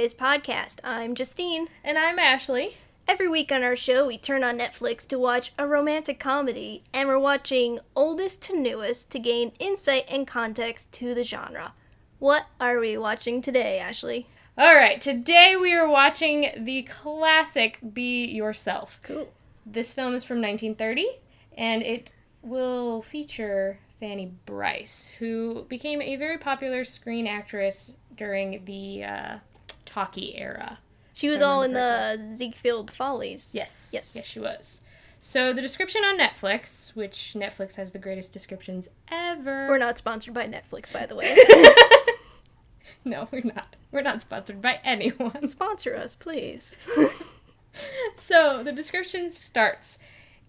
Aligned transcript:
Podcast. 0.00 0.76
I'm 0.82 1.14
Justine. 1.14 1.68
And 1.84 1.98
I'm 1.98 2.18
Ashley. 2.18 2.78
Every 3.06 3.28
week 3.28 3.52
on 3.52 3.62
our 3.62 3.76
show, 3.76 4.06
we 4.06 4.16
turn 4.16 4.42
on 4.42 4.56
Netflix 4.56 5.06
to 5.08 5.18
watch 5.18 5.52
a 5.58 5.66
romantic 5.66 6.18
comedy, 6.18 6.82
and 6.94 7.06
we're 7.06 7.18
watching 7.18 7.78
oldest 7.94 8.40
to 8.42 8.56
newest 8.56 9.10
to 9.10 9.18
gain 9.18 9.52
insight 9.58 10.06
and 10.08 10.26
context 10.26 10.90
to 10.92 11.14
the 11.14 11.22
genre. 11.22 11.74
What 12.18 12.46
are 12.58 12.80
we 12.80 12.96
watching 12.96 13.42
today, 13.42 13.78
Ashley? 13.78 14.26
All 14.56 14.74
right, 14.74 15.02
today 15.02 15.54
we 15.60 15.74
are 15.74 15.86
watching 15.86 16.50
the 16.56 16.84
classic 16.84 17.78
Be 17.92 18.24
Yourself. 18.24 19.00
Cool. 19.02 19.30
This 19.66 19.92
film 19.92 20.14
is 20.14 20.24
from 20.24 20.40
1930, 20.40 21.08
and 21.58 21.82
it 21.82 22.10
will 22.40 23.02
feature 23.02 23.80
Fanny 24.00 24.32
Brice, 24.46 25.12
who 25.18 25.66
became 25.68 26.00
a 26.00 26.16
very 26.16 26.38
popular 26.38 26.86
screen 26.86 27.26
actress 27.26 27.92
during 28.16 28.64
the 28.64 29.04
uh, 29.04 29.38
talkie 29.92 30.36
era. 30.36 30.78
She 31.12 31.28
was 31.28 31.42
all 31.42 31.62
in 31.62 31.72
remember 31.72 32.30
the 32.30 32.36
Ziegfeld 32.36 32.90
Follies. 32.90 33.52
Yes. 33.54 33.90
Yes. 33.92 34.14
Yes, 34.16 34.24
she 34.24 34.40
was. 34.40 34.80
So 35.20 35.52
the 35.52 35.60
description 35.60 36.02
on 36.02 36.18
Netflix, 36.18 36.94
which 36.96 37.34
Netflix 37.36 37.74
has 37.74 37.90
the 37.90 37.98
greatest 37.98 38.32
descriptions 38.32 38.88
ever. 39.10 39.68
We're 39.68 39.78
not 39.78 39.98
sponsored 39.98 40.32
by 40.32 40.46
Netflix, 40.46 40.90
by 40.90 41.06
the 41.06 41.14
way. 41.14 41.36
No, 43.04 43.28
we're 43.30 43.42
not. 43.44 43.76
We're 43.92 44.02
not 44.02 44.22
sponsored 44.22 44.60
by 44.60 44.78
anyone. 44.84 45.48
Sponsor 45.48 45.96
us, 45.96 46.14
please. 46.14 46.74
So 48.16 48.64
the 48.64 48.72
description 48.72 49.30
starts 49.30 49.96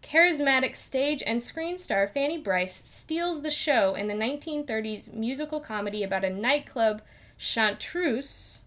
Charismatic 0.02 0.76
stage 0.76 1.22
and 1.24 1.42
screen 1.42 1.78
star 1.78 2.08
Fanny 2.08 2.40
Brice 2.40 2.74
steals 2.74 3.44
the 3.44 3.52
show 3.52 3.94
in 3.94 4.08
the 4.08 4.16
1930s 4.16 5.14
musical 5.14 5.60
comedy 5.60 6.02
about 6.02 6.24
a 6.24 6.32
nightclub 6.32 7.04
chanteuse 7.38 8.61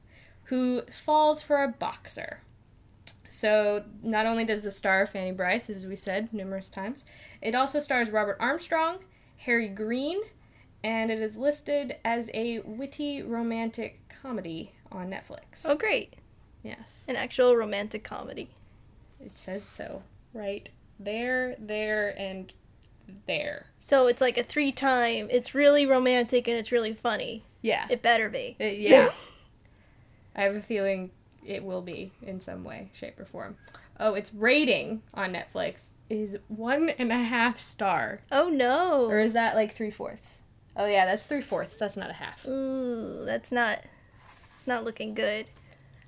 who 0.45 0.83
falls 1.05 1.43
for 1.43 1.63
a 1.63 1.69
boxer. 1.69 2.41
So 3.29 3.85
not 4.03 4.27
only 4.27 4.45
does 4.45 4.63
the 4.63 4.71
star 4.71 5.07
Fanny 5.07 5.33
Brice, 5.33 5.69
as 5.69 5.87
we 5.87 5.97
said 5.97 6.33
numerous 6.33 6.71
times, 6.71 7.05
it 7.43 7.55
also 7.55 7.81
stars 7.81 8.11
Robert 8.11 8.37
Armstrong, 8.39 8.99
Harry 9.39 9.69
Green, 9.69 10.21
and 10.85 11.11
it 11.11 11.19
is 11.21 11.37
listed 11.37 11.97
as 12.05 12.31
a 12.33 12.61
witty 12.61 13.23
romantic 13.23 14.15
comedy 14.23 14.73
on 14.93 15.11
Netflix. 15.11 15.63
Oh, 15.65 15.77
great. 15.77 16.15
Yes. 16.63 17.05
An 17.09 17.17
actual 17.17 17.57
romantic 17.57 18.05
comedy. 18.05 18.51
It 19.21 19.33
says 19.37 19.65
so. 19.65 20.03
Right 20.33 20.71
there, 21.01 21.57
there, 21.59 22.19
and 22.19 22.53
there. 23.27 23.67
So 23.81 24.07
it's 24.07 24.21
like 24.21 24.39
a 24.39 24.43
three 24.43 24.73
time, 24.73 25.29
it's 25.31 25.55
really 25.55 25.87
romantic 25.87 26.49
and 26.49 26.57
it's 26.57 26.73
really 26.73 26.95
funny. 26.95 27.45
Yeah. 27.63 27.87
It 27.91 28.01
better 28.01 28.29
be. 28.29 28.57
Yeah. 28.59 29.11
I 30.35 30.43
have 30.43 30.55
a 30.55 30.61
feeling 30.63 31.11
it 31.47 31.63
will 31.63 31.83
be 31.83 32.13
in 32.23 32.41
some 32.41 32.65
way, 32.65 32.91
shape, 32.95 33.19
or 33.21 33.25
form. 33.25 33.57
Oh, 34.01 34.15
its 34.15 34.33
rating 34.35 35.03
on 35.13 35.33
Netflix 35.33 35.83
is 36.11 36.37
one 36.49 36.91
and 36.91 37.13
a 37.13 37.19
half 37.23 37.61
star. 37.61 38.19
Oh 38.33 38.49
no. 38.49 39.07
Or 39.07 39.21
is 39.21 39.33
that 39.35 39.55
like 39.55 39.75
three 39.75 39.91
fourths? 39.91 40.39
Oh, 40.77 40.87
yeah, 40.87 41.07
that's 41.07 41.23
three 41.23 41.41
fourths. 41.41 41.77
That's 41.77 41.97
not 41.97 42.11
a 42.11 42.15
half. 42.15 42.45
Ooh, 42.47 43.25
that's 43.25 43.53
not. 43.53 43.85
It's 44.57 44.67
not 44.67 44.83
looking 44.85 45.15
good. 45.15 45.47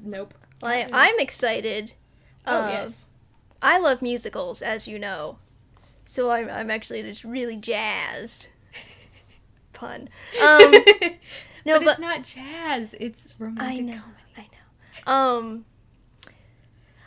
Nope. 0.00 0.34
Well, 0.60 0.72
I, 0.72 0.88
I'm 0.92 1.20
excited. 1.20 1.92
Oh, 2.47 2.62
Um, 2.62 2.70
yes. 2.70 3.09
I 3.62 3.78
love 3.78 4.03
musicals, 4.03 4.62
as 4.62 4.88
you 4.88 4.98
know, 4.98 5.38
so 6.04 6.31
I'm 6.31 6.50
I'm 6.50 6.70
actually 6.70 7.03
just 7.03 7.22
really 7.25 7.56
jazzed. 7.56 8.48
Pun. 9.72 10.09
Um, 10.42 10.75
no, 11.66 11.78
but, 11.78 11.84
but, 11.84 11.91
it's 11.93 12.00
not 12.00 12.25
jazz. 12.25 12.94
It's 13.00 13.28
romantic 13.38 13.78
I 13.78 13.81
know, 13.81 14.00
comedy. 14.00 14.22
I 14.37 14.49
know. 15.06 15.12
Um, 15.12 15.65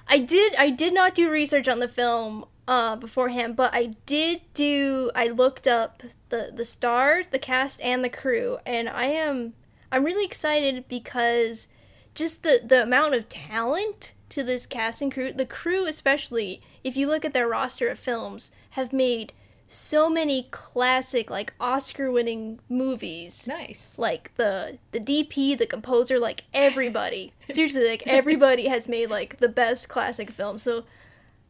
I 0.08 0.20
did 0.20 0.56
I 0.56 0.70
did 0.70 0.94
not 0.94 1.16
do 1.16 1.30
research 1.30 1.68
on 1.68 1.80
the 1.80 1.88
film 1.88 2.46
uh, 2.68 2.96
beforehand, 2.96 3.56
but 3.56 3.74
I 3.74 3.96
did 4.06 4.42
do. 4.54 5.12
I 5.16 5.28
looked 5.28 5.68
up 5.68 6.04
the 6.30 6.52
the 6.54 6.66
stars, 6.66 7.28
the 7.28 7.40
cast, 7.40 7.82
and 7.82 8.04
the 8.04 8.10
crew, 8.10 8.58
and 8.66 8.90
I 8.90 9.06
am 9.06 9.54
I'm 9.92 10.04
really 10.04 10.26
excited 10.26 10.88
because 10.88 11.68
just 12.16 12.44
the 12.44 12.62
the 12.66 12.84
amount 12.84 13.16
of 13.16 13.30
talent 13.30 14.14
to 14.30 14.44
this 14.44 14.66
cast 14.66 15.02
and 15.02 15.12
crew, 15.12 15.34
the 15.34 15.46
crew 15.46 15.86
especially, 15.88 16.62
if 16.84 16.96
you 16.96 17.08
look 17.08 17.26
at 17.26 17.34
their 17.34 17.48
roster 17.48 17.88
of 17.88 17.98
films, 17.98 18.52
have 18.72 18.94
made 18.94 19.34
so 19.72 20.10
many 20.10 20.48
classic 20.50 21.30
like 21.30 21.54
Oscar-winning 21.60 22.60
movies 22.68 23.48
Nice. 23.48 23.98
like 24.00 24.36
the 24.36 24.80
the 24.92 25.00
DP, 25.00 25.56
the 25.58 25.68
composer, 25.68 26.18
like 26.20 26.42
everybody. 26.54 27.34
Seriously, 27.50 27.88
like 27.88 28.04
everybody 28.08 28.68
has 28.68 28.88
made 28.88 29.10
like 29.10 29.38
the 29.38 29.48
best 29.48 29.88
classic 29.88 30.32
film. 30.32 30.58
So 30.58 30.86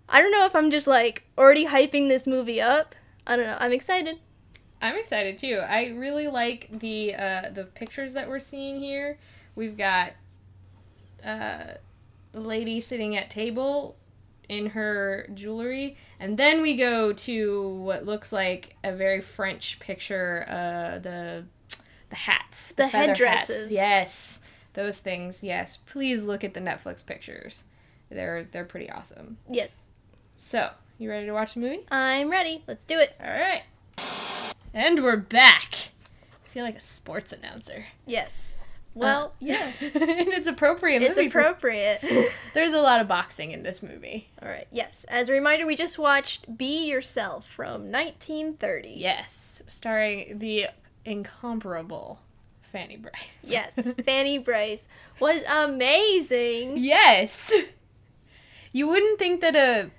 I 0.10 0.22
don't 0.22 0.32
know 0.32 0.46
if 0.46 0.56
I'm 0.56 0.70
just 0.70 0.86
like 0.86 1.24
already 1.38 1.66
hyping 1.68 2.10
this 2.10 2.28
movie 2.28 2.60
up. 2.62 2.94
I 3.26 3.36
don't 3.38 3.46
know. 3.46 3.58
I'm 3.60 3.72
excited. 3.72 4.18
I'm 4.82 4.96
excited 4.98 5.38
too. 5.38 5.60
I 5.66 5.88
really 5.88 6.28
like 6.28 6.68
the 6.80 7.16
uh, 7.16 7.50
the 7.54 7.64
pictures 7.64 8.14
that 8.14 8.28
we're 8.28 8.40
seeing 8.40 8.80
here. 8.82 9.18
We've 9.56 9.78
got 9.78 10.12
uh, 11.26 11.74
a 12.34 12.40
lady 12.40 12.80
sitting 12.82 13.16
at 13.16 13.30
table 13.30 13.96
in 14.48 14.68
her 14.68 15.30
jewelry, 15.34 15.96
and 16.20 16.38
then 16.38 16.62
we 16.62 16.76
go 16.76 17.14
to 17.14 17.70
what 17.78 18.06
looks 18.06 18.32
like 18.32 18.76
a 18.84 18.92
very 18.94 19.22
French 19.22 19.80
picture. 19.80 20.46
Uh, 20.50 21.00
the 21.00 21.46
the 22.10 22.16
hats, 22.16 22.72
The 22.74 22.88
feather 22.90 23.08
headdresses. 23.14 23.64
hats. 23.66 23.74
Yes, 23.74 24.40
those 24.74 24.98
things. 24.98 25.44
Yes, 25.44 25.78
please 25.78 26.24
look 26.26 26.44
at 26.44 26.54
the 26.54 26.60
Netflix 26.60 27.06
pictures. 27.06 27.64
They're 28.10 28.44
they're 28.52 28.66
pretty 28.66 28.90
awesome. 28.90 29.38
Yes. 29.50 29.70
So, 30.36 30.72
you 30.98 31.10
ready 31.10 31.26
to 31.28 31.34
watch 31.34 31.54
the 31.54 31.60
movie? 31.60 31.82
I'm 31.92 32.30
ready. 32.30 32.64
Let's 32.68 32.84
do 32.86 32.98
it. 32.98 33.14
All 33.24 33.30
right. 33.30 33.64
And 34.74 35.04
we're 35.04 35.18
back. 35.18 35.74
I 36.46 36.48
feel 36.50 36.64
like 36.64 36.78
a 36.78 36.80
sports 36.82 37.32
announcer. 37.34 37.86
Yes. 38.06 38.56
Well, 39.00 39.28
uh, 39.28 39.30
yeah. 39.40 39.72
and 39.82 40.28
it's 40.30 40.48
appropriate. 40.48 41.02
It's 41.02 41.18
appropriate. 41.18 42.04
There's 42.54 42.74
a 42.74 42.82
lot 42.82 43.02
of 43.02 43.08
boxing 43.08 43.52
in 43.52 43.64
this 43.64 43.82
movie. 43.82 44.30
All 44.42 44.50
right. 44.50 44.68
Yes. 44.72 45.06
As 45.08 45.30
a 45.30 45.32
reminder, 45.32 45.66
we 45.66 45.76
just 45.76 45.98
watched 45.98 46.58
Be 46.58 46.90
Yourself 46.90 47.48
from 47.48 47.92
1930. 47.92 48.90
Yes, 48.98 49.64
starring 49.68 50.40
the 50.40 50.68
incomparable 51.06 52.20
Fanny 52.62 52.98
Brice. 52.98 53.14
Yes. 53.44 53.74
Fanny 54.06 54.38
Brice 54.38 54.88
was 55.20 55.44
amazing. 55.48 56.78
yes. 56.78 57.52
You 58.72 58.88
wouldn't 58.88 59.18
think 59.18 59.42
that 59.42 59.56
a 59.56 59.90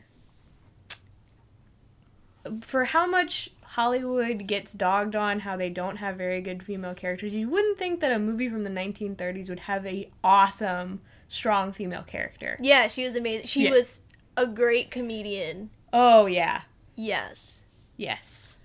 for 2.62 2.84
how 2.84 3.06
much 3.06 3.50
Hollywood 3.74 4.46
gets 4.48 4.72
dogged 4.72 5.14
on 5.14 5.40
how 5.40 5.56
they 5.56 5.70
don't 5.70 5.96
have 5.98 6.16
very 6.16 6.40
good 6.40 6.62
female 6.62 6.94
characters, 6.94 7.32
you 7.34 7.48
wouldn't 7.48 7.78
think 7.78 8.00
that 8.00 8.10
a 8.10 8.18
movie 8.18 8.48
from 8.48 8.64
the 8.64 8.70
1930s 8.70 9.48
would 9.48 9.60
have 9.60 9.86
a 9.86 10.10
awesome, 10.24 11.00
strong 11.28 11.72
female 11.72 12.02
character. 12.02 12.58
Yeah, 12.60 12.88
she 12.88 13.04
was 13.04 13.14
amazing. 13.14 13.46
She 13.46 13.64
Yeah. 13.64 13.70
was 13.70 14.00
a 14.36 14.46
great 14.46 14.90
comedian. 14.90 15.70
Oh 15.92 16.26
yeah. 16.26 16.62
Yes. 16.96 17.62
Yes. 17.96 18.56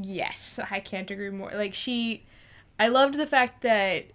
Yes, 0.00 0.58
I 0.70 0.80
can't 0.80 1.10
agree 1.10 1.30
more. 1.30 1.52
Like 1.54 1.74
she 1.74 2.24
I 2.80 2.88
loved 2.88 3.14
the 3.14 3.26
fact 3.26 3.62
that 3.62 4.06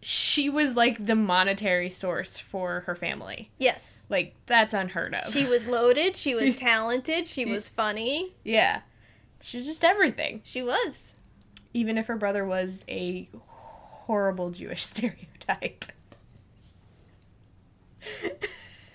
she 0.00 0.50
was 0.50 0.76
like 0.76 1.06
the 1.06 1.14
monetary 1.14 1.88
source 1.88 2.38
for 2.38 2.80
her 2.80 2.94
family. 2.94 3.50
Yes. 3.58 4.06
Like 4.10 4.34
that's 4.46 4.74
unheard 4.74 5.14
of. 5.14 5.32
She 5.32 5.46
was 5.46 5.66
loaded. 5.66 6.16
She 6.16 6.34
was 6.34 6.56
talented. 6.70 7.26
She 7.28 7.44
was 7.44 7.68
funny. 7.68 8.34
yeah. 8.42 8.80
She 9.44 9.58
was 9.58 9.66
just 9.66 9.84
everything. 9.84 10.40
She 10.42 10.62
was. 10.62 11.12
Even 11.74 11.98
if 11.98 12.06
her 12.06 12.16
brother 12.16 12.46
was 12.46 12.82
a 12.88 13.28
horrible 13.34 14.50
Jewish 14.50 14.84
stereotype. 14.86 15.84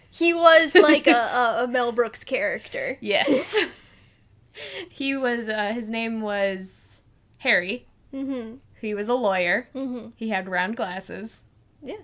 He 0.10 0.34
was 0.34 0.74
like 0.74 1.06
a, 1.06 1.12
a, 1.12 1.64
a 1.64 1.68
Mel 1.68 1.92
Brooks 1.92 2.24
character. 2.24 2.98
Yes. 3.02 3.56
he 4.90 5.16
was 5.16 5.48
uh, 5.48 5.72
his 5.74 5.88
name 5.90 6.20
was 6.22 7.02
Harry. 7.38 7.86
Mm-hmm. 8.12 8.56
He 8.82 8.96
was 8.96 9.08
a 9.08 9.14
lawyer. 9.14 9.70
Mm-hmm. 9.76 10.10
He 10.16 10.30
had 10.30 10.50
round 10.50 10.76
glasses. 10.76 11.42
Yeah. 11.84 12.02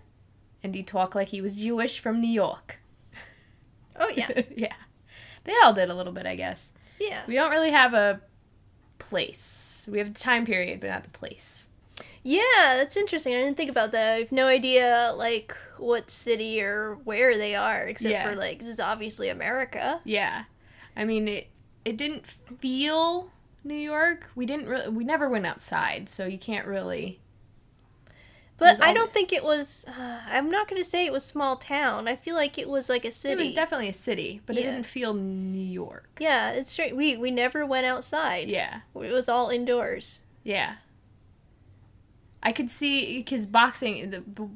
And 0.64 0.76
he 0.76 0.84
talked 0.84 1.16
like 1.16 1.30
he 1.30 1.42
was 1.42 1.56
Jewish 1.56 2.00
from 2.00 2.22
New 2.22 2.30
York. 2.30 2.78
Oh 4.00 4.10
yeah. 4.16 4.42
yeah. 4.56 4.76
They 5.46 5.54
all 5.64 5.74
did 5.74 5.90
a 5.90 5.96
little 5.96 6.14
bit, 6.14 6.28
I 6.28 6.36
guess. 6.36 6.72
Yeah. 7.00 7.24
We 7.28 7.34
don't 7.34 7.52
really 7.52 7.72
have 7.72 7.94
a 7.96 8.22
place. 9.00 9.88
We 9.92 10.00
have 10.00 10.14
the 10.14 10.20
time 10.20 10.46
period, 10.46 10.80
but 10.80 10.90
not 10.90 11.04
the 11.04 11.10
place. 11.12 11.68
Yeah, 12.24 12.42
that's 12.76 12.98
interesting. 12.98 13.34
I 13.36 13.38
didn't 13.38 13.56
think 13.58 13.70
about 13.70 13.92
that. 13.92 14.14
I 14.14 14.18
have 14.20 14.32
no 14.32 14.48
idea 14.48 15.14
like 15.16 15.56
what 15.78 16.10
city 16.10 16.62
or 16.62 16.96
where 17.04 17.38
they 17.38 17.56
are, 17.56 17.84
except 17.84 18.12
Yeah. 18.12 18.28
for 18.30 18.36
like 18.36 18.60
this 18.60 18.68
is 18.68 18.80
obviously 18.80 19.30
America. 19.30 20.02
Yeah. 20.04 20.46
I 20.98 21.06
mean, 21.06 21.28
it 21.28 21.48
it 21.86 21.98
didn't 21.98 22.26
feel 22.26 23.30
New 23.64 23.76
York. 23.76 24.32
We 24.36 24.46
didn't 24.48 24.68
really 24.68 24.90
we 24.90 25.04
never 25.04 25.30
went 25.30 25.46
outside, 25.46 26.10
so 26.10 26.26
you 26.26 26.40
can't 26.40 26.66
really 26.68 27.20
But 28.58 28.82
I 28.82 28.94
don't 28.94 29.12
think 29.12 29.34
it 29.34 29.44
was. 29.44 29.86
Uh, 29.86 30.22
I'm 30.28 30.50
not 30.50 30.70
going 30.70 30.82
to 30.82 30.90
say 30.90 31.06
it 31.06 31.12
was 31.12 31.26
small 31.26 31.58
town. 31.58 32.08
I 32.08 32.16
feel 32.16 32.36
like 32.36 32.58
it 32.58 32.70
was 32.70 32.90
like 32.90 33.04
a 33.04 33.12
city. 33.12 33.42
It 33.42 33.46
was 33.48 33.54
definitely 33.54 33.90
a 33.90 33.94
city, 33.94 34.42
but 34.46 34.58
it 34.58 34.64
didn't 34.64 34.86
feel 34.86 35.14
New 35.14 35.60
York. 35.60 36.10
yeah, 36.20 36.52
it's 36.52 36.72
straight. 36.72 36.96
We 36.96 37.18
we 37.18 37.32
never 37.32 37.66
went 37.66 37.86
outside. 37.86 38.48
Yeah. 38.48 38.82
It 38.96 39.12
was 39.12 39.28
all 39.28 39.50
indoors. 39.50 40.22
Yeah. 40.44 40.76
I 42.42 42.52
could 42.52 42.70
see 42.70 43.18
because 43.18 43.46
boxing, 43.46 44.10
the, 44.12 44.24
the 44.26 44.48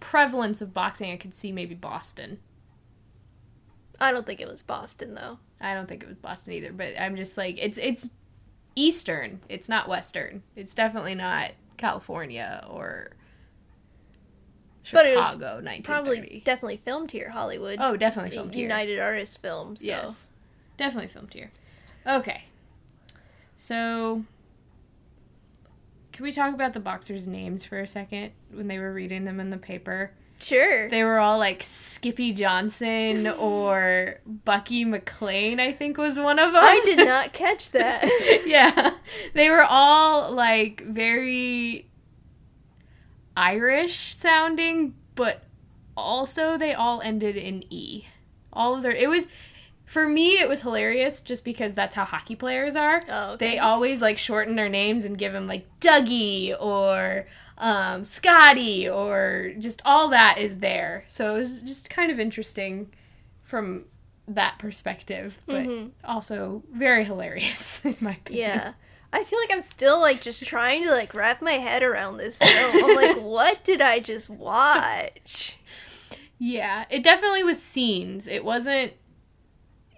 prevalence 0.00 0.60
of 0.60 0.72
boxing, 0.72 1.10
I 1.10 1.16
could 1.16 1.34
see 1.34 1.50
maybe 1.50 1.74
Boston. 1.74 2.38
I 4.00 4.12
don't 4.12 4.26
think 4.26 4.40
it 4.40 4.48
was 4.48 4.62
Boston 4.62 5.14
though. 5.14 5.38
I 5.60 5.74
don't 5.74 5.88
think 5.88 6.02
it 6.02 6.08
was 6.08 6.18
Boston 6.18 6.52
either, 6.52 6.72
but 6.72 6.94
I'm 6.98 7.16
just 7.16 7.36
like 7.36 7.56
it's 7.58 7.78
it's 7.78 8.08
Eastern. 8.76 9.40
It's 9.48 9.68
not 9.68 9.88
Western. 9.88 10.42
It's 10.54 10.74
definitely 10.74 11.14
not 11.14 11.52
California 11.76 12.64
or 12.68 13.12
But 14.90 15.06
it 15.06 15.16
was 15.16 15.32
Chicago. 15.32 15.62
1930. 15.62 15.82
Probably 15.82 16.42
definitely 16.44 16.76
filmed 16.78 17.10
here, 17.12 17.30
Hollywood. 17.30 17.78
oh, 17.80 17.96
definitely 17.96 18.30
filmed 18.30 18.54
here. 18.54 18.62
United 18.62 18.98
Artists 18.98 19.36
Films. 19.36 19.80
So. 19.80 19.86
Yes, 19.86 20.26
definitely 20.76 21.08
filmed 21.08 21.32
here. 21.34 21.52
Okay, 22.06 22.44
so 23.58 24.24
can 26.12 26.24
we 26.24 26.32
talk 26.32 26.52
about 26.52 26.74
the 26.74 26.80
boxers' 26.80 27.26
names 27.26 27.64
for 27.64 27.80
a 27.80 27.86
second 27.86 28.32
when 28.52 28.68
they 28.68 28.78
were 28.78 28.92
reading 28.92 29.24
them 29.24 29.38
in 29.40 29.50
the 29.50 29.56
paper? 29.56 30.12
Sure. 30.40 30.88
They 30.90 31.04
were 31.04 31.18
all 31.18 31.38
like 31.38 31.62
Skippy 31.62 32.32
Johnson 32.32 33.28
or 33.38 34.16
Bucky 34.26 34.84
McLean, 34.84 35.60
I 35.60 35.72
think 35.72 35.96
was 35.96 36.18
one 36.18 36.38
of 36.38 36.52
them. 36.52 36.62
I 36.62 36.80
did 36.84 36.98
not 36.98 37.32
catch 37.32 37.70
that. 37.70 38.04
yeah. 38.46 38.94
They 39.34 39.48
were 39.48 39.64
all 39.64 40.32
like 40.32 40.82
very 40.84 41.86
Irish 43.36 44.14
sounding, 44.14 44.94
but 45.14 45.42
also 45.96 46.56
they 46.56 46.74
all 46.74 47.00
ended 47.00 47.36
in 47.36 47.64
E. 47.72 48.06
All 48.52 48.74
of 48.74 48.82
their 48.82 48.92
it 48.92 49.08
was 49.08 49.26
for 49.86 50.08
me 50.08 50.38
it 50.38 50.48
was 50.48 50.62
hilarious 50.62 51.20
just 51.20 51.44
because 51.44 51.74
that's 51.74 51.94
how 51.94 52.04
hockey 52.04 52.34
players 52.36 52.76
are. 52.76 53.02
Oh, 53.08 53.32
okay. 53.32 53.52
They 53.52 53.58
always 53.58 54.00
like 54.00 54.18
shorten 54.18 54.56
their 54.56 54.68
names 54.68 55.04
and 55.04 55.18
give 55.18 55.32
them 55.32 55.46
like 55.46 55.66
Dougie 55.80 56.54
or 56.60 57.26
um, 57.58 58.04
Scotty 58.04 58.88
or 58.88 59.52
just 59.58 59.82
all 59.84 60.08
that 60.08 60.38
is 60.38 60.58
there. 60.58 61.04
So 61.08 61.34
it 61.36 61.38
was 61.38 61.62
just 61.62 61.90
kind 61.90 62.10
of 62.10 62.18
interesting 62.20 62.92
from 63.42 63.84
that 64.28 64.58
perspective, 64.58 65.38
but 65.46 65.64
Mhm. 65.66 65.90
also 66.04 66.62
very 66.72 67.04
hilarious 67.04 67.84
in 67.84 67.96
my 68.00 68.12
opinion. 68.12 68.48
Yeah. 68.48 68.72
I 69.12 69.24
feel 69.24 69.38
like 69.38 69.52
I'm 69.52 69.60
still 69.60 70.00
like 70.00 70.22
just 70.22 70.42
trying 70.44 70.84
to 70.84 70.90
like 70.90 71.14
wrap 71.14 71.42
my 71.42 71.52
head 71.52 71.82
around 71.82 72.16
this 72.16 72.38
film. 72.38 72.84
I'm 72.84 72.96
like, 72.96 73.16
what 73.22 73.62
did 73.62 73.80
I 73.80 74.00
just 74.00 74.30
watch? 74.30 75.58
Yeah, 76.38 76.86
it 76.90 77.02
definitely 77.04 77.44
was 77.44 77.62
scenes. 77.62 78.26
It 78.26 78.44
wasn't 78.44 78.94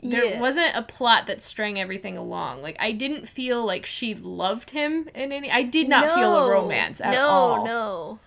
there 0.02 0.24
Yeah. 0.24 0.40
wasn't 0.40 0.76
a 0.76 0.82
plot 0.82 1.26
that 1.28 1.40
strung 1.40 1.78
everything 1.78 2.18
along. 2.18 2.60
Like 2.60 2.76
I 2.78 2.92
didn't 2.92 3.28
feel 3.28 3.64
like 3.64 3.86
she 3.86 4.14
loved 4.14 4.70
him 4.70 5.08
in 5.14 5.32
any 5.32 5.50
I 5.50 5.62
did 5.62 5.88
not 5.88 6.14
feel 6.14 6.36
a 6.36 6.50
romance 6.50 7.00
at 7.00 7.12
no, 7.12 7.26
all. 7.26 7.64
No, 7.64 8.18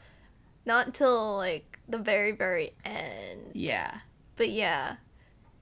Not 0.66 0.88
until 0.88 1.36
like 1.38 1.80
the 1.88 1.98
very, 1.98 2.32
very 2.32 2.72
end. 2.84 3.52
Yeah. 3.54 4.00
But 4.36 4.50
yeah. 4.50 4.96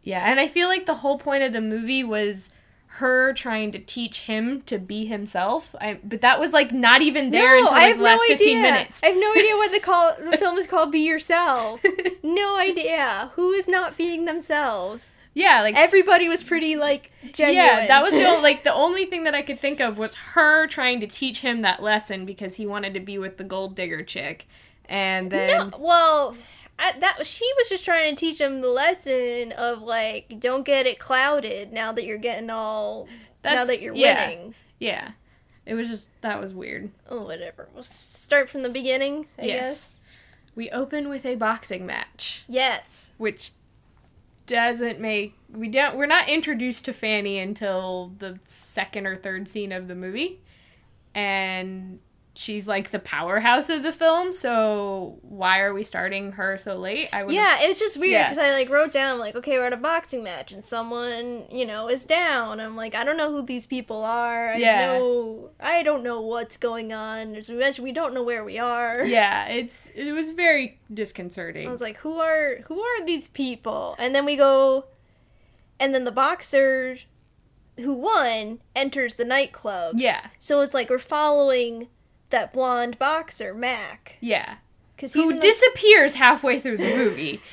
Yeah, 0.01 0.29
and 0.29 0.39
I 0.39 0.47
feel 0.47 0.67
like 0.67 0.85
the 0.85 0.95
whole 0.95 1.17
point 1.17 1.43
of 1.43 1.51
the 1.51 1.61
movie 1.61 2.03
was 2.03 2.51
her 2.99 3.33
trying 3.33 3.71
to 3.73 3.79
teach 3.79 4.21
him 4.21 4.61
to 4.63 4.77
be 4.79 5.05
himself. 5.05 5.75
I, 5.81 5.99
but 6.03 6.21
that 6.21 6.39
was 6.39 6.51
like 6.51 6.71
not 6.71 7.01
even 7.01 7.31
there 7.31 7.57
until 7.57 7.69
I 7.69 7.77
like 7.77 7.87
have 7.89 7.97
the 7.97 8.03
last 8.03 8.21
no 8.27 8.27
15 8.35 8.47
idea. 8.57 8.61
minutes. 8.61 8.99
I 9.03 9.07
have 9.07 9.17
no 9.17 9.31
idea 9.31 9.55
what 9.55 9.71
the 9.71 9.79
call 9.83 10.13
the 10.31 10.37
film 10.37 10.57
is 10.57 10.67
called. 10.67 10.91
Be 10.91 10.99
yourself. 10.99 11.81
No 12.23 12.57
idea. 12.57 13.31
Who 13.35 13.51
is 13.51 13.67
not 13.67 13.97
being 13.97 14.25
themselves? 14.25 15.11
yeah, 15.35 15.61
like 15.61 15.75
Everybody 15.75 16.27
was 16.27 16.43
pretty 16.43 16.75
like 16.75 17.11
genuine. 17.33 17.55
Yeah, 17.55 17.87
that 17.87 18.01
was 18.03 18.13
the 18.13 18.39
like 18.41 18.63
the 18.63 18.73
only 18.73 19.05
thing 19.05 19.25
that 19.25 19.35
I 19.35 19.41
could 19.43 19.59
think 19.59 19.79
of 19.79 19.97
was 19.97 20.15
her 20.33 20.65
trying 20.67 20.99
to 21.01 21.07
teach 21.07 21.41
him 21.41 21.61
that 21.61 21.83
lesson 21.83 22.25
because 22.25 22.55
he 22.55 22.65
wanted 22.65 22.93
to 22.95 22.99
be 22.99 23.17
with 23.17 23.37
the 23.37 23.43
gold 23.43 23.75
digger 23.75 24.01
chick, 24.03 24.47
and 24.89 25.29
then 25.31 25.69
No, 25.69 25.77
well, 25.77 26.35
I, 26.77 26.91
that 26.99 27.25
she 27.25 27.49
was 27.57 27.69
just 27.69 27.85
trying 27.85 28.15
to 28.15 28.19
teach 28.19 28.39
him 28.41 28.61
the 28.61 28.69
lesson 28.69 29.51
of 29.53 29.81
like, 29.81 30.39
don't 30.39 30.65
get 30.65 30.85
it 30.85 30.99
clouded 30.99 31.71
now 31.71 31.91
that 31.93 32.05
you're 32.05 32.17
getting 32.17 32.49
all 32.49 33.07
now 33.43 33.63
that 33.65 33.81
you're 33.81 33.95
yeah. 33.95 34.27
winning. 34.29 34.55
yeah, 34.79 35.11
it 35.65 35.73
was 35.75 35.87
just 35.87 36.09
that 36.21 36.41
was 36.41 36.53
weird. 36.53 36.91
Oh, 37.09 37.23
whatever. 37.23 37.69
We'll 37.73 37.83
start 37.83 38.49
from 38.49 38.63
the 38.63 38.69
beginning. 38.69 39.27
I 39.39 39.45
yes, 39.45 39.61
guess. 39.85 39.99
we 40.55 40.69
open 40.71 41.07
with 41.07 41.25
a 41.25 41.35
boxing 41.35 41.85
match, 41.85 42.43
Yes. 42.47 43.11
which 43.17 43.51
doesn't 44.47 44.99
make 44.99 45.33
we 45.51 45.67
don't 45.67 45.95
we're 45.95 46.05
not 46.05 46.29
introduced 46.29 46.85
to 46.85 46.93
Fanny 46.93 47.39
until 47.39 48.11
the 48.19 48.37
second 48.47 49.07
or 49.07 49.15
third 49.15 49.47
scene 49.47 49.71
of 49.71 49.87
the 49.87 49.95
movie, 49.95 50.39
and 51.13 51.99
she's 52.37 52.67
like 52.67 52.91
the 52.91 52.99
powerhouse 52.99 53.69
of 53.69 53.81
the 53.81 53.91
film. 53.93 54.33
So 54.33 55.19
why 55.21 55.59
are 55.61 55.73
we 55.73 55.83
starting 55.83 56.33
her 56.33 56.57
so 56.57 56.75
late? 56.77 57.07
I 57.13 57.23
would 57.23 57.33
Yeah, 57.33 57.57
it's 57.61 57.79
just 57.79 57.97
weird 57.97 58.11
Yeah. 58.11 58.23
because 58.25 58.37
I 58.37 58.51
like 58.51 58.69
wrote 58.69 58.91
down 58.91 59.19
like, 59.19 59.35
okay, 59.35 59.57
we're 59.57 59.65
at 59.67 59.73
a 59.73 59.77
boxing 59.77 60.21
match 60.23 60.51
and 60.51 60.63
someone 60.65 61.45
you 61.49 61.65
know 61.65 61.87
is 61.87 62.03
down. 62.05 62.59
I'm 62.59 62.75
like, 62.75 62.93
I 62.93 63.03
don't 63.05 63.15
know 63.17 63.31
who 63.31 63.41
these 63.41 63.65
people 63.65 64.03
are. 64.03 64.49
I 64.49 64.57
Yeah. 64.57 64.85
know 64.85 65.49
I 65.59 65.81
don't 65.81 66.03
know 66.03 66.19
what's 66.21 66.57
going 66.57 66.91
on. 66.91 67.35
As 67.35 67.47
we 67.49 67.55
mentioned, 67.55 67.83
we 67.85 67.91
don't 67.93 68.13
know 68.13 68.23
where 68.23 68.43
we 68.43 68.57
are. 68.59 69.05
yeah, 69.05 69.47
it's 69.47 69.87
it 69.95 70.13
was 70.13 70.31
very 70.31 70.79
disconcerting. 70.93 71.67
I 71.67 71.71
was 71.71 71.81
like, 71.81 71.97
who 71.97 72.19
are 72.19 72.57
who 72.67 72.79
are 72.81 73.05
these 73.05 73.29
people? 73.29 73.95
And 73.97 74.13
then 74.13 74.25
we 74.25 74.35
go, 74.35 74.85
and 75.79 75.93
then 75.95 76.03
the 76.03 76.11
boxer 76.11 76.97
who 77.77 77.93
won 77.93 78.59
enters 78.75 79.15
the 79.15 79.25
nightclub. 79.25 79.95
yeah, 79.99 80.27
So 80.39 80.61
it's 80.61 80.73
like 80.73 80.89
we're 80.89 80.97
following 80.99 81.87
that 82.29 82.51
blonde 82.53 82.97
boxer 82.99 83.53
Mac 83.53 84.17
yeah. 84.21 84.55
because 84.95 85.13
Who 85.13 85.33
the- 85.33 85.39
disappears 85.39 86.15
halfway 86.15 86.59
through 86.59 86.77
the 86.77 86.95
movie. 86.95 87.41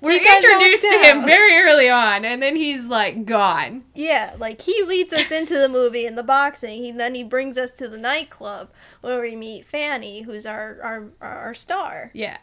We're 0.00 0.16
introduced 0.18 0.82
to 0.82 0.98
him 1.02 1.18
out. 1.20 1.24
very 1.26 1.54
early 1.62 1.88
on, 1.88 2.24
and 2.24 2.42
then 2.42 2.56
he's 2.56 2.86
like 2.86 3.24
gone. 3.26 3.84
yeah, 3.94 4.34
like 4.38 4.62
he 4.62 4.82
leads 4.82 5.12
us 5.12 5.30
into 5.30 5.54
the 5.56 5.68
movie 5.68 6.04
in 6.04 6.16
the 6.16 6.22
boxing. 6.24 6.82
He 6.82 6.90
then 6.90 7.14
he 7.14 7.22
brings 7.22 7.56
us 7.56 7.70
to 7.72 7.86
the 7.88 7.96
nightclub 7.98 8.70
where 9.02 9.20
we 9.20 9.36
meet 9.36 9.64
Fanny, 9.66 10.22
who's 10.22 10.46
our 10.46 10.78
our 10.82 11.10
our 11.20 11.54
star, 11.54 12.10
Yeah, 12.12 12.38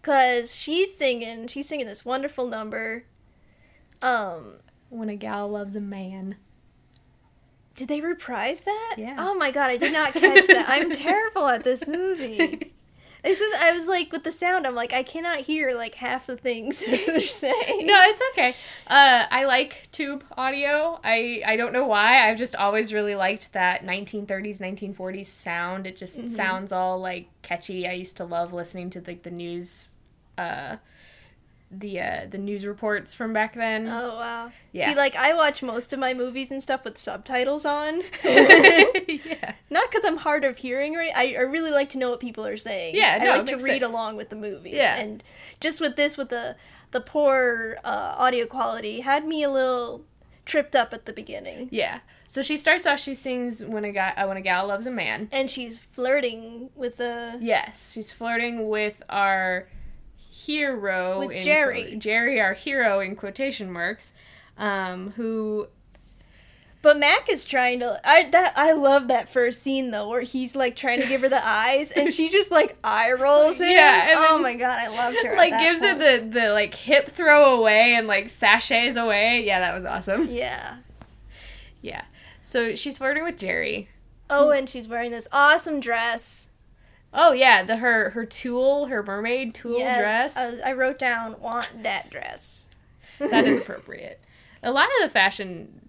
because 0.00 0.54
she's 0.54 0.96
singing 0.96 1.48
she's 1.48 1.66
singing 1.68 1.86
this 1.86 2.04
wonderful 2.04 2.46
number. 2.46 3.04
Um, 4.02 4.56
when 4.90 5.08
a 5.08 5.16
gal 5.16 5.48
loves 5.48 5.74
a 5.74 5.80
man. 5.80 6.36
Did 7.76 7.88
they 7.88 8.00
reprise 8.00 8.62
that? 8.62 8.94
Yeah. 8.98 9.16
Oh 9.18 9.34
my 9.34 9.50
god, 9.50 9.70
I 9.70 9.76
did 9.76 9.92
not 9.92 10.12
catch 10.14 10.46
that. 10.46 10.66
I'm 10.68 10.90
terrible 10.96 11.46
at 11.48 11.64
this 11.64 11.86
movie. 11.86 12.72
This 13.26 13.40
is 13.40 13.52
I 13.60 13.72
was 13.72 13.88
like 13.88 14.12
with 14.12 14.22
the 14.22 14.30
sound, 14.30 14.68
I'm 14.68 14.76
like, 14.76 14.92
I 14.92 15.02
cannot 15.02 15.40
hear 15.40 15.74
like 15.74 15.96
half 15.96 16.28
the 16.28 16.36
things 16.36 16.78
they're 16.86 17.22
saying. 17.26 17.84
No, 17.84 18.00
it's 18.04 18.22
okay. 18.30 18.54
Uh, 18.86 19.26
I 19.28 19.46
like 19.46 19.88
tube 19.90 20.22
audio. 20.38 21.00
I 21.02 21.42
I 21.44 21.56
don't 21.56 21.72
know 21.72 21.88
why. 21.88 22.30
I've 22.30 22.38
just 22.38 22.54
always 22.54 22.92
really 22.92 23.16
liked 23.16 23.52
that 23.52 23.84
1930s, 23.84 24.60
1940s 24.60 25.26
sound. 25.26 25.88
It 25.88 25.96
just 25.96 26.30
sounds 26.30 26.70
all 26.70 27.00
like 27.00 27.26
catchy. 27.42 27.88
I 27.88 27.94
used 27.94 28.16
to 28.18 28.24
love 28.24 28.52
listening 28.52 28.90
to 28.90 29.02
like 29.04 29.24
the 29.24 29.32
news, 29.32 29.88
uh, 30.38 30.76
the 31.70 32.00
uh, 32.00 32.26
the 32.30 32.38
news 32.38 32.64
reports 32.64 33.14
from 33.14 33.32
back 33.32 33.54
then. 33.54 33.88
Oh 33.88 34.16
wow. 34.16 34.52
Yeah. 34.72 34.90
See, 34.90 34.96
like 34.96 35.16
I 35.16 35.34
watch 35.34 35.62
most 35.62 35.92
of 35.92 35.98
my 35.98 36.14
movies 36.14 36.50
and 36.50 36.62
stuff 36.62 36.84
with 36.84 36.96
subtitles 36.98 37.64
on. 37.64 38.02
yeah. 38.24 39.54
Not 39.70 39.90
because 39.90 40.04
I'm 40.04 40.18
hard 40.18 40.44
of 40.44 40.58
hearing, 40.58 40.94
right? 40.94 41.10
I, 41.14 41.34
I 41.34 41.42
really 41.42 41.72
like 41.72 41.88
to 41.90 41.98
know 41.98 42.10
what 42.10 42.20
people 42.20 42.46
are 42.46 42.56
saying. 42.56 42.94
Yeah, 42.94 43.18
I 43.20 43.36
like 43.38 43.46
to 43.46 43.56
read 43.56 43.82
sense. 43.82 43.92
along 43.92 44.16
with 44.16 44.30
the 44.30 44.36
movies. 44.36 44.74
Yeah. 44.74 44.96
and 44.96 45.22
just 45.60 45.80
with 45.80 45.96
this, 45.96 46.16
with 46.16 46.28
the 46.28 46.56
the 46.92 47.00
poor 47.00 47.78
uh, 47.84 48.14
audio 48.16 48.46
quality, 48.46 49.00
had 49.00 49.26
me 49.26 49.42
a 49.42 49.50
little 49.50 50.04
tripped 50.44 50.76
up 50.76 50.94
at 50.94 51.04
the 51.04 51.12
beginning. 51.12 51.68
Yeah. 51.72 52.00
So 52.28 52.42
she 52.42 52.56
starts 52.56 52.86
off. 52.86 53.00
She 53.00 53.14
sings 53.14 53.64
"When 53.64 53.84
a 53.84 53.92
guy, 53.92 54.10
uh, 54.16 54.26
when 54.26 54.36
a 54.36 54.40
gal 54.40 54.66
loves 54.66 54.86
a 54.86 54.90
man." 54.90 55.28
And 55.32 55.50
she's 55.50 55.78
flirting 55.78 56.70
with 56.74 56.96
the 56.96 57.38
Yes, 57.40 57.92
she's 57.92 58.12
flirting 58.12 58.68
with 58.68 59.02
our 59.08 59.68
hero 60.44 61.20
With 61.20 61.30
in 61.32 61.42
Jerry. 61.42 61.82
quote- 61.84 61.98
Jerry, 61.98 62.40
our 62.40 62.54
hero 62.54 63.00
in 63.00 63.16
quotation 63.16 63.70
marks, 63.72 64.12
um, 64.58 65.12
who 65.16 65.68
But 66.82 66.98
Mac 66.98 67.28
is 67.28 67.44
trying 67.44 67.80
to. 67.80 68.00
I 68.04 68.24
that 68.30 68.52
I 68.56 68.72
love 68.72 69.08
that 69.08 69.28
first 69.28 69.60
scene 69.62 69.90
though, 69.90 70.08
where 70.08 70.20
he's 70.20 70.54
like 70.54 70.76
trying 70.76 71.00
to 71.00 71.06
give 71.08 71.22
her 71.22 71.28
the 71.28 71.44
eyes, 71.48 71.90
and 71.90 72.12
she 72.12 72.28
just 72.28 72.50
like 72.50 72.76
eye 72.84 73.10
rolls 73.12 73.56
him. 73.60 73.68
Yeah, 73.68 74.10
and 74.10 74.18
oh 74.20 74.34
then, 74.34 74.42
my 74.42 74.54
god, 74.54 74.78
I 74.78 74.88
loved 74.88 75.18
her. 75.24 75.34
like 75.36 75.58
gives 75.58 75.80
point. 75.80 76.00
it 76.00 76.32
the 76.32 76.40
the 76.40 76.48
like 76.50 76.74
hip 76.74 77.10
throw 77.10 77.58
away 77.58 77.94
and 77.94 78.06
like 78.06 78.28
sachets 78.30 78.96
away. 78.96 79.44
Yeah, 79.44 79.58
that 79.60 79.74
was 79.74 79.84
awesome. 79.84 80.26
Yeah. 80.30 80.76
Yeah. 81.82 82.04
So 82.42 82.74
she's 82.76 82.98
flirting 82.98 83.24
with 83.24 83.36
Jerry. 83.38 83.88
Oh, 84.30 84.50
and 84.50 84.68
she's 84.68 84.86
wearing 84.88 85.10
this 85.12 85.26
awesome 85.32 85.80
dress. 85.80 86.48
Oh 87.12 87.32
yeah, 87.32 87.62
the 87.62 87.76
her 87.76 88.10
her 88.10 88.26
tulle, 88.26 88.86
her 88.86 89.02
mermaid 89.02 89.54
tulle 89.54 89.78
dress. 89.78 90.36
I, 90.36 90.58
I 90.66 90.72
wrote 90.72 90.98
down 90.98 91.40
want 91.40 91.82
that 91.82 92.10
dress. 92.10 92.68
that 93.18 93.46
is 93.46 93.58
appropriate. 93.62 94.20
A 94.62 94.70
lot 94.72 94.88
of 95.00 95.02
the 95.08 95.12
fashion, 95.12 95.80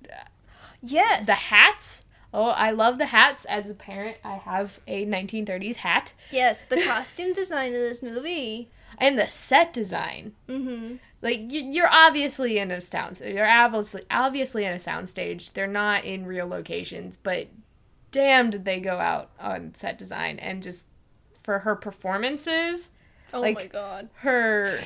Yes. 0.82 1.26
the 1.26 1.34
hats. 1.34 2.04
Oh, 2.34 2.50
I 2.50 2.72
love 2.72 2.98
the 2.98 3.08
hats. 3.08 3.46
As 3.46 3.70
a 3.70 3.74
parent, 3.74 4.18
I 4.24 4.36
have 4.36 4.80
a 4.88 5.06
1930s 5.06 5.78
hat, 5.78 6.14
yes, 6.32 6.62
the 6.70 6.82
costume 6.86 7.34
design 7.34 7.74
of 7.74 7.80
this 7.80 8.04
movie. 8.04 8.70
and 9.00 9.18
the 9.18 9.28
set 9.28 9.74
design. 9.74 10.34
Mm-hmm. 10.48 10.96
Like 11.22 11.40
you- 11.52 11.72
you're 11.72 11.90
obviously 11.92 12.58
in 12.60 12.70
a 12.72 12.80
sound. 12.82 13.20
You're 13.20 13.50
obviously 13.50 14.04
obviously 14.12 14.66
in 14.66 14.72
a 14.74 14.78
soundstage. 14.78 15.54
They're 15.54 15.66
not 15.68 16.06
in 16.06 16.26
real 16.26 16.48
locations, 16.48 17.18
but 17.18 17.48
damn, 18.12 18.50
did 18.52 18.66
they 18.66 18.80
go 18.80 18.98
out 19.00 19.30
on 19.40 19.74
set 19.76 19.98
design 19.98 20.38
and 20.40 20.62
just 20.62 20.86
for 21.48 21.60
her 21.60 21.77
performances, 21.77 22.92
Oh 23.34 23.39
Like- 23.39 23.56
my 23.56 23.68
god. 23.68 24.10
her. 24.16 24.70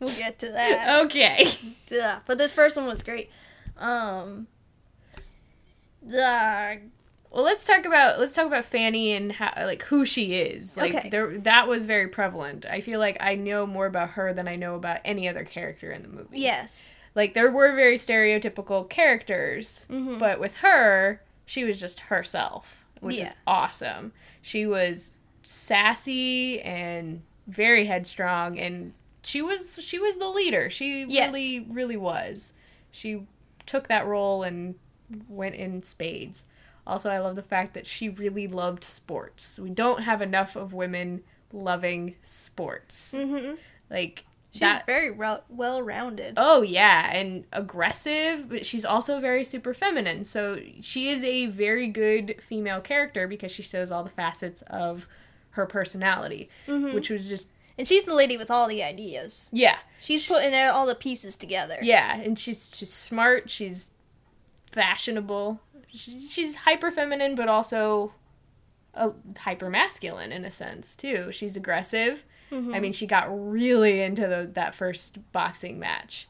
We'll 0.00 0.10
get 0.14 0.38
to 0.38 0.50
that. 0.52 1.00
okay. 1.06 1.44
Yeah, 1.90 2.20
but 2.24 2.38
this 2.38 2.52
first 2.52 2.76
one 2.76 2.86
was 2.86 3.02
great. 3.02 3.30
Um. 3.76 4.46
The 6.02 6.80
Well, 7.32 7.42
let's 7.42 7.64
talk 7.66 7.84
about 7.84 8.20
let's 8.20 8.32
talk 8.32 8.46
about 8.46 8.64
Fanny 8.64 9.12
and 9.12 9.32
how 9.32 9.52
like 9.66 9.82
who 9.84 10.06
she 10.06 10.34
is. 10.34 10.76
Like 10.76 10.94
Okay. 10.94 11.08
there 11.08 11.36
that 11.38 11.66
was 11.66 11.86
very 11.86 12.06
prevalent. 12.06 12.64
I 12.64 12.80
feel 12.80 13.00
like 13.00 13.16
I 13.20 13.34
know 13.34 13.66
more 13.66 13.86
about 13.86 14.10
her 14.10 14.32
than 14.32 14.46
I 14.46 14.54
know 14.54 14.76
about 14.76 15.00
any 15.04 15.28
other 15.28 15.42
character 15.42 15.90
in 15.90 16.02
the 16.02 16.08
movie. 16.08 16.38
yes. 16.38 16.94
Like 17.16 17.34
there 17.34 17.50
were 17.50 17.74
very 17.74 17.96
stereotypical 17.96 18.88
characters, 18.88 19.84
Mhm. 19.90 20.20
but 20.20 20.38
with 20.38 20.58
her, 20.58 21.20
she 21.44 21.64
was 21.64 21.80
just 21.80 21.98
herself, 22.00 22.84
which 23.00 23.16
is 23.16 23.32
awesome. 23.46 24.12
She 24.42 24.66
was 24.66 25.12
sassy 25.42 26.60
and 26.62 27.22
very 27.46 27.86
headstrong 27.86 28.58
and 28.58 28.92
she 29.22 29.42
was 29.42 29.78
she 29.82 29.98
was 29.98 30.16
the 30.16 30.28
leader. 30.28 30.70
She 30.70 31.04
Yes. 31.08 31.32
really 31.32 31.66
really 31.70 31.96
was. 31.96 32.54
She 32.90 33.22
took 33.66 33.88
that 33.88 34.06
role 34.06 34.42
and 34.42 34.74
went 35.28 35.54
in 35.54 35.82
spades. 35.82 36.44
Also, 36.86 37.10
I 37.10 37.18
love 37.18 37.36
the 37.36 37.42
fact 37.42 37.74
that 37.74 37.86
she 37.86 38.08
really 38.08 38.46
loved 38.46 38.82
sports. 38.82 39.58
We 39.58 39.68
don't 39.70 40.02
have 40.04 40.22
enough 40.22 40.56
of 40.56 40.72
women 40.72 41.22
loving 41.52 42.14
sports. 42.24 43.12
Mm-hmm. 43.14 43.56
Like 43.90 44.24
She's 44.58 44.68
that 44.68 44.86
very 44.86 45.10
ro- 45.10 45.42
well 45.48 45.82
rounded. 45.82 46.34
Oh 46.36 46.62
yeah, 46.62 47.10
and 47.12 47.44
aggressive, 47.52 48.48
but 48.48 48.66
she's 48.66 48.84
also 48.84 49.20
very 49.20 49.44
super 49.44 49.72
feminine. 49.74 50.24
So 50.24 50.58
she 50.80 51.08
is 51.10 51.22
a 51.24 51.46
very 51.46 51.86
good 51.88 52.36
female 52.46 52.80
character 52.80 53.26
because 53.28 53.52
she 53.52 53.62
shows 53.62 53.90
all 53.90 54.04
the 54.04 54.10
facets 54.10 54.62
of 54.68 55.06
her 55.50 55.66
personality, 55.66 56.48
Mhm. 56.66 56.94
which 56.94 57.10
was 57.10 57.28
just 57.28 57.48
And 57.78 57.86
she's 57.86 58.04
the 58.04 58.14
lady 58.14 58.36
with 58.36 58.50
all 58.50 58.66
the 58.66 58.82
ideas. 58.82 59.48
yeah, 59.52 59.78
She's 60.00 60.26
putting 60.26 60.52
all 60.54 60.84
the 60.86 60.94
pieces 60.96 61.36
together. 61.36 61.78
yeah, 61.80 62.16
and 62.20 62.38
she's 62.38 62.72
she's 62.74 62.92
smart, 62.92 63.48
she's 63.50 63.92
fashionable, 64.72 65.60
she, 65.88 66.26
she's 66.28 66.54
hyper 66.56 66.90
feminine, 66.90 67.34
but 67.34 67.48
also 67.48 68.12
a 68.94 69.12
hyper 69.38 69.70
masculine 69.70 70.32
in 70.32 70.44
a 70.44 70.50
sense 70.50 70.96
too. 70.96 71.30
She's 71.32 71.56
aggressive. 71.56 72.24
Mhm. 72.50 72.74
I 72.74 72.80
mean, 72.80 72.92
she 72.92 73.06
got 73.06 73.26
really 73.30 74.00
into 74.00 74.26
the, 74.26 74.50
that 74.54 74.74
first 74.74 75.18
boxing 75.32 75.78
match 75.78 76.28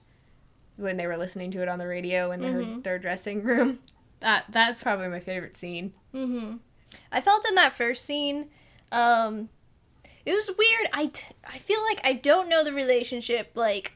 when 0.76 0.96
they 0.96 1.06
were 1.06 1.16
listening 1.16 1.50
to 1.52 1.62
it 1.62 1.68
on 1.68 1.78
the 1.78 1.86
radio 1.88 2.30
in 2.32 2.40
their, 2.40 2.60
Mhm. 2.62 2.82
their 2.82 2.98
dressing 2.98 3.42
room. 3.42 3.78
That 4.20 4.46
that's 4.48 4.82
probably 4.82 5.06
my 5.06 5.20
favorite 5.20 5.56
scene. 5.56 5.92
Mm-hmm. 6.12 6.56
I 7.12 7.20
felt 7.20 7.46
in 7.48 7.54
that 7.54 7.74
first 7.74 8.04
scene, 8.04 8.48
um, 8.90 9.48
it 10.26 10.32
was 10.34 10.48
weird. 10.58 10.88
I, 10.92 11.06
t- 11.06 11.34
I 11.46 11.58
feel 11.58 11.80
like 11.84 12.00
I 12.02 12.14
don't 12.14 12.48
know 12.48 12.64
the 12.64 12.72
relationship. 12.72 13.52
Like, 13.54 13.92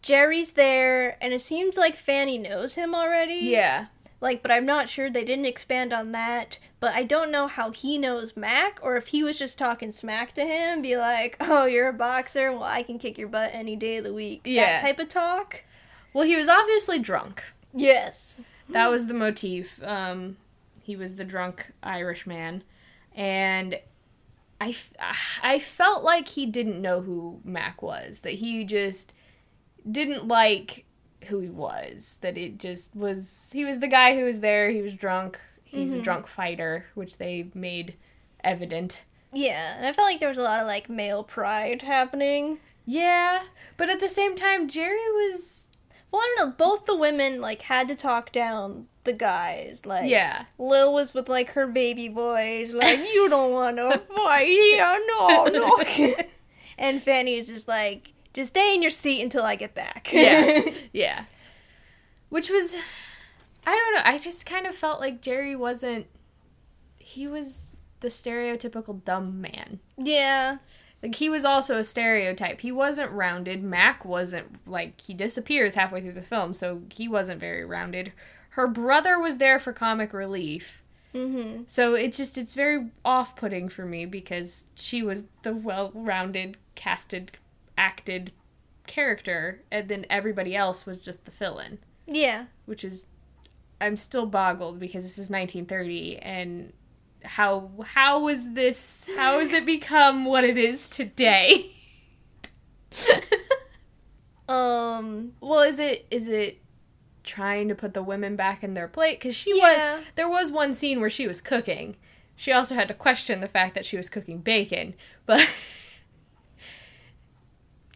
Jerry's 0.00 0.52
there, 0.52 1.22
and 1.22 1.34
it 1.34 1.42
seems 1.42 1.76
like 1.76 1.94
Fanny 1.94 2.38
knows 2.38 2.74
him 2.76 2.94
already. 2.94 3.34
Yeah, 3.34 3.88
Like, 4.22 4.40
but 4.40 4.50
I'm 4.50 4.64
not 4.64 4.88
sure. 4.88 5.10
They 5.10 5.26
didn't 5.26 5.44
expand 5.44 5.92
on 5.92 6.12
that. 6.12 6.58
But 6.80 6.94
I 6.94 7.02
don't 7.02 7.30
know 7.30 7.46
how 7.46 7.70
he 7.72 7.98
knows 7.98 8.36
Mac, 8.36 8.80
or 8.82 8.96
if 8.96 9.08
he 9.08 9.22
was 9.22 9.38
just 9.38 9.58
talking 9.58 9.92
smack 9.92 10.32
to 10.34 10.44
him, 10.46 10.80
be 10.80 10.96
like, 10.96 11.36
"Oh, 11.40 11.66
you're 11.66 11.88
a 11.88 11.92
boxer. 11.92 12.50
Well, 12.52 12.62
I 12.64 12.82
can 12.82 12.98
kick 12.98 13.18
your 13.18 13.28
butt 13.28 13.50
any 13.52 13.76
day 13.76 13.98
of 13.98 14.04
the 14.04 14.14
week." 14.14 14.40
Yeah. 14.46 14.72
That 14.76 14.80
type 14.80 14.98
of 14.98 15.08
talk. 15.10 15.64
well, 16.14 16.24
he 16.24 16.36
was 16.36 16.48
obviously 16.48 16.98
drunk. 16.98 17.44
Yes. 17.74 18.40
That 18.70 18.90
was 18.90 19.06
the 19.06 19.14
motif. 19.14 19.82
Um, 19.82 20.36
he 20.82 20.96
was 20.96 21.16
the 21.16 21.24
drunk 21.24 21.70
Irish 21.82 22.26
man, 22.26 22.62
and 23.14 23.78
I, 24.60 24.70
f- 24.70 24.92
I 25.42 25.58
felt 25.58 26.02
like 26.02 26.28
he 26.28 26.46
didn't 26.46 26.80
know 26.80 27.00
who 27.02 27.40
Mac 27.44 27.82
was. 27.82 28.20
That 28.20 28.34
he 28.34 28.64
just 28.64 29.12
didn't 29.90 30.28
like 30.28 30.84
who 31.26 31.40
he 31.40 31.48
was. 31.50 32.18
That 32.22 32.38
it 32.38 32.58
just 32.58 32.94
was. 32.96 33.50
He 33.52 33.64
was 33.64 33.80
the 33.80 33.88
guy 33.88 34.14
who 34.16 34.24
was 34.24 34.40
there. 34.40 34.70
He 34.70 34.80
was 34.82 34.94
drunk. 34.94 35.38
He's 35.70 35.94
a 35.94 35.98
Mhm. 35.98 36.02
drunk 36.02 36.26
fighter, 36.26 36.86
which 36.94 37.16
they 37.18 37.46
made 37.54 37.94
evident. 38.42 39.02
Yeah, 39.32 39.76
and 39.76 39.86
I 39.86 39.92
felt 39.92 40.06
like 40.08 40.18
there 40.20 40.28
was 40.28 40.38
a 40.38 40.42
lot 40.42 40.60
of 40.60 40.66
like 40.66 40.88
male 40.90 41.22
pride 41.22 41.82
happening. 41.82 42.58
Yeah, 42.86 43.42
but 43.76 43.88
at 43.88 44.00
the 44.00 44.08
same 44.08 44.34
time, 44.34 44.68
Jerry 44.68 44.98
was. 45.12 45.70
Well, 46.10 46.22
I 46.22 46.34
don't 46.36 46.48
know. 46.48 46.54
Both 46.56 46.86
the 46.86 46.96
women 46.96 47.40
like 47.40 47.62
had 47.62 47.86
to 47.88 47.94
talk 47.94 48.32
down 48.32 48.88
the 49.04 49.12
guys. 49.12 49.86
Like, 49.86 50.10
Yeah. 50.10 50.46
Lil 50.58 50.92
was 50.92 51.14
with 51.14 51.28
like 51.28 51.50
her 51.52 51.68
baby 51.68 52.08
voice, 52.08 52.72
like, 52.72 52.98
"You 52.98 53.28
don't 53.28 53.52
want 53.52 53.76
to 53.76 53.98
fight, 54.16 54.48
yeah, 54.50 54.98
no, 55.06 55.44
no." 55.44 55.78
and 56.78 57.00
Fanny 57.02 57.38
is 57.38 57.46
just 57.46 57.68
like, 57.68 58.12
"Just 58.34 58.50
stay 58.50 58.74
in 58.74 58.82
your 58.82 58.90
seat 58.90 59.22
until 59.22 59.44
I 59.44 59.54
get 59.54 59.74
back." 59.74 60.08
Yeah. 60.12 60.62
Yeah. 60.92 61.24
Which 62.28 62.50
was 62.50 62.74
I 63.66 63.70
don't 63.70 63.94
know, 63.94 64.02
I 64.04 64.18
just 64.18 64.46
kind 64.46 64.66
of 64.66 64.74
felt 64.74 65.00
like 65.00 65.20
Jerry 65.20 65.54
wasn't 65.56 66.06
he 66.98 67.26
was 67.26 67.72
the 68.00 68.08
stereotypical 68.08 69.04
dumb 69.04 69.40
man. 69.40 69.80
yeah. 69.98 70.58
Like 71.02 71.14
he 71.14 71.30
was 71.30 71.46
also 71.46 71.78
a 71.78 71.84
stereotype. 71.84 72.60
He 72.60 72.70
wasn't 72.70 73.10
rounded. 73.12 73.62
Mac 73.62 74.04
wasn't 74.04 74.66
like 74.68 75.00
he 75.00 75.14
disappears 75.14 75.74
halfway 75.74 76.02
through 76.02 76.12
the 76.12 76.20
film, 76.20 76.52
so 76.52 76.82
he 76.92 77.08
wasn't 77.08 77.40
very 77.40 77.64
rounded. 77.64 78.12
Her 78.50 78.66
brother 78.66 79.18
was 79.18 79.38
there 79.38 79.58
for 79.58 79.72
comic 79.72 80.12
relief. 80.12 80.82
Mm-hmm. 81.14 81.62
So 81.68 81.94
it's 81.94 82.18
just 82.18 82.36
it's 82.36 82.54
very 82.54 82.90
off-putting 83.02 83.70
for 83.70 83.86
me 83.86 84.04
because 84.04 84.64
she 84.74 85.02
was 85.02 85.22
the 85.42 85.54
well-rounded, 85.54 86.58
casted, 86.74 87.32
acted 87.78 88.30
character, 88.86 89.62
and 89.70 89.88
then 89.88 90.04
everybody 90.10 90.54
else 90.54 90.84
was 90.84 91.00
just 91.00 91.24
the 91.24 91.30
fill-in, 91.30 91.78
Yeah. 92.06 92.44
which 92.66 92.84
is 92.84 93.06
I'm 93.80 93.96
still 93.96 94.26
boggled 94.26 94.78
because 94.78 95.02
this 95.04 95.12
is 95.12 95.30
1930 95.30 96.18
and 96.18 96.72
how 97.24 97.70
how 97.84 98.20
was 98.20 98.38
this 98.54 99.04
how 99.16 99.38
has 99.40 99.52
it 99.52 99.64
become 99.66 100.24
what 100.24 100.44
it 100.44 100.56
is 100.58 100.86
today? 100.88 101.72
Um. 104.48 105.32
well, 105.40 105.60
is 105.60 105.78
it 105.78 106.06
is 106.10 106.26
it 106.26 106.58
trying 107.22 107.68
to 107.68 107.74
put 107.76 107.94
the 107.94 108.02
women 108.02 108.34
back 108.34 108.64
in 108.64 108.74
their 108.74 108.88
plate 108.88 109.20
cuz 109.20 109.36
she 109.36 109.56
Yeah. 109.56 109.96
was 109.98 110.04
there 110.16 110.28
was 110.28 110.50
one 110.50 110.74
scene 110.74 111.00
where 111.00 111.10
she 111.10 111.28
was 111.28 111.40
cooking. 111.40 111.96
She 112.34 112.50
also 112.50 112.74
had 112.74 112.88
to 112.88 112.94
question 112.94 113.38
the 113.40 113.46
fact 113.48 113.74
that 113.76 113.86
she 113.86 113.96
was 113.96 114.08
cooking 114.08 114.38
bacon, 114.38 114.94
but 115.26 115.48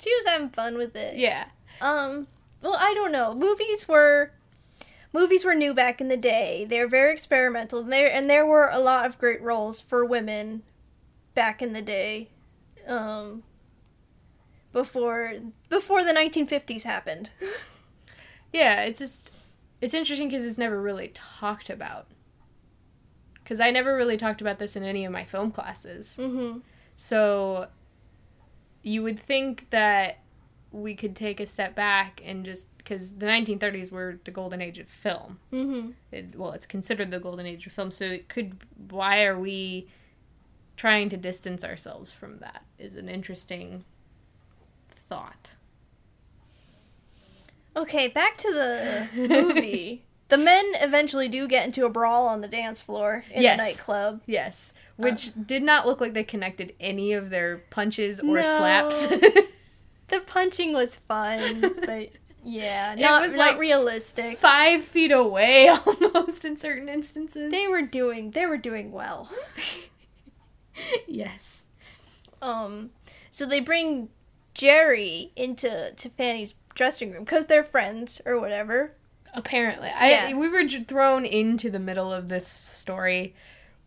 She 0.01 0.15
was 0.15 0.27
having 0.27 0.51
fun 0.51 0.77
with 0.77 0.95
it. 0.95 1.17
yeah. 1.17 1.47
Um. 1.81 2.29
Well, 2.63 2.77
I 2.79 2.93
don't 2.95 3.11
know. 3.11 3.35
Movies 3.35 3.89
were. 3.89 4.31
Movies 5.15 5.45
were 5.45 5.55
new 5.55 5.73
back 5.73 6.01
in 6.01 6.09
the 6.09 6.17
day. 6.17 6.67
They 6.69 6.81
were 6.81 6.89
very 6.89 7.13
experimental. 7.13 7.79
And 7.79 7.93
there 7.93 8.13
and 8.13 8.29
there 8.29 8.45
were 8.45 8.69
a 8.69 8.81
lot 8.81 9.07
of 9.07 9.17
great 9.17 9.41
roles 9.41 9.81
for 9.81 10.05
women 10.05 10.65
back 11.35 11.63
in 11.63 11.73
the 11.73 11.81
day. 11.81 12.31
Um. 12.87 13.45
Before 14.73 15.35
before 15.69 16.03
the 16.03 16.13
1950s 16.13 16.83
happened. 16.83 17.31
Yeah, 18.53 18.83
it's 18.83 18.99
just 18.99 19.33
it's 19.81 19.95
interesting 19.95 20.29
because 20.29 20.45
it's 20.45 20.59
never 20.59 20.81
really 20.83 21.13
talked 21.15 21.71
about. 21.71 22.07
Because 23.35 23.61
I 23.61 23.71
never 23.71 23.97
really 23.97 24.17
talked 24.17 24.41
about 24.41 24.59
this 24.59 24.75
in 24.75 24.83
any 24.83 25.05
of 25.05 25.13
my 25.13 25.25
film 25.25 25.53
classes. 25.53 26.17
Mm-hmm. 26.19 26.59
So 26.97 27.69
you 28.83 29.03
would 29.03 29.21
think 29.21 29.71
that 29.71 30.19
we 30.73 30.95
could 30.95 31.15
take 31.15 31.39
a 31.39 31.47
step 31.47 31.75
back 31.75 32.21
and 32.25 32.45
just 32.45 32.67
because 32.85 33.15
the 33.15 33.27
1930s 33.27 33.91
were 33.91 34.21
the 34.25 34.31
golden 34.31 34.61
age 34.61 34.79
of 34.79 34.89
film. 34.89 35.41
Mm-hmm. 35.53 35.91
It, 36.13 36.37
well, 36.39 36.53
it's 36.53 36.67
considered 36.67 37.11
the 37.11 37.19
golden 37.19 37.47
age 37.47 37.67
of 37.67 37.73
film. 37.73 37.91
So 37.91 38.05
it 38.05 38.29
could. 38.29 38.59
Why 38.91 39.25
are 39.25 39.39
we 39.39 39.89
trying 40.77 41.09
to 41.09 41.17
distance 41.17 41.65
ourselves 41.65 42.13
from 42.13 42.39
that? 42.39 42.63
Is 42.79 42.95
an 42.97 43.09
interesting 43.09 43.85
thought. 45.09 45.53
Okay, 47.77 48.09
back 48.09 48.37
to 48.39 48.53
the 48.53 49.09
movie. 49.29 50.05
The 50.29 50.39
men 50.39 50.65
eventually 50.77 51.29
do 51.29 51.47
get 51.47 51.67
into 51.67 51.85
a 51.85 51.91
brawl 51.91 52.27
on 52.29 52.41
the 52.41 52.49
dance 52.49 52.81
floor 52.81 53.25
in 53.31 53.43
Yes. 53.43 53.59
the 53.59 53.65
nightclub. 53.65 54.21
Yes, 54.27 54.73
which 54.97 55.33
did 55.47 55.63
not 55.63 55.87
look 55.87 56.01
like 56.01 56.15
they 56.15 56.25
connected 56.25 56.75
any 56.81 57.13
of 57.13 57.31
their 57.31 57.59
punches 57.71 58.21
or 58.21 58.37
No. 58.37 58.43
slaps. 58.43 59.09
The 60.09 60.21
punching 60.21 60.75
was 60.75 60.97
fun, 60.97 61.61
but 61.87 62.11
yeah, 62.45 62.93
It 62.93 63.01
not, 63.01 63.23
was, 63.23 63.31
not 63.33 63.39
like, 63.39 63.59
realistic. 63.59 64.39
Five 64.39 64.85
feet 64.85 65.11
away, 65.13 65.69
almost 66.15 66.45
in 66.45 66.57
certain 66.57 66.89
instances. 66.89 67.51
They 67.51 67.67
were 67.67 67.83
doing 67.83 68.31
they 68.33 68.47
were 68.47 68.59
doing 68.59 68.93
well. 68.93 69.31
yes. 71.07 71.67
Um, 72.43 72.91
so 73.31 73.47
they 73.47 73.61
bring 73.61 74.09
Jerry 74.55 75.33
into 75.37 75.93
to 75.97 76.09
Fanny's 76.11 76.55
dressing 76.75 77.13
room 77.13 77.25
because 77.25 77.47
they're 77.47 77.65
friends 77.65 78.21
or 78.27 78.39
whatever. 78.41 78.93
Apparently, 79.33 79.89
I 79.89 80.33
we 80.35 80.49
were 80.49 80.65
j- 80.65 80.83
thrown 80.85 81.25
into 81.25 81.71
the 81.71 81.81
middle 81.81 82.13
of 82.13 82.29
this 82.29 82.47
story. 82.47 83.35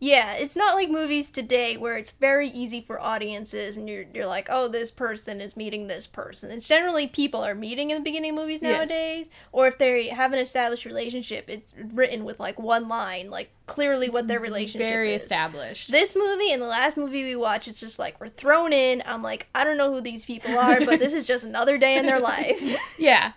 Yeah, 0.00 0.34
it's 0.34 0.54
not 0.54 0.76
like 0.76 0.88
movies 0.90 1.28
today 1.28 1.76
where 1.76 1.96
it's 1.96 2.12
very 2.12 2.48
easy 2.48 2.80
for 2.80 3.00
audiences 3.00 3.76
and 3.76 3.88
you're 3.88 4.04
you're 4.14 4.26
like, 4.28 4.46
oh, 4.48 4.68
this 4.68 4.92
person 4.92 5.40
is 5.40 5.56
meeting 5.56 5.88
this 5.88 6.06
person. 6.06 6.52
It's 6.52 6.68
generally 6.68 7.08
people 7.08 7.42
are 7.44 7.54
meeting 7.54 7.90
in 7.90 7.96
the 7.96 8.02
beginning 8.04 8.30
of 8.30 8.36
movies 8.36 8.60
Yes. 8.62 8.88
nowadays, 8.88 9.28
or 9.50 9.66
if 9.66 9.76
they 9.78 10.06
have 10.08 10.32
an 10.32 10.38
established 10.38 10.84
relationship, 10.84 11.50
it's 11.50 11.74
written 11.76 12.24
with 12.24 12.38
like 12.38 12.60
one 12.60 12.86
line, 12.86 13.28
like 13.28 13.50
clearly 13.66 14.08
what 14.08 14.28
their 14.28 14.38
relationship 14.38 14.82
is. 14.86 14.88
Very 14.90 15.14
is. 15.14 15.22
established. 15.22 15.90
This 15.90 16.14
movie 16.14 16.52
and 16.52 16.62
the 16.62 16.66
last 16.68 16.96
movie 16.96 17.24
we 17.24 17.34
watched, 17.34 17.66
it's 17.66 17.80
just 17.80 17.98
like 17.98 18.20
we're 18.20 18.28
thrown 18.28 18.72
in. 18.72 19.02
I'm 19.04 19.22
like, 19.24 19.48
I 19.52 19.64
don't 19.64 19.76
know 19.76 19.92
who 19.92 20.00
these 20.00 20.24
people 20.24 20.56
are, 20.58 20.80
but 20.80 21.00
this 21.00 21.12
is 21.12 21.26
just 21.26 21.44
another 21.44 21.76
day 21.76 21.96
in 21.96 22.06
their 22.06 22.20
life. 22.34 22.62
yeah, 22.98 23.32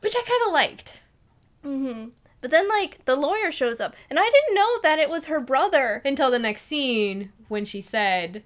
which 0.00 0.14
I 0.14 0.22
kind 0.22 0.42
of 0.46 0.52
liked. 0.52 1.00
hmm 1.62 2.08
But 2.42 2.50
then, 2.50 2.68
like, 2.68 3.04
the 3.06 3.16
lawyer 3.16 3.50
shows 3.50 3.80
up, 3.80 3.94
and 4.10 4.18
I 4.18 4.28
didn't 4.28 4.54
know 4.54 4.78
that 4.82 4.98
it 4.98 5.08
was 5.08 5.26
her 5.26 5.40
brother. 5.40 6.02
Until 6.04 6.30
the 6.30 6.38
next 6.38 6.62
scene 6.66 7.32
when 7.48 7.64
she 7.64 7.80
said, 7.80 8.42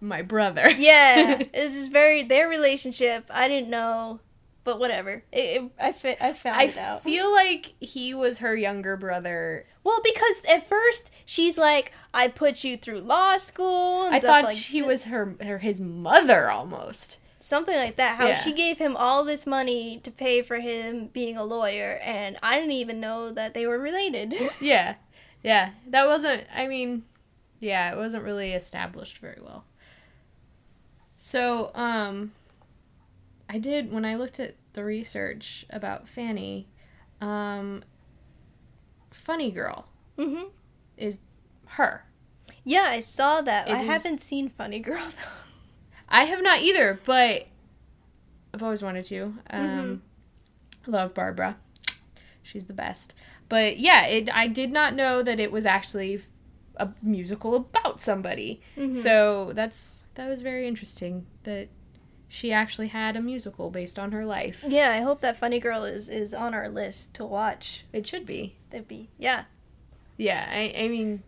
"My 0.00 0.20
brother." 0.20 0.68
Yeah, 0.76 1.38
it 1.40 1.50
was 1.54 1.72
just 1.72 1.92
very 1.92 2.22
their 2.22 2.48
relationship. 2.48 3.24
I 3.30 3.48
didn't 3.48 3.70
know, 3.70 4.20
but 4.64 4.78
whatever. 4.80 5.22
It, 5.32 5.62
it, 5.62 5.70
I 5.80 5.92
fi- 5.92 6.16
I 6.20 6.32
found 6.32 6.56
I 6.56 6.64
it 6.64 6.76
out. 6.76 6.98
I 6.98 7.00
feel 7.04 7.32
like 7.32 7.74
he 7.80 8.12
was 8.14 8.38
her 8.38 8.56
younger 8.56 8.96
brother. 8.96 9.66
well, 9.84 10.00
because 10.02 10.42
at 10.48 10.68
first 10.68 11.10
she's 11.24 11.56
like, 11.56 11.92
"I 12.12 12.28
put 12.28 12.64
you 12.64 12.76
through 12.76 12.98
law 13.00 13.36
school." 13.36 14.06
And 14.06 14.14
I 14.16 14.20
thought 14.20 14.44
like 14.44 14.56
she 14.58 14.82
was 14.82 15.04
her, 15.04 15.36
her 15.40 15.58
his 15.58 15.80
mother 15.80 16.50
almost. 16.50 17.18
Something 17.44 17.76
like 17.76 17.96
that. 17.96 18.16
How 18.16 18.28
Yeah. 18.28 18.40
she 18.40 18.52
gave 18.52 18.78
him 18.78 18.96
all 18.96 19.22
this 19.24 19.46
money 19.46 19.98
to 20.00 20.10
pay 20.10 20.40
for 20.42 20.60
him 20.60 21.08
being 21.08 21.36
a 21.36 21.44
lawyer, 21.44 21.98
and 22.02 22.38
I 22.42 22.56
didn't 22.58 22.72
even 22.72 23.00
know 23.00 23.30
that 23.30 23.54
they 23.54 23.66
were 23.66 23.78
related. 23.78 24.34
Yeah, 24.60 24.94
yeah. 25.42 25.70
That 25.88 26.06
wasn't. 26.06 26.44
I 26.54 26.66
mean, 26.66 27.04
yeah, 27.60 27.92
it 27.92 27.96
wasn't 27.96 28.24
really 28.24 28.52
established 28.52 29.18
very 29.18 29.40
well. 29.42 29.64
So, 31.18 31.70
um, 31.74 32.32
I 33.48 33.58
did 33.58 33.92
when 33.92 34.04
I 34.04 34.16
looked 34.16 34.40
at 34.40 34.56
the 34.72 34.84
research 34.84 35.64
about 35.70 36.08
Fanny. 36.08 36.68
Um, 37.20 37.82
Funny 39.10 39.50
Girl 39.50 39.86
hmm 40.18 40.44
is 40.96 41.18
her. 41.66 42.04
Yeah, 42.64 42.84
I 42.84 43.00
saw 43.00 43.40
that. 43.42 43.68
It 43.68 43.72
I 43.74 43.80
is- 43.82 43.86
haven't 43.86 44.20
seen 44.20 44.48
Funny 44.48 44.80
Girl 44.80 45.02
though. 45.08 45.43
I 46.14 46.24
have 46.24 46.42
not 46.42 46.60
either, 46.62 47.00
but 47.04 47.46
I've 48.52 48.62
always 48.62 48.82
wanted 48.82 49.04
to. 49.06 49.34
Um, 49.50 50.02
Love 50.86 51.12
Barbra. 51.14 51.56
She's 52.42 52.66
the 52.66 52.72
best. 52.72 53.14
But 53.48 53.78
yeah, 53.78 54.06
it, 54.06 54.28
I 54.34 54.46
did 54.46 54.70
not 54.70 54.94
know 54.94 55.22
that 55.22 55.40
it 55.40 55.50
was 55.50 55.66
actually 55.66 56.22
a 56.76 56.90
musical 57.02 57.54
about 57.56 58.00
somebody. 58.00 58.60
Mhm. 58.76 58.96
So 58.96 59.52
that's 59.54 60.04
that 60.14 60.28
was 60.28 60.42
very 60.42 60.68
interesting 60.68 61.26
that 61.42 61.68
she 62.28 62.52
actually 62.52 62.88
had 62.88 63.16
a 63.16 63.20
musical 63.20 63.70
based 63.70 63.98
on 63.98 64.12
her 64.12 64.24
life. 64.24 64.64
Yeah, 64.66 64.90
I 64.92 65.00
hope 65.00 65.20
that 65.20 65.36
Funny 65.36 65.58
Girl 65.58 65.84
is 65.84 66.08
is 66.08 66.32
on 66.34 66.54
our 66.54 66.68
list 66.68 67.12
to 67.14 67.24
watch. 67.24 67.84
It 67.92 68.06
should 68.06 68.24
be. 68.26 68.56
That'd 68.70 68.88
be 68.88 69.08
yeah. 69.18 69.44
Yeah, 70.16 70.46
I, 70.48 70.72
I 70.78 70.88
mean, 70.88 71.22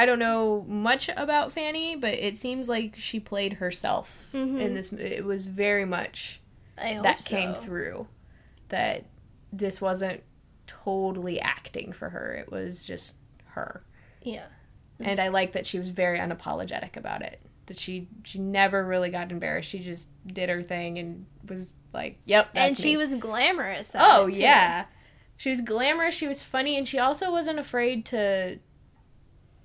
I 0.00 0.06
don't 0.06 0.18
know 0.18 0.64
much 0.66 1.10
about 1.14 1.52
Fanny, 1.52 1.94
but 1.96 2.14
it 2.14 2.36
seems 2.38 2.68
like 2.68 2.94
she 2.96 3.20
played 3.20 3.54
herself 3.54 4.28
Mhm. 4.32 4.60
in 4.60 4.74
this. 4.74 4.92
It 4.92 5.24
was 5.24 5.46
very 5.46 5.84
much 5.84 6.40
I 6.78 6.94
hope 6.94 7.02
that 7.04 7.20
so. 7.22 7.30
came 7.36 7.54
through 7.54 8.06
that 8.68 9.04
this 9.52 9.80
wasn't 9.80 10.22
totally 10.66 11.40
acting 11.40 11.92
for 11.92 12.10
her 12.10 12.32
it 12.34 12.50
was 12.50 12.84
just 12.84 13.14
her 13.56 13.82
Yeah. 14.22 14.46
and 15.00 15.18
i 15.18 15.26
like 15.28 15.52
that 15.52 15.66
she 15.66 15.78
was 15.80 15.90
very 15.90 16.18
unapologetic 16.20 16.96
about 16.96 17.22
it 17.22 17.40
that 17.66 17.78
she 17.78 18.06
she 18.22 18.38
never 18.38 18.84
really 18.84 19.10
got 19.10 19.32
embarrassed 19.32 19.68
she 19.68 19.80
just 19.80 20.06
did 20.26 20.48
her 20.48 20.62
thing 20.62 20.98
and 20.98 21.26
was 21.48 21.70
like 21.92 22.18
yep 22.24 22.52
that's 22.54 22.68
and 22.68 22.78
she 22.78 22.92
me." 22.96 22.98
was 22.98 23.14
glamorous. 23.16 23.90
oh 23.96 24.28
yeah 24.28 24.84
she 25.36 25.50
was 25.50 25.60
glamorous 25.60 26.14
she 26.14 26.28
was 26.28 26.42
funny 26.44 26.76
and 26.78 26.86
she 26.86 26.98
also 27.00 27.32
wasn't 27.32 27.58
afraid 27.58 28.06
to 28.06 28.58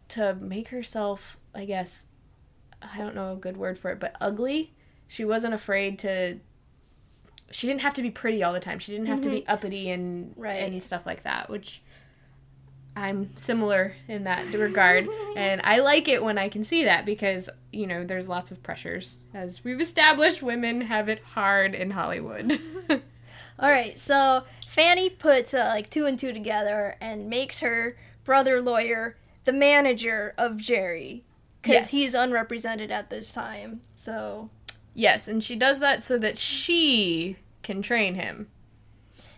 to 0.10 0.36
make 0.36 0.68
herself 0.70 1.38
i 1.54 1.65
guess 1.65 2.06
i 2.82 2.98
don't 2.98 3.15
know 3.15 3.34
a 3.34 3.36
good 3.36 3.58
word 3.58 3.78
for 3.80 3.91
it 3.91 4.00
but 4.00 4.15
ugly. 4.22 4.72
She 5.08 5.24
wasn't 5.24 5.54
afraid 5.54 6.00
to 6.00 6.39
she 7.52 7.68
didn't 7.68 7.82
have 7.82 7.94
to 7.94 8.02
be 8.02 8.10
pretty 8.10 8.41
all 8.44 8.52
the 8.54 8.60
time. 8.60 8.80
She 8.80 8.91
didn't 8.91 9.06
have 9.08 9.22
to 9.22 9.30
be 9.30 9.46
uppity 9.48 9.91
and 9.91 10.34
Right. 10.36 10.63
and 10.63 10.82
stuff 10.84 11.06
like 11.06 11.24
that 11.24 11.50
which 11.50 11.82
i'm 12.96 13.36
similar 13.36 13.94
in 14.08 14.24
that 14.24 14.52
regard. 14.54 15.08
And 15.36 15.60
i 15.63 15.80
like 15.80 16.08
it 16.08 16.24
when 16.24 16.38
i 16.38 16.48
can 16.50 16.63
see 16.63 16.86
that 16.86 17.06
because 17.06 17.50
you 17.74 17.86
know 17.88 18.04
there's 18.06 18.28
lots 18.28 18.52
of 18.52 18.63
pressures. 18.63 19.18
As 19.34 19.63
we've 19.63 19.82
established 19.82 20.41
women 20.41 20.82
have 20.82 21.08
it 21.10 21.22
hard 21.24 21.76
in 21.76 21.91
hollywood. 21.91 22.60
All 23.60 23.70
right, 23.72 23.98
so 24.00 24.44
Fanny 24.68 25.10
puts 25.10 25.54
uh, 25.54 25.72
like 25.74 25.89
two 25.89 26.06
and 26.06 26.20
two 26.20 26.34
together 26.34 26.98
and 27.00 27.30
makes 27.30 27.62
her 27.62 27.96
brother 28.26 28.62
lawyer 28.62 29.15
the 29.46 29.54
manager 29.54 30.34
of 30.38 30.58
Jerry 30.58 31.24
because 31.62 31.74
Yes. 31.74 31.90
he's 31.92 32.14
unrepresented 32.14 32.92
at 32.92 33.10
this 33.10 33.32
time. 33.32 33.82
So 33.96 34.50
Yes, 34.94 35.28
and 35.28 35.44
she 35.44 35.56
does 35.56 35.80
that 35.80 36.04
so 36.04 36.18
that 36.20 36.38
she 36.38 37.38
can 37.64 37.82
train 37.82 38.16
him, 38.16 38.48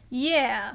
yeah, 0.10 0.74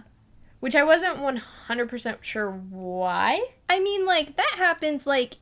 which 0.61 0.75
I 0.75 0.83
wasn't 0.83 1.19
100% 1.19 2.17
sure 2.23 2.51
why. 2.51 3.41
I 3.69 3.81
mean 3.81 4.05
like 4.07 4.37
that 4.37 4.55
happens 4.57 5.07
like 5.07 5.37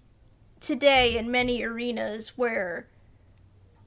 today 0.60 1.16
in 1.16 1.30
many 1.30 1.62
arenas 1.62 2.36
where 2.36 2.86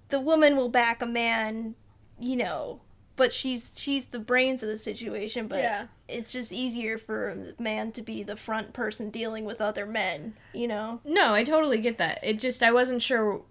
the 0.09 0.19
woman 0.19 0.55
will 0.55 0.69
back 0.69 1.01
a 1.01 1.05
man, 1.05 1.75
you 2.19 2.35
know, 2.35 2.81
but 3.15 3.31
she's 3.33 3.71
she's 3.75 4.07
the 4.07 4.19
brains 4.19 4.63
of 4.63 4.69
the 4.69 4.77
situation, 4.79 5.47
but 5.47 5.59
Yeah. 5.59 5.87
it's 6.07 6.31
just 6.31 6.51
easier 6.53 6.97
for 6.97 7.29
a 7.29 7.61
man 7.61 7.91
to 7.93 8.01
be 8.01 8.23
the 8.23 8.35
front 8.35 8.73
person 8.73 9.09
dealing 9.09 9.45
with 9.45 9.61
other 9.61 9.85
men, 9.85 10.33
you 10.53 10.67
know. 10.67 10.99
No, 11.05 11.33
I 11.33 11.43
totally 11.43 11.79
get 11.79 11.97
that. 11.99 12.19
It 12.23 12.39
just, 12.39 12.61
I 12.63 12.71
wasn't 12.71 13.01
sure 13.01 13.41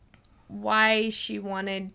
why 0.48 1.10
she 1.10 1.38
wanted 1.38 1.90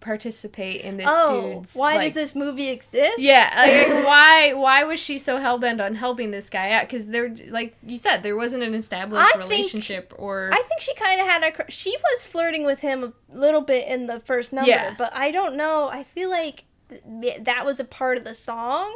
participate 0.00 0.80
in 0.80 0.96
this 0.96 1.06
oh, 1.08 1.52
dude's. 1.54 1.74
why 1.74 1.96
like- 1.96 2.08
does 2.08 2.14
this 2.14 2.34
movie 2.34 2.68
exist? 2.68 3.18
Yeah, 3.20 3.50
like, 3.94 4.04
why 4.04 4.52
why 4.54 4.84
was 4.84 4.98
she 4.98 5.18
so 5.18 5.36
hell 5.38 5.58
bent 5.58 5.80
on 5.80 5.94
helping 5.94 6.30
this 6.30 6.48
guy 6.48 6.72
out? 6.72 6.88
Because 6.88 7.06
there, 7.06 7.34
like 7.48 7.76
you 7.86 7.98
said, 7.98 8.22
there 8.22 8.36
wasn't 8.36 8.62
an 8.62 8.74
established 8.74 9.22
I 9.26 9.38
think- 9.38 9.50
relationship 9.50 10.14
or. 10.18 10.50
I 10.52 10.62
think 10.62 10.80
she 10.80 10.94
kind 10.94 11.20
of 11.20 11.26
had 11.26 11.42
a. 11.44 11.52
cr- 11.52 11.62
She 11.70 11.96
was 12.12 12.26
flirting 12.26 12.64
with 12.64 12.80
him 12.80 13.04
a 13.04 13.12
little 13.36 13.60
bit 13.62 13.86
in 13.86 14.06
the 14.06 14.20
first 14.20 14.52
number, 14.52 14.70
Yeah. 14.70 14.94
but 14.96 15.14
I 15.14 15.30
don't 15.30 15.54
know. 15.56 15.88
I 15.88 16.02
feel 16.04 16.30
like 16.30 16.64
th- 16.88 17.44
that 17.44 17.64
was 17.66 17.78
a 17.78 17.84
part 17.84 18.16
of 18.18 18.24
the 18.24 18.34
song. 18.34 18.92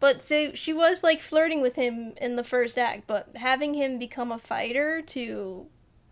But 0.00 0.22
so 0.22 0.52
she 0.54 0.72
was 0.74 1.02
like 1.02 1.22
flirting 1.22 1.62
with 1.62 1.76
him 1.76 2.12
in 2.20 2.36
the 2.36 2.44
first 2.44 2.76
act, 2.76 3.06
but 3.06 3.28
having 3.36 3.72
him 3.74 3.98
become 3.98 4.30
a 4.30 4.38
fighter 4.38 5.00
to, 5.00 5.66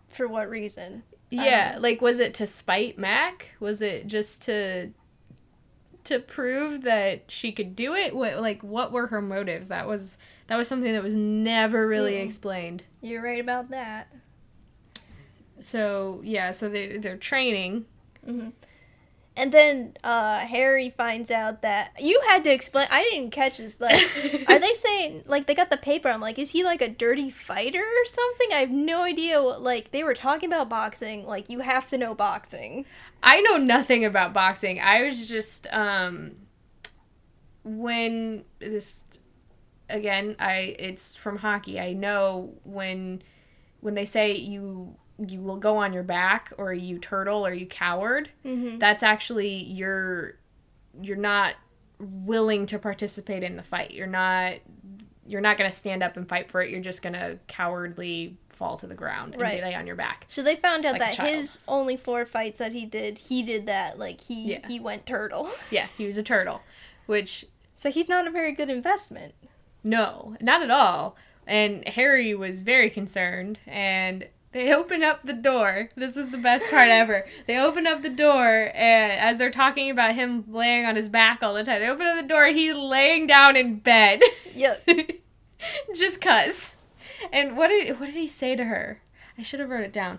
for 0.09 0.27
what 0.27 0.49
reason? 0.49 1.03
Yeah, 1.33 1.75
Um, 1.77 1.83
like 1.83 2.01
was 2.03 2.21
it 2.21 2.35
to 2.35 2.47
spite 2.47 2.99
Mac? 2.99 3.49
Was 3.59 3.81
it 3.83 4.07
just 4.07 4.43
to 4.43 4.91
to 6.05 6.19
prove 6.19 6.83
that 6.83 7.31
she 7.31 7.53
could 7.53 7.75
do 7.77 7.95
it? 7.95 8.15
What 8.15 8.39
like 8.41 8.63
what 8.63 8.93
were 8.93 9.07
her 9.07 9.23
motives? 9.23 9.69
That 9.69 9.87
was 9.89 10.19
that 10.49 10.57
was 10.57 10.69
something 10.69 10.93
that 10.93 11.03
was 11.03 11.15
never 11.15 11.87
really 11.89 12.15
Mm. 12.15 12.25
explained. 12.27 12.85
You're 13.01 13.23
right 13.23 13.41
about 13.41 13.71
that. 13.71 14.13
So, 15.61 16.21
yeah, 16.25 16.51
so 16.51 16.69
they 16.69 16.99
they're 16.99 17.17
training. 17.17 17.87
And 19.35 19.51
then 19.51 19.97
uh, 20.05 20.41
Harry 20.41 20.91
finds 20.91 21.31
out 21.31 21.63
that 21.63 21.93
you 21.99 22.21
had 22.29 22.45
to 22.45 22.53
explain. 22.53 22.87
I 22.91 23.03
didn't 23.05 23.31
catch 23.31 23.57
this. 23.57 23.81
Like, 23.81 24.03
are 24.49 24.59
they 24.59 24.75
saying 24.75 25.25
like 25.27 25.47
they 25.47 25.55
got 25.55 25.71
the 25.71 25.79
paper? 25.79 26.09
I'm 26.09 26.21
like, 26.21 26.39
is 26.39 26.51
he 26.51 26.63
like 26.63 26.83
a 26.83 26.89
dirty 26.89 27.31
fighter 27.31 27.83
or 27.83 28.05
something? 28.05 28.49
I 28.53 28.61
have 28.61 28.71
no 28.71 29.03
idea. 29.03 29.43
What, 29.43 29.63
like 29.63 29.91
they 29.91 30.05
were 30.05 30.15
talking 30.15 30.53
about 30.53 30.69
boxing. 30.69 31.27
Like 31.27 31.49
you 31.49 31.61
have 31.61 31.87
to 31.89 31.99
know 31.99 32.15
boxing. 32.15 32.85
I 33.23 33.41
know 33.41 33.57
nothing 33.57 34.05
about 34.05 34.35
boxing. 34.35 34.81
I 34.81 35.03
was 35.03 35.27
just 35.27 35.67
um 35.73 36.33
when 37.65 38.45
this 38.59 39.05
again, 39.89 40.37
I 40.39 40.77
it's 40.79 41.17
from 41.17 41.39
hockey. 41.39 41.81
I 41.81 41.95
know 41.95 42.53
when 42.65 43.23
when 43.81 43.95
they 43.95 44.07
say 44.07 44.35
you 44.35 44.97
you 45.29 45.41
will 45.41 45.57
go 45.57 45.77
on 45.77 45.93
your 45.93 46.03
back 46.03 46.53
or 46.59 46.73
you 46.73 46.99
turtle 46.99 47.47
or 47.47 47.53
you 47.53 47.67
coward, 47.67 48.31
Mm-hmm. 48.45 48.79
that's 48.79 49.03
actually 49.03 49.65
you're 49.65 50.37
you're 51.01 51.17
not 51.17 51.55
willing 51.99 52.67
to 52.67 52.79
participate 52.79 53.43
in 53.43 53.57
the 53.57 53.63
fight. 53.63 53.93
You're 53.93 54.07
not 54.07 54.55
you're 55.27 55.41
not 55.41 55.57
going 55.57 55.71
to 55.71 55.77
stand 55.77 56.03
up 56.03 56.17
and 56.17 56.29
fight 56.29 56.51
for 56.51 56.61
it. 56.63 56.69
You're 56.71 56.81
just 56.81 57.01
going 57.01 57.13
to 57.13 57.39
cowardly 57.47 58.37
fall 58.49 58.77
to 58.77 58.87
the 58.89 58.95
ground 58.95 59.35
and 59.35 59.41
Right. 59.41 59.63
lay 59.63 59.75
on 59.75 59.87
your 59.87 59.95
back. 59.97 60.25
So 60.27 60.43
they 60.43 60.57
found 60.57 60.85
out 60.85 60.99
Like 60.99 61.17
that 61.17 61.29
his 61.29 61.61
only 61.69 61.97
four 61.97 62.27
fights 62.27 62.59
that 62.59 62.73
he 62.73 62.85
did, 62.85 63.19
he 63.19 63.43
did 63.43 63.67
that. 63.67 63.99
Like 63.99 64.21
he 64.23 64.53
Yeah. 64.53 64.67
he 64.67 64.81
went 64.81 65.07
turtle. 65.07 65.49
Yeah, 65.71 65.87
he 65.97 66.05
was 66.07 66.17
a 66.19 66.23
turtle, 66.23 66.61
which 67.07 67.47
So 67.77 67.91
he's 67.91 68.09
not 68.09 68.27
a 68.27 68.31
very 68.31 68.53
good 68.53 68.69
investment. 68.69 69.35
No, 69.85 70.37
not 70.41 70.63
at 70.63 70.71
all. 70.71 71.17
And 71.47 71.87
Harry 71.89 72.35
was 72.37 72.63
very 72.63 72.89
concerned, 72.91 73.59
and 73.67 74.29
they 74.53 74.73
open 74.73 75.03
up 75.03 75.23
the 75.25 75.33
door. 75.33 75.89
This 75.97 76.17
is 76.17 76.31
the 76.31 76.37
best 76.39 76.69
part 76.71 76.89
ever. 76.89 77.25
They 77.47 77.57
open 77.59 77.87
up 77.87 78.03
the 78.03 78.11
door, 78.11 78.71
and 78.75 79.13
as 79.13 79.39
they're 79.39 79.51
talking 79.51 79.91
about 79.91 80.15
him 80.15 80.45
laying 80.49 80.85
on 80.87 80.97
his 80.97 81.09
back 81.09 81.43
all 81.43 81.55
the 81.55 81.65
time, 81.65 81.81
they 81.81 81.89
open 81.89 82.07
up 82.07 82.17
the 82.21 82.29
door, 82.29 82.45
and 82.47 82.57
he's 82.57 82.75
laying 82.75 83.27
down 83.27 83.57
in 83.57 83.79
bed, 83.81 84.21
Yep. 84.55 84.89
just 85.95 86.21
cuz. 86.21 86.77
And 87.33 87.57
what 87.57 87.69
did 87.69 87.99
what 88.01 88.07
did 88.07 88.15
he 88.15 88.29
say 88.29 88.57
to 88.57 88.65
her? 88.65 89.01
I 89.39 89.43
should 89.43 89.61
have 89.61 89.71
wrote 89.71 89.85
it 89.85 89.93
down. 89.93 90.19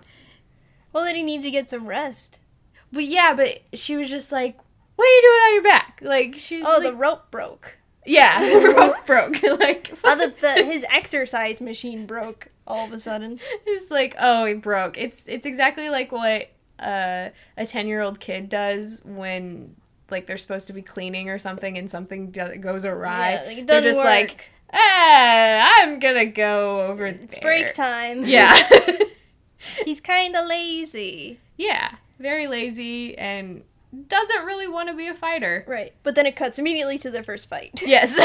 well, 0.92 1.04
then 1.04 1.14
he 1.16 1.22
needed 1.22 1.42
to 1.44 1.50
get 1.50 1.70
some 1.70 1.86
rest. 1.86 2.40
But 2.92 3.04
yeah, 3.04 3.34
but 3.34 3.60
she 3.72 3.96
was 3.96 4.08
just 4.08 4.32
like, 4.32 4.56
"What 4.96 5.04
are 5.04 5.08
you 5.08 5.22
doing 5.22 5.40
on 5.42 5.54
your 5.54 5.62
back?" 5.62 5.98
Like 6.02 6.34
she's 6.38 6.64
Oh, 6.66 6.74
like, 6.78 6.82
the 6.90 6.94
rope 6.94 7.30
broke. 7.30 7.78
yeah, 8.06 8.40
the 8.40 8.74
rope 8.76 9.06
broke. 9.06 9.42
like 9.60 9.92
Oh, 10.02 10.16
the, 10.16 10.34
the, 10.40 10.64
his 10.64 10.84
exercise 10.90 11.60
machine 11.60 12.06
broke 12.06 12.48
all 12.66 12.86
of 12.86 12.92
a 12.92 12.98
sudden. 12.98 13.40
It's 13.66 13.90
like, 13.90 14.14
oh, 14.18 14.44
it 14.44 14.60
broke. 14.62 14.96
It's 14.98 15.24
it's 15.26 15.46
exactly 15.46 15.88
like 15.88 16.12
what 16.12 16.48
uh, 16.78 17.30
a 17.56 17.66
ten 17.66 17.86
year 17.88 18.00
old 18.00 18.20
kid 18.20 18.48
does 18.48 19.00
when 19.04 19.74
like 20.10 20.26
they're 20.26 20.36
supposed 20.38 20.66
to 20.68 20.72
be 20.72 20.82
cleaning 20.82 21.28
or 21.30 21.38
something 21.38 21.76
and 21.78 21.90
something 21.90 22.30
goes 22.30 22.84
awry. 22.84 23.32
Yeah, 23.34 23.42
like, 23.46 23.66
they're 23.66 23.80
just 23.80 23.96
work. 23.96 24.06
like, 24.06 24.40
ah, 24.72 25.72
I'm 25.82 25.98
gonna 25.98 26.26
go 26.26 26.86
over 26.86 27.06
It's 27.06 27.34
there." 27.34 27.42
break 27.42 27.74
time. 27.74 28.24
Yeah, 28.24 28.68
He's 29.84 30.00
kind 30.00 30.36
of 30.36 30.46
lazy. 30.46 31.40
yeah, 31.56 31.96
very 32.18 32.46
lazy 32.46 33.16
and 33.16 33.62
doesn't 34.08 34.44
really 34.44 34.68
want 34.68 34.88
to 34.88 34.94
be 34.94 35.06
a 35.06 35.14
fighter. 35.14 35.64
Right. 35.66 35.92
But 36.02 36.14
then 36.16 36.26
it 36.26 36.36
cuts 36.36 36.58
immediately 36.58 36.98
to 36.98 37.10
their 37.10 37.22
first 37.22 37.48
fight. 37.48 37.80
Yes, 37.84 38.18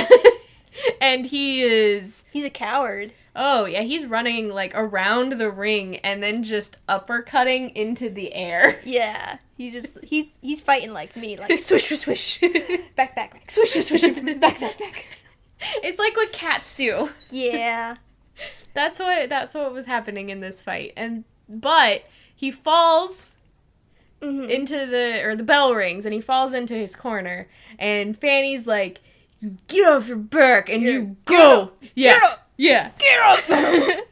and 1.01 1.25
he 1.25 1.61
is. 1.63 2.23
He's 2.31 2.45
a 2.45 2.49
coward. 2.49 3.13
Oh 3.35 3.65
yeah, 3.65 3.81
he's 3.83 4.05
running 4.05 4.49
like 4.49 4.71
around 4.75 5.33
the 5.33 5.49
ring 5.51 5.97
and 5.97 6.21
then 6.21 6.43
just 6.43 6.77
uppercutting 6.87 7.71
into 7.73 8.09
the 8.09 8.33
air. 8.33 8.79
Yeah. 8.85 9.37
He's 9.57 9.73
just 9.73 9.97
he's 10.03 10.31
he's 10.41 10.61
fighting 10.61 10.91
like 10.93 11.15
me, 11.15 11.37
like 11.37 11.59
swish 11.59 11.85
swish 11.87 11.99
swish. 12.01 12.39
back 12.95 13.15
back 13.15 13.33
back. 13.33 13.51
Swish 13.51 13.71
swish 13.71 13.87
swish. 13.87 14.01
back 14.01 14.39
back 14.39 14.77
back. 14.79 15.05
It's 15.83 15.99
like 15.99 16.15
what 16.15 16.31
cats 16.31 16.73
do. 16.75 17.09
Yeah. 17.29 17.95
That's 18.73 18.99
what 18.99 19.27
that's 19.29 19.53
what 19.53 19.73
was 19.73 19.85
happening 19.85 20.29
in 20.29 20.39
this 20.39 20.61
fight. 20.61 20.93
And 20.95 21.23
but 21.47 22.03
he 22.35 22.51
falls 22.51 23.33
Mhm. 24.21 24.49
into 24.49 24.85
the 24.85 25.23
or 25.23 25.35
the 25.35 25.43
bell 25.43 25.73
rings 25.75 26.03
and 26.05 26.13
he 26.13 26.19
falls 26.21 26.53
into 26.53 26.73
his 26.73 26.93
corner 26.95 27.47
and 27.77 28.17
Fanny's 28.19 28.67
like 28.67 28.99
you 29.41 29.55
get 29.67 29.87
off 29.87 30.07
your 30.09 30.17
back 30.17 30.67
and 30.69 30.81
Yeah, 30.83 30.91
you 30.91 31.01
get 31.25 31.37
go. 31.37 31.61
up, 31.61 31.77
yeah. 31.95 32.13
get 32.19 32.23
up. 32.23 32.48
Yeah. 32.59 32.91
Get 32.97 33.19
up. 33.21 33.43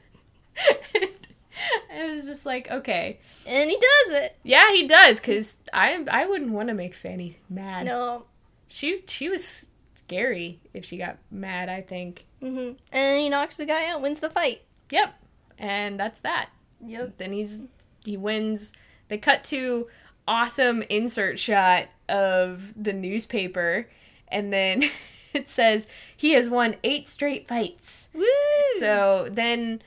it 0.95 2.11
was 2.13 2.25
just 2.25 2.45
like, 2.45 2.71
okay. 2.71 3.19
and 3.45 3.69
he 3.69 3.75
does 3.75 4.13
it. 4.21 4.37
Yeah, 4.43 4.71
he 4.71 4.87
does 4.87 5.19
cuz 5.19 5.57
I 5.73 6.05
I 6.09 6.25
wouldn't 6.25 6.51
want 6.51 6.69
to 6.69 6.73
make 6.73 6.95
Fanny 6.95 7.37
mad. 7.49 7.85
No. 7.85 8.23
She 8.69 9.03
she 9.07 9.27
was 9.27 9.65
scary 9.95 10.61
if 10.73 10.85
she 10.85 10.97
got 10.97 11.17
mad, 11.29 11.67
I 11.67 11.81
think. 11.81 12.25
hmm 12.39 12.71
And 12.91 13.19
he 13.19 13.27
knocks 13.27 13.57
the 13.57 13.65
guy 13.65 13.89
out, 13.89 14.01
wins 14.01 14.21
the 14.21 14.29
fight. 14.29 14.61
Yep. 14.91 15.13
And 15.59 15.99
that's 15.99 16.21
that. 16.21 16.49
Yep. 16.85 17.17
then 17.17 17.33
he's 17.33 17.59
he 18.05 18.15
wins 18.15 18.71
they 19.09 19.17
cut 19.17 19.43
to 19.45 19.87
awesome 20.25 20.83
insert 20.83 21.37
shot 21.37 21.87
of 22.07 22.73
the 22.81 22.93
newspaper 22.93 23.89
and 24.29 24.53
then 24.53 24.83
it 25.33 25.49
says 25.49 25.87
he 26.15 26.31
has 26.33 26.49
won 26.49 26.75
eight 26.83 27.07
straight 27.09 27.47
fights 27.47 28.07
Woo! 28.13 28.23
so 28.79 29.27
then 29.31 29.81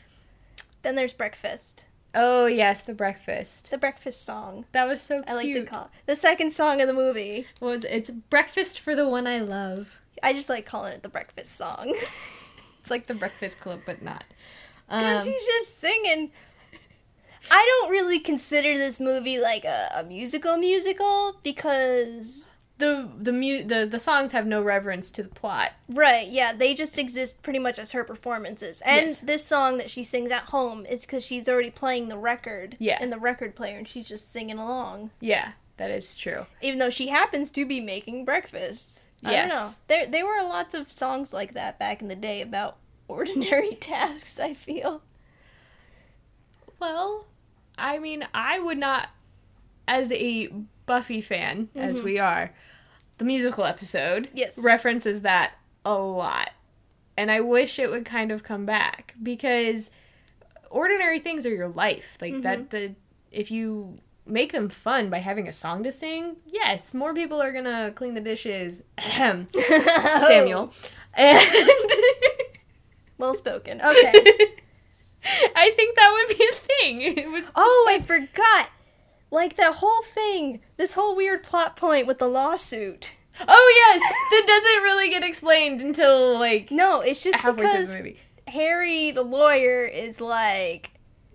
then 0.83 0.95
there's 0.97 1.13
breakfast. 1.13 1.85
oh 2.15 2.47
yes 2.47 2.83
the 2.83 2.95
breakfast 2.95 3.71
The 3.71 3.79
breakfast 3.79 4.25
song. 4.25 4.65
that 4.73 4.87
was 4.87 5.01
so 5.03 5.17
cute 5.23 5.29
I 5.29 5.35
like 5.35 5.53
to 5.53 5.65
call 5.65 5.85
it 5.85 5.91
the 6.07 6.17
second 6.17 6.53
song 6.53 6.81
of 6.81 6.87
the 6.89 6.95
movie. 6.95 7.47
well, 7.61 7.73
it's, 7.73 7.85
it's 7.85 8.11
breakfast 8.11 8.81
for 8.81 8.95
the 8.95 9.09
one 9.09 9.27
i 9.27 9.39
love 9.41 9.97
I 10.23 10.33
just 10.35 10.49
like 10.51 10.67
calling 10.67 10.93
it 10.93 11.03
the 11.03 11.09
breakfast 11.09 11.57
song. 11.57 11.95
it's 12.81 12.91
like 12.91 13.07
the 13.07 13.15
breakfast 13.15 13.59
club 13.61 13.81
but 13.87 14.03
not 14.03 14.25
Because 14.87 15.21
um, 15.21 15.27
she's 15.27 15.47
just 15.47 15.81
singing. 15.81 16.31
I 17.51 17.65
don't 17.81 17.91
really 17.91 18.19
consider 18.19 18.77
this 18.77 19.01
movie 19.01 19.39
like 19.39 19.65
a, 19.65 19.91
a 19.95 20.05
musical 20.05 20.59
musical 20.59 21.37
because 21.43 22.50
the 22.81 23.09
the 23.17 23.33
mu- 23.33 23.63
the 23.65 23.87
the 23.87 24.01
songs 24.01 24.33
have 24.33 24.47
no 24.47 24.61
reverence 24.63 25.11
to 25.13 25.23
the 25.23 25.29
plot 25.29 25.73
right, 25.89 26.27
yeah, 26.29 26.53
they 26.53 26.75
just 26.75 26.99
exist 26.99 27.43
pretty 27.43 27.59
much 27.61 27.79
as 27.79 27.93
her 27.93 28.03
performances. 28.05 28.81
And 28.85 29.09
Yes. 29.09 29.21
this 29.21 29.45
song 29.47 29.79
that 29.79 29.89
she 29.91 30.03
sings 30.03 30.31
at 30.33 30.45
home 30.47 30.85
is 30.87 31.03
because 31.07 31.25
she's 31.25 31.49
already 31.49 31.71
playing 31.71 32.09
the 32.09 32.19
record 32.19 32.77
Yeah. 32.81 33.01
in 33.03 33.11
the 33.11 33.19
record 33.19 33.55
player 33.55 33.79
and 33.79 33.87
she's 33.87 34.09
just 34.09 34.33
singing 34.33 34.59
along. 34.59 35.11
yeah 35.21 35.53
that 35.77 35.91
is 35.91 36.17
true 36.17 36.45
Even 36.61 36.79
though 36.79 36.91
she 36.91 37.07
happens 37.09 37.51
to 37.53 37.65
be 37.65 37.81
making 37.81 38.25
breakfast. 38.25 39.01
Yes. 39.23 39.33
I 39.33 39.37
don't 39.37 39.49
know. 39.51 39.71
There 39.89 40.07
there 40.07 40.27
were 40.27 40.43
lots 40.49 40.75
of 40.75 40.91
songs 40.93 41.33
like 41.33 41.55
that 41.55 41.79
back 41.79 42.03
in 42.03 42.09
the 42.09 42.17
day 42.17 42.41
about 42.43 42.77
ordinary 43.09 43.75
tasks, 43.77 44.39
I 44.41 44.55
feel. 44.55 45.03
Well, 46.79 47.27
I 47.77 47.99
mean, 47.99 48.27
I 48.35 48.59
would 48.59 48.79
not, 48.79 49.09
as 49.87 50.11
a 50.13 50.49
Buffy 50.87 51.21
fan, 51.21 51.69
as 51.75 52.01
Mhm. 52.01 52.05
we 52.05 52.19
are, 52.19 52.53
the 53.21 53.25
musical 53.25 53.65
episode 53.65 54.29
Yes. 54.35 54.59
references 54.59 55.21
that 55.21 55.53
a 55.85 55.95
lot. 55.95 56.51
And 57.17 57.31
I 57.31 57.41
wish 57.41 57.79
it 57.79 57.91
would 57.91 58.05
kind 58.05 58.33
of 58.33 58.43
come 58.43 58.67
back 58.67 59.15
because 59.23 59.91
ordinary 60.71 61.21
things 61.21 61.45
are 61.47 61.55
your 61.55 61.69
life. 61.69 62.17
Like 62.21 62.33
Mm-hmm. 62.33 62.43
that 62.43 62.71
the 62.71 62.95
if 63.31 63.51
you 63.51 63.99
make 64.27 64.53
them 64.53 64.69
fun 64.69 65.11
by 65.11 65.19
having 65.19 65.47
a 65.49 65.53
song 65.53 65.83
to 65.85 65.93
sing, 65.93 66.37
yes, 66.47 66.95
more 66.95 67.13
people 67.15 67.41
are 67.43 67.53
gonna 67.53 67.93
clean 67.95 68.15
the 68.15 68.21
dishes. 68.21 68.83
Ahem. 68.99 69.49
Samuel. 70.27 70.73
And 71.15 71.39
Well 73.19 73.35
spoken. 73.35 73.81
Okay. 73.83 74.13
I 75.55 75.71
think 75.77 75.97
that 75.97 76.11
would 76.29 76.39
be 76.39 76.45
a 76.51 76.55
thing. 76.55 77.01
It 77.19 77.31
was 77.31 77.51
Oh, 77.55 77.87
I 77.91 78.01
forgot. 78.01 78.71
Like 79.31 79.57
that 79.57 79.75
whole 79.77 80.03
thing, 80.03 80.61
this 80.77 80.95
whole 80.95 81.15
weird 81.15 81.43
plot 81.43 81.77
point 81.77 82.07
with 82.07 82.19
the 82.19 82.29
lawsuit. 82.29 83.17
Oh 83.47 83.73
yes, 83.77 84.01
that 84.31 84.45
doesn't 84.47 84.83
really 84.83 85.09
get 85.09 85.23
explained 85.23 85.81
until 85.83 86.39
like 86.39 86.71
No, 86.71 87.01
it's 87.01 87.23
just 87.23 87.37
halfway 87.37 87.63
through 87.63 87.71
because 87.73 87.93
the 87.93 87.97
movie. 87.99 88.21
Harry, 88.49 89.11
the 89.13 89.23
lawyer, 89.23 89.85
is 89.85 90.21
like 90.21 90.91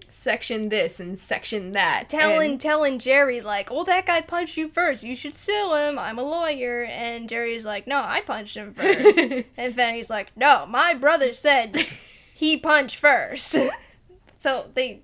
Section 0.09 0.69
this 0.69 0.99
and 0.99 1.19
section 1.19 1.73
that. 1.73 2.09
telling 2.09 2.51
and- 2.53 2.61
telling 2.61 2.99
Jerry 2.99 3.41
like, 3.41 3.69
"Well, 3.69 3.83
that 3.83 4.05
guy 4.07 4.21
punched 4.21 4.57
you 4.57 4.69
first. 4.69 5.03
You 5.03 5.15
should 5.15 5.35
sue 5.37 5.73
him. 5.75 5.99
I'm 5.99 6.17
a 6.17 6.23
lawyer." 6.23 6.83
And 6.85 7.29
Jerry's 7.29 7.63
like, 7.65 7.85
"No, 7.85 8.01
I 8.03 8.21
punched 8.21 8.55
him 8.55 8.73
first. 8.73 9.17
and 9.57 9.75
Fanny's 9.75 10.09
like, 10.09 10.31
"No, 10.35 10.65
my 10.65 10.93
brother 10.93 11.31
said 11.33 11.85
he 12.33 12.57
punched 12.57 12.95
first. 12.97 13.55
so 14.39 14.69
they 14.73 15.01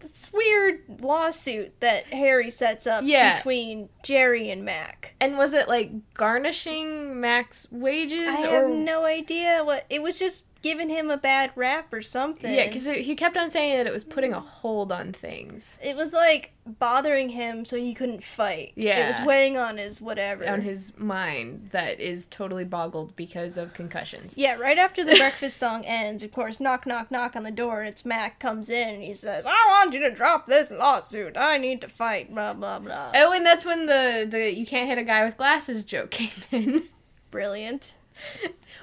this 0.00 0.30
weird 0.32 0.80
lawsuit 1.00 1.78
that 1.80 2.04
Harry 2.06 2.50
sets 2.50 2.86
up 2.86 3.02
Yeah. 3.04 3.36
between 3.36 3.88
Jerry 4.02 4.50
and 4.50 4.64
Mac. 4.64 5.14
and 5.20 5.36
was 5.38 5.52
it 5.52 5.68
like 5.68 5.90
garnishing 6.14 7.20
Mac's 7.20 7.66
wages 7.70 8.28
I 8.28 8.46
or 8.48 8.68
have 8.68 8.70
no 8.70 9.04
idea 9.04 9.62
what 9.64 9.84
it 9.90 10.02
was. 10.02 10.18
Just 10.18 10.44
giving 10.66 10.88
him 10.88 11.10
a 11.10 11.16
bad 11.16 11.50
rap 11.54 11.92
or 11.92 12.02
something. 12.02 12.52
yeah? 12.52 12.66
Because 12.66 12.86
he 12.86 13.14
kept 13.14 13.36
on 13.36 13.50
saying 13.50 13.76
that 13.78 13.86
it 13.86 13.92
was 13.92 14.04
putting 14.04 14.32
a 14.32 14.40
hold 14.40 14.90
on 14.90 15.12
things 15.12 15.78
it 15.82 15.96
was 15.96 16.12
like 16.12 16.52
bothering 16.66 17.28
him 17.30 17.64
so 17.64 17.76
he 17.76 17.94
couldn't 17.94 18.22
fight. 18.24 18.72
Yeah. 18.74 19.04
It 19.04 19.18
was 19.18 19.26
weighing 19.26 19.56
on 19.56 19.76
his 19.78 20.00
whatever. 20.00 20.48
on 20.48 20.62
his 20.62 20.92
mind 20.96 21.68
that 21.70 22.00
is 22.00 22.26
totally 22.28 22.64
boggled 22.64 23.14
because 23.14 23.56
of 23.56 23.72
concussions. 23.72 24.36
Yeah, 24.36 24.54
right 24.54 24.78
after 24.78 25.04
the 25.04 25.16
breakfast 25.16 25.56
song 25.58 25.84
ends, 25.84 26.22
of 26.22 26.32
course, 26.32 26.58
knock, 26.58 26.86
knock, 26.86 27.10
knock 27.10 27.36
on 27.36 27.44
the 27.44 27.50
door, 27.52 27.80
and 27.80 27.88
it's 27.88 28.04
Mac 28.04 28.40
comes 28.40 28.68
in 28.68 28.94
and 28.94 29.02
he 29.02 29.14
says, 29.14 29.46
I 29.46 29.64
want 29.68 29.94
you 29.94 30.00
to 30.00 30.10
drop 30.10 30.46
this 30.46 30.70
lawsuit. 30.70 31.36
I 31.36 31.58
need 31.58 31.80
to 31.82 31.88
fight, 31.88 32.34
blah, 32.34 32.52
blah, 32.54 32.80
blah. 32.80 33.12
Oh, 33.14 33.32
and 33.32 33.46
that's 33.46 33.64
when 33.64 33.86
the 33.86 34.26
the 34.28 34.52
you 34.52 34.66
can't 34.66 34.88
hit 34.88 34.98
a 34.98 35.04
guy 35.04 35.24
with 35.24 35.36
glasses 35.36 35.84
joke 35.84 36.10
came 36.10 36.30
in. 36.50 36.82
brilliant. 37.30 37.94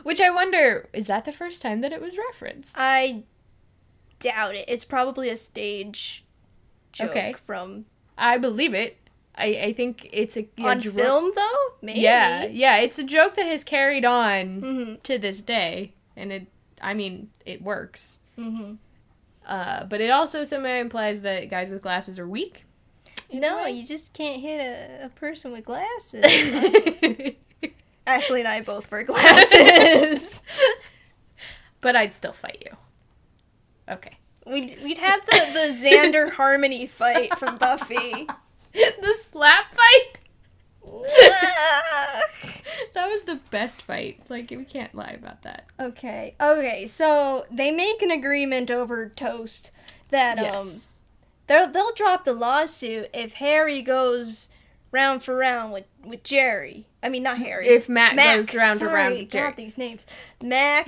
Which 0.03 0.21
I 0.21 0.29
wonder, 0.29 0.89
is 0.93 1.07
that 1.07 1.25
the 1.25 1.31
first 1.31 1.61
time 1.61 1.81
that 1.81 1.91
it 1.93 2.01
was 2.01 2.17
referenced? 2.17 2.75
I 2.77 3.23
doubt 4.19 4.55
it. 4.55 4.65
It's 4.67 4.85
probably 4.85 5.29
a 5.29 5.37
stage 5.37 6.23
joke 6.91 7.09
Okay. 7.11 7.35
from 7.45 7.85
I 8.17 8.37
believe 8.37 8.73
it. 8.73 8.97
I, 9.35 9.45
I 9.63 9.73
think 9.73 10.07
it's 10.13 10.37
a 10.37 10.47
yeah, 10.57 10.67
on 10.67 10.79
dro- 10.79 10.91
film 10.93 11.31
though. 11.35 11.73
Maybe. 11.81 12.01
Yeah, 12.01 12.45
yeah, 12.45 12.77
it's 12.77 12.99
a 12.99 13.03
joke 13.03 13.35
that 13.35 13.47
has 13.47 13.63
carried 13.63 14.05
on 14.05 14.59
hmm 14.61 14.93
to 15.03 15.17
this 15.17 15.41
day, 15.41 15.93
and 16.15 16.31
it. 16.31 16.47
I 16.81 16.93
mean, 16.93 17.29
it 17.45 17.61
works. 17.63 18.19
hmm 18.35 18.73
Uh, 19.47 19.85
but 19.85 20.01
it 20.01 20.09
also 20.11 20.43
somehow 20.43 20.75
implies 20.75 21.21
that 21.21 21.49
guys 21.49 21.69
with 21.69 21.81
glasses 21.81 22.19
are 22.19 22.27
weak. 22.27 22.65
No, 23.31 23.65
you 23.65 23.83
just 23.87 24.13
can't 24.13 24.39
hit 24.41 24.59
a, 24.59 25.05
a 25.05 25.09
person 25.09 25.51
with 25.51 25.65
glasses. 25.65 26.23
Ashley 28.05 28.39
and 28.41 28.47
I 28.47 28.61
both 28.61 28.89
wear 28.91 29.03
glasses. 29.03 30.43
but 31.81 31.95
I'd 31.95 32.13
still 32.13 32.33
fight 32.33 32.63
you. 32.65 32.75
Okay. 33.93 34.17
we'd, 34.45 34.81
we'd 34.83 34.97
have 34.97 35.25
the, 35.25 35.31
the 35.53 35.73
Xander 35.89 36.31
Harmony 36.33 36.87
fight 36.87 37.37
from 37.37 37.57
Buffy. 37.57 38.27
the 38.73 39.15
slap 39.21 39.73
fight. 39.73 40.19
That 42.93 43.09
was 43.09 43.23
the 43.23 43.39
best 43.49 43.81
fight. 43.81 44.21
Like 44.29 44.49
we 44.51 44.63
can't 44.65 44.93
lie 44.93 45.15
about 45.19 45.41
that. 45.43 45.65
okay, 45.79 46.35
okay, 46.41 46.85
so 46.87 47.45
they 47.49 47.71
make 47.71 48.01
an 48.01 48.11
agreement 48.11 48.69
over 48.69 49.09
toast 49.09 49.71
that 50.09 50.37
um 50.37 50.43
Yes. 50.67 50.91
they'll 51.47 51.67
they'll 51.67 51.93
drop 51.93 52.23
the 52.23 52.33
lawsuit 52.33 53.09
if 53.13 53.33
Harry 53.35 53.81
goes 53.81 54.49
round 54.93 55.21
for 55.23 55.35
round 55.35 55.73
with 55.73 55.83
with 56.05 56.23
Jerry. 56.23 56.87
I 57.01 57.09
mean, 57.09 57.23
not 57.23 57.39
Harry. 57.39 57.67
If 57.67 57.89
Matt, 57.89 58.15
Mac. 58.15 58.37
goes 58.37 58.55
round 58.55 58.79
Sorry, 58.79 58.89
and 58.89 58.95
round 58.95 59.13
with 59.15 59.29
Jerry. 59.29 59.49
God, 59.49 59.57
these 59.57 59.77
names. 59.77 60.05
Mac 60.41 60.87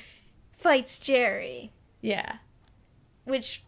fights 0.58 0.98
Jerry, 0.98 1.72
Yeah. 2.02 2.36
which 3.24 3.62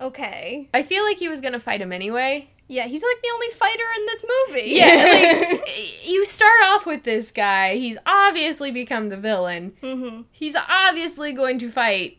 okay. 0.00 0.68
I 0.72 0.82
feel 0.84 1.02
like 1.04 1.18
he 1.18 1.28
was 1.28 1.40
gonna 1.40 1.58
fight 1.60 1.80
him 1.80 1.92
anyway. 1.92 2.50
Yeah, 2.68 2.86
he's 2.86 3.02
like 3.02 3.20
the 3.22 3.30
only 3.34 3.48
fighter 3.50 3.84
in 3.96 4.06
this 4.06 4.24
movie. 4.48 4.70
Yeah, 4.70 5.58
like 5.60 5.68
you 6.06 6.24
start 6.24 6.62
off 6.64 6.86
with 6.86 7.02
this 7.02 7.30
guy. 7.30 7.76
He's 7.76 7.98
obviously 8.06 8.70
become 8.70 9.08
the 9.10 9.16
villain. 9.16 9.72
Mm-hmm. 9.82 10.22
He's 10.30 10.56
obviously 10.56 11.32
going 11.32 11.58
to 11.58 11.70
fight 11.70 12.18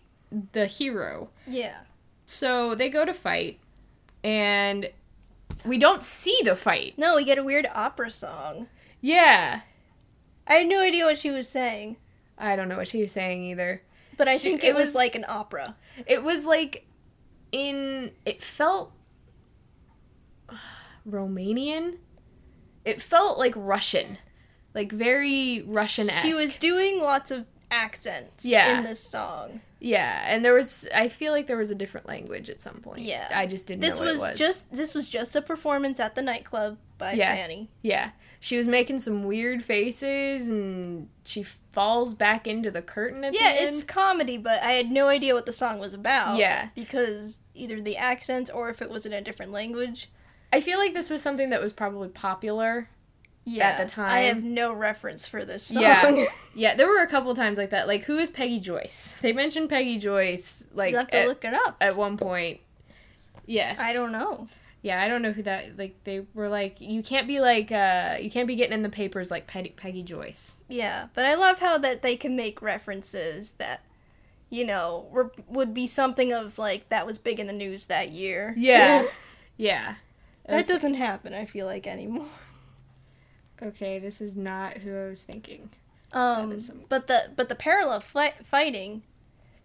the 0.52 0.68
hero. 0.68 1.30
Yeah. 1.48 1.78
So 2.28 2.76
they 2.76 2.90
go 2.90 3.04
to 3.06 3.14
fight, 3.14 3.60
and 4.24 4.90
we 5.66 5.78
don't 5.78 6.04
see 6.04 6.40
the 6.44 6.56
fight. 6.56 6.94
No, 6.98 7.16
we 7.16 7.24
get 7.24 7.38
a 7.38 7.44
weird 7.44 7.68
opera 7.74 8.12
song. 8.12 8.68
Yeah, 9.02 9.62
I 10.48 10.54
had 10.56 10.68
no 10.68 10.80
idea 10.82 11.06
what 11.06 11.18
she 11.20 11.32
was 11.32 11.48
saying, 11.50 11.98
I 12.38 12.56
don't 12.56 12.68
know 12.70 12.78
what 12.78 12.88
she 12.88 13.02
was 13.02 13.12
saying 13.12 13.44
either. 13.44 13.82
but 14.18 14.28
I 14.28 14.38
She- 14.38 14.44
think 14.50 14.64
it 14.64 14.68
it 14.70 14.76
was, 14.76 14.90
was- 14.90 14.96
like 14.96 15.16
an 15.16 15.26
opera. 15.28 15.76
It 16.08 16.24
was 16.24 16.46
like 16.46 16.86
in. 17.52 18.12
It 18.26 18.42
felt 18.44 18.94
Romanian. 21.08 21.98
It 22.86 23.02
felt 23.02 23.38
like 23.40 23.54
Russian, 23.56 24.18
like 24.74 24.92
very 24.92 25.62
Russian. 25.62 26.10
She 26.22 26.34
was 26.34 26.56
doing 26.56 27.00
lots 27.00 27.32
of 27.32 27.46
accents 27.72 28.46
Yeah. 28.46 28.78
in 28.78 28.84
this 28.84 29.00
song. 29.00 29.62
Yeah, 29.86 30.24
and 30.26 30.46
there 30.46 30.54
was. 30.54 30.88
I 30.96 31.10
feel 31.10 31.34
like 31.34 31.48
there 31.48 31.58
was 31.58 31.70
a 31.70 31.76
different 31.76 32.08
language 32.08 32.50
at 32.50 32.62
some 32.62 32.76
point. 32.76 33.02
Yeah. 33.02 33.28
I 33.36 33.46
just 33.46 33.68
didn't 33.68 33.82
This 33.82 33.96
know 34.00 34.06
what 34.06 34.14
was, 34.14 34.24
it 34.24 34.30
was. 34.32 34.40
just 34.40 34.72
this 34.72 34.96
was 34.96 35.10
just 35.10 35.36
a 35.36 35.42
performance 35.42 36.00
at 36.00 36.16
the 36.16 36.22
nightclub 36.22 36.78
by 36.98 37.12
Yeah. 37.12 37.36
Fanny. 37.36 37.70
Yeah, 37.82 38.12
she 38.40 38.58
was 38.58 38.66
making 38.66 39.00
some 39.00 39.26
weird 39.26 39.62
faces, 39.62 40.48
and 40.48 41.10
she 41.26 41.44
falls 41.74 42.14
back 42.14 42.48
into 42.48 42.72
the 42.72 42.82
curtain 42.82 43.26
at 43.26 43.34
Yeah, 43.34 43.40
the 43.42 43.48
end. 43.48 43.60
Yeah, 43.60 43.68
it's 43.68 43.84
comedy, 43.84 44.38
but 44.38 44.62
I 44.64 44.72
had 44.72 44.90
no 44.90 45.10
idea 45.10 45.34
what 45.34 45.46
the 45.46 45.52
song 45.52 45.80
was 45.80 45.94
about. 45.94 46.38
Yeah. 46.38 46.70
Because 46.76 47.40
either 47.54 47.82
the 47.82 47.98
accents 47.98 48.50
or 48.50 48.70
if 48.70 48.82
it 48.82 48.90
was 48.90 49.06
in 49.06 49.12
a 49.12 49.20
different 49.22 49.52
language. 49.52 50.10
I 50.54 50.62
feel 50.62 50.78
like 50.78 50.94
this 50.94 51.10
was 51.10 51.22
something 51.22 51.50
that 51.50 51.62
was 51.62 51.74
probably 51.74 52.10
popular. 52.10 52.88
Yeah. 53.46 53.84
the 53.84 53.90
time. 53.90 54.10
I 54.10 54.20
have 54.22 54.44
no 54.44 54.74
reference 54.74 55.26
for 55.26 55.46
this 55.46 55.64
song. 55.64 55.84
Yeah. 55.84 56.26
Yeah, 56.56 56.76
there 56.76 56.88
were 56.88 57.02
a 57.02 57.08
couple 57.08 57.34
times 57.34 57.58
like 57.58 57.72
that. 57.72 57.88
Like, 57.88 58.04
who 58.04 58.20
is 58.20 58.30
Peggy 58.30 58.60
Joyce? 58.60 59.16
They 59.24 59.34
mentioned 59.34 59.70
Peggy 59.70 59.98
Joyce 59.98 60.64
like 60.72 60.92
you 60.92 60.98
have 60.98 61.08
to 61.08 61.18
at, 61.18 61.28
look 61.28 61.44
it 61.44 61.56
up. 61.56 61.78
at 61.82 61.96
one 61.98 62.16
point. 62.16 62.60
Yes. 63.48 63.80
I 63.80 63.92
don't 63.92 64.12
know. 64.12 64.48
Yeah, 64.84 65.02
I 65.02 65.08
don't 65.08 65.24
know 65.24 65.32
who 65.32 65.42
that. 65.44 65.80
Like, 65.80 65.96
they 66.04 66.26
were 66.36 66.50
like, 66.50 66.80
you 66.80 67.02
can't 67.02 67.28
be 67.28 67.40
like, 67.40 67.72
uh, 67.72 68.18
you 68.22 68.30
can't 68.30 68.48
be 68.48 68.56
getting 68.56 68.74
in 68.74 68.84
the 68.84 68.90
papers 68.90 69.32
like 69.32 69.48
Peggy, 69.48 69.74
Peggy 69.76 70.04
Joyce. 70.04 70.58
Yeah, 70.68 71.08
but 71.16 71.26
I 71.26 71.34
love 71.34 71.58
how 71.60 71.80
that 71.80 72.04
they 72.04 72.16
can 72.16 72.36
make 72.36 72.62
references 72.62 73.54
that, 73.58 73.82
you 74.52 74.64
know, 74.64 75.08
were, 75.10 75.32
would 75.48 75.74
be 75.74 75.88
something 75.88 76.32
of 76.32 76.60
like 76.60 76.90
that 76.90 77.08
was 77.08 77.18
big 77.18 77.40
in 77.40 77.48
the 77.48 77.54
news 77.54 77.86
that 77.86 78.12
year. 78.12 78.54
Yeah. 78.56 79.08
yeah. 79.58 79.96
that 80.48 80.68
doesn't 80.68 80.96
happen. 80.96 81.34
I 81.34 81.46
feel 81.46 81.66
like 81.66 81.88
anymore. 81.88 82.28
Okay, 83.62 84.00
this 84.00 84.20
is 84.22 84.36
not 84.36 84.78
who 84.80 84.96
I 84.96 85.08
was 85.10 85.22
thinking. 85.22 85.70
Um, 86.12 86.60
some- 86.60 86.82
but 86.90 87.08
the 87.08 87.32
but 87.36 87.50
the 87.50 87.56
parallel 87.56 88.00
fi- 88.02 88.34
fighting, 88.44 89.04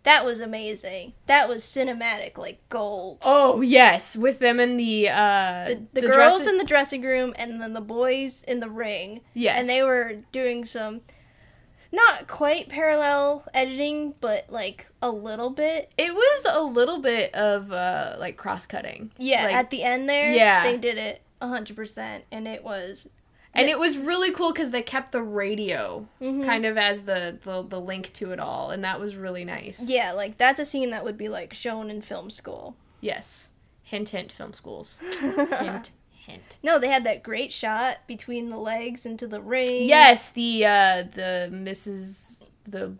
that 0.04 0.24
was 0.24 0.40
amazing. 0.40 1.12
That 1.26 1.48
was 1.48 1.62
cinematic, 1.62 2.38
like 2.38 2.60
gold. 2.68 3.18
Oh 3.24 3.60
yes, 3.60 4.16
with 4.16 4.38
them 4.38 4.58
in 4.60 4.76
the 4.76 5.08
uh 5.10 5.64
the, 5.68 5.74
the, 5.94 6.00
the 6.02 6.06
girls 6.06 6.36
dressing- 6.38 6.48
in 6.54 6.58
the 6.58 6.64
dressing 6.64 7.02
room 7.02 7.34
and 7.36 7.60
then 7.60 7.72
the 7.72 7.80
boys 7.80 8.42
in 8.46 8.60
the 8.60 8.70
ring. 8.70 9.20
Yes. 9.34 9.58
And 9.60 9.68
they 9.68 9.82
were 9.82 10.16
doing 10.32 10.64
some 10.64 11.00
not 11.90 12.28
quite 12.28 12.68
parallel 12.68 13.46
editing, 13.54 14.14
but 14.20 14.46
like 14.50 14.86
a 15.02 15.10
little 15.10 15.50
bit. 15.50 15.90
It 15.98 16.14
was 16.14 16.46
a 16.50 16.62
little 16.62 16.98
bit 17.00 17.34
of 17.34 17.72
uh 17.72 18.16
like 18.18 18.36
cross 18.36 18.64
cutting. 18.66 19.10
Yeah, 19.18 19.44
Like- 19.46 19.54
at 19.54 19.70
the 19.70 19.82
end 19.82 20.08
there, 20.08 20.32
Yeah. 20.32 20.62
they 20.62 20.76
did 20.76 20.96
it 20.98 21.22
100% 21.42 22.22
and 22.32 22.48
it 22.48 22.64
was 22.64 23.10
and 23.54 23.68
it 23.68 23.78
was 23.78 23.96
really 23.98 24.32
cool 24.32 24.52
because 24.52 24.70
they 24.70 24.82
kept 24.82 25.12
the 25.12 25.22
radio 25.22 26.06
Mhm. 26.20 26.44
kind 26.44 26.64
of 26.66 26.76
as 26.78 27.02
the, 27.02 27.38
the 27.44 27.62
the 27.62 27.80
link 27.80 28.12
to 28.14 28.30
it 28.32 28.38
all, 28.40 28.70
and 28.70 28.82
that 28.84 29.00
was 29.00 29.16
really 29.16 29.44
nice. 29.44 29.80
yeah, 29.88 30.12
like 30.12 30.38
that's 30.38 30.60
a 30.60 30.64
scene 30.64 30.90
that 30.90 31.04
would 31.04 31.16
be 31.18 31.28
like 31.28 31.54
shown 31.54 31.90
in 31.90 32.02
film 32.02 32.30
school. 32.30 32.76
Yes. 33.00 33.50
Hint, 33.82 34.10
hint, 34.10 34.30
film 34.32 34.52
schools. 34.52 34.98
Hint, 35.20 35.92
hint. 36.12 36.58
no, 36.62 36.78
they 36.78 36.88
had 36.88 37.04
that 37.04 37.22
great 37.22 37.52
shot 37.54 37.98
between 38.06 38.50
the 38.50 38.58
legs 38.58 39.06
into 39.06 39.26
the 39.26 39.40
ring. 39.40 39.84
Yes, 39.88 40.28
the 40.30 40.66
uh 40.66 41.04
the 41.14 41.48
Mrs. 41.50 42.42
the 42.64 42.94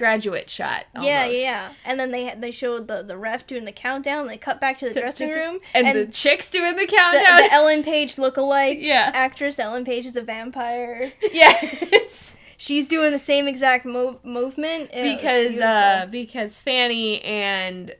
graduate 0.00 0.50
shot. 0.50 0.86
Yeah, 0.96 1.26
yeah, 1.26 1.26
yeah. 1.26 1.72
And 1.84 2.00
then 2.00 2.10
they 2.10 2.34
they 2.36 2.50
showed 2.50 2.88
the, 2.88 3.02
the 3.04 3.16
ref 3.16 3.46
doing 3.46 3.64
the 3.64 3.72
countdown. 3.72 4.26
They 4.26 4.36
cut 4.36 4.60
back 4.60 4.78
to 4.78 4.88
the 4.88 4.98
dressing 4.98 5.30
room, 5.30 5.60
and, 5.74 5.86
and, 5.86 5.96
the 5.96 6.12
chicks 6.12 6.50
doing 6.50 6.74
the 6.74 6.86
the, 6.86 6.92
countdown. 6.96 7.36
the 7.36 7.48
Ellen 7.52 7.84
Page 7.84 8.16
lookalike 8.16 8.82
Yeah. 8.82 9.12
actress 9.14 9.58
Ellen 9.60 9.84
Page 9.84 10.06
is 10.06 10.16
a 10.16 10.22
vampire. 10.22 11.12
yes. 11.32 12.34
She's 12.56 12.88
doing 12.88 13.12
the 13.12 13.18
same 13.18 13.46
exact 13.46 13.86
mo- 13.86 14.18
movement 14.24 14.90
It 14.92 15.16
because 15.16 15.58
uh 15.60 16.06
because 16.10 16.58
Fanny 16.58 17.22
and 17.22 17.94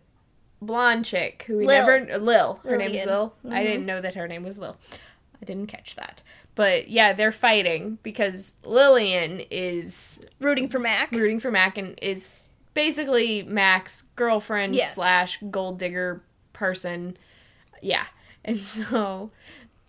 blonde 0.60 1.04
chick 1.06 1.44
who 1.46 1.56
we 1.58 1.66
Lil. 1.66 1.78
never 1.86 2.18
Lil 2.18 2.60
her 2.64 2.76
name 2.76 2.92
is 2.94 3.06
Lil 3.06 3.32
I 3.44 3.48
Mhm. 3.48 3.64
didn't 3.64 3.86
know 3.86 4.00
that 4.02 4.14
her 4.16 4.28
name 4.28 4.42
was 4.42 4.58
Lil 4.58 4.76
I 5.40 5.44
didn't 5.46 5.68
catch 5.68 5.96
that 5.96 6.22
but 6.60 6.90
yeah 6.90 7.12
they're 7.14 7.32
fighting 7.32 7.98
because 8.02 8.52
Lillian 8.64 9.40
is 9.50 10.20
rooting 10.40 10.68
for 10.68 10.78
Mac. 10.78 11.10
rooting 11.12 11.40
for 11.40 11.50
Mac 11.50 11.78
and 11.78 11.98
is 12.02 12.50
basically 12.74 13.42
Mac's 13.44 14.02
girlfriend 14.14 14.74
Yes. 14.74 14.94
slash 14.94 15.38
gold 15.50 15.78
digger 15.78 16.22
person 16.52 17.16
yeah 17.82 18.04
and 18.44 18.58
so 18.60 19.30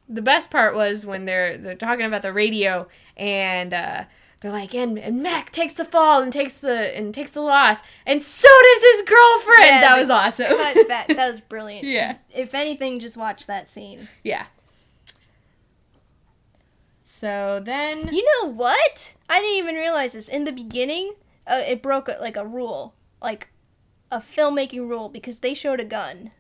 the 0.08 0.22
best 0.22 0.50
part 0.50 0.76
was 0.76 1.06
when 1.06 1.26
they're 1.26 1.58
they're 1.58 1.76
talking 1.76 2.06
about 2.06 2.22
the 2.22 2.32
radio 2.34 2.88
and 3.18 3.74
uh 3.74 4.04
they're 4.42 4.52
like 4.52 4.74
and, 4.74 4.98
and 4.98 5.22
Mac 5.22 5.52
takes 5.52 5.74
the 5.74 5.86
fall 5.86 6.22
and 6.24 6.32
takes 6.34 6.54
the 6.60 6.98
and 6.98 7.14
takes 7.14 7.32
the 7.32 7.42
loss 7.42 7.80
and 8.06 8.24
so 8.24 8.48
does 8.64 8.84
his 8.94 9.02
girlfriend 9.08 9.66
Yeah, 9.66 9.82
that 9.82 10.00
was 10.00 10.10
awesome 10.10 10.58
back. 10.88 11.08
That 11.10 11.30
was 11.32 11.40
brilliant. 11.42 11.84
yeah 11.98 12.16
If 12.34 12.56
anything, 12.56 13.00
just 13.00 13.18
watch 13.18 13.46
that 13.48 13.70
scene. 13.70 14.08
yeah 14.24 14.46
so 17.22 17.62
then 17.64 18.10
You 18.12 18.26
know 18.34 18.50
what? 18.52 19.16
I 19.30 19.40
didn't 19.40 19.58
even 19.58 19.76
realize 19.76 20.14
this 20.14 20.28
in 20.28 20.44
the 20.46 20.52
beginning. 20.52 21.14
Uh, 21.46 21.62
it 21.68 21.82
broke 21.82 22.08
a, 22.10 22.18
like 22.20 22.38
a 22.38 22.46
rule, 22.46 22.96
like 23.22 23.50
a 24.12 24.20
filmmaking 24.20 24.88
rule, 24.90 25.08
because 25.10 25.40
they 25.40 25.54
showed 25.54 25.80
a 25.80 25.86
gun. 25.86 26.32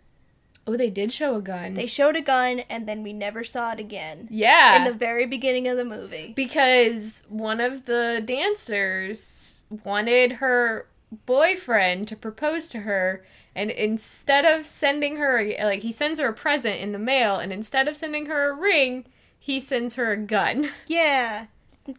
oh 0.68 0.76
they 0.78 0.90
did 0.90 1.12
show 1.14 1.36
a 1.36 1.42
gun 1.42 1.74
They 1.76 1.88
showed 1.88 2.16
a 2.16 2.22
gun, 2.22 2.54
and 2.70 2.88
then 2.88 3.04
we 3.04 3.14
never 3.14 3.44
saw 3.44 3.72
it 3.74 3.80
again. 3.80 4.28
yeah 4.32 4.78
In 4.78 4.84
the 4.92 4.94
very 5.08 5.26
beginning 5.26 5.68
of 5.68 5.78
the 5.78 5.86
movie. 5.86 6.34
because 6.36 7.24
one 7.30 7.60
of 7.60 7.86
the 7.86 8.22
dancers 8.26 9.62
wanted 9.86 10.30
her 10.44 10.88
boyfriend 11.26 12.08
to 12.08 12.16
propose 12.16 12.70
to 12.70 12.80
her 12.82 13.24
and 13.54 13.70
instead 13.70 14.46
of 14.46 14.66
sending 14.66 15.18
her 15.18 15.34
like 15.64 15.82
he 15.82 15.92
sends 15.92 16.20
her 16.22 16.28
a 16.30 16.34
present 16.34 16.80
in 16.80 16.92
the 16.94 17.00
mail 17.14 17.36
and 17.36 17.52
instead 17.52 17.88
of 17.90 17.98
sending 17.98 18.26
her 18.28 18.50
a 18.52 18.56
ring 18.56 19.06
he 19.44 19.60
sends 19.60 19.96
her 19.96 20.12
a 20.12 20.18
gun 20.18 20.70
Yeah. 20.88 21.48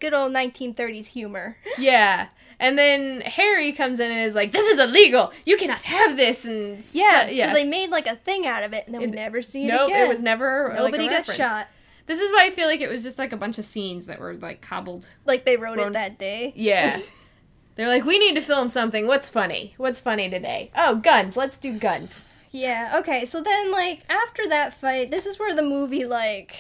good 0.01 0.15
old 0.15 0.33
1930s 0.33 1.07
humor. 1.09 1.57
Yeah. 1.77 2.29
And 2.61 2.79
then 2.79 3.23
Harry 3.23 3.73
comes 3.73 3.99
in 3.99 4.11
and 4.13 4.21
is 4.29 4.37
like, 4.37 4.53
"This 4.53 4.65
is 4.65 4.79
illegal. 4.79 5.33
You 5.45 5.57
cannot 5.57 5.83
have 5.83 6.17
this." 6.17 6.45
And 6.45 6.85
so- 6.85 6.97
Yeah, 6.97 7.27
yeah. 7.29 7.49
so 7.49 7.55
they 7.55 7.65
made 7.65 7.91
like 7.91 8.07
a 8.07 8.15
thing 8.15 8.47
out 8.47 8.63
of 8.63 8.73
it, 8.73 8.85
and 8.87 8.95
then 8.95 9.01
we 9.03 9.09
It- 9.09 9.15
never 9.15 9.43
see 9.43 9.65
it 9.65 9.69
nope, 9.69 9.89
again. 9.89 10.07
it 10.07 10.09
was 10.09 10.23
never 10.23 10.69
like, 10.69 10.79
Nobody 10.79 11.07
got 11.09 11.19
reference. 11.19 11.37
shot. 11.39 11.69
This 12.07 12.21
is 12.21 12.31
why 12.31 12.45
I 12.47 12.51
feel 12.51 12.69
like 12.69 12.81
it 12.81 12.89
was 12.89 13.03
just 13.03 13.19
like 13.19 13.33
a 13.33 13.37
bunch 13.37 13.59
of 13.59 13.65
scenes 13.65 14.07
that 14.07 14.21
were 14.21 14.35
like 14.35 14.61
cobbled. 14.61 15.09
Like 15.25 15.45
they 15.45 15.57
wrote 15.57 15.79
Ron- 15.79 15.89
it 15.89 15.93
that 15.95 16.19
day. 16.19 16.53
Yeah. 16.55 17.01
They're 17.75 17.89
like, 17.89 18.05
we 18.05 18.19
need 18.19 18.35
to 18.35 18.41
film 18.43 18.69
something. 18.69 19.07
What's 19.09 19.29
funny? 19.31 19.75
What's 19.79 19.99
funny 19.99 20.29
today? 20.31 20.71
Oh, 20.77 20.97
guns. 20.97 21.37
Let's 21.37 21.59
do 21.59 21.73
guns. 21.79 22.27
Yeah. 22.51 22.97
Okay. 22.99 23.25
So 23.25 23.43
then, 23.43 23.73
like 23.73 24.03
after 24.11 24.47
that 24.49 24.75
fight, 24.75 25.11
this 25.11 25.25
is 25.27 25.39
where 25.39 25.55
the 25.55 25.63
movie 25.63 26.05
like 26.05 26.55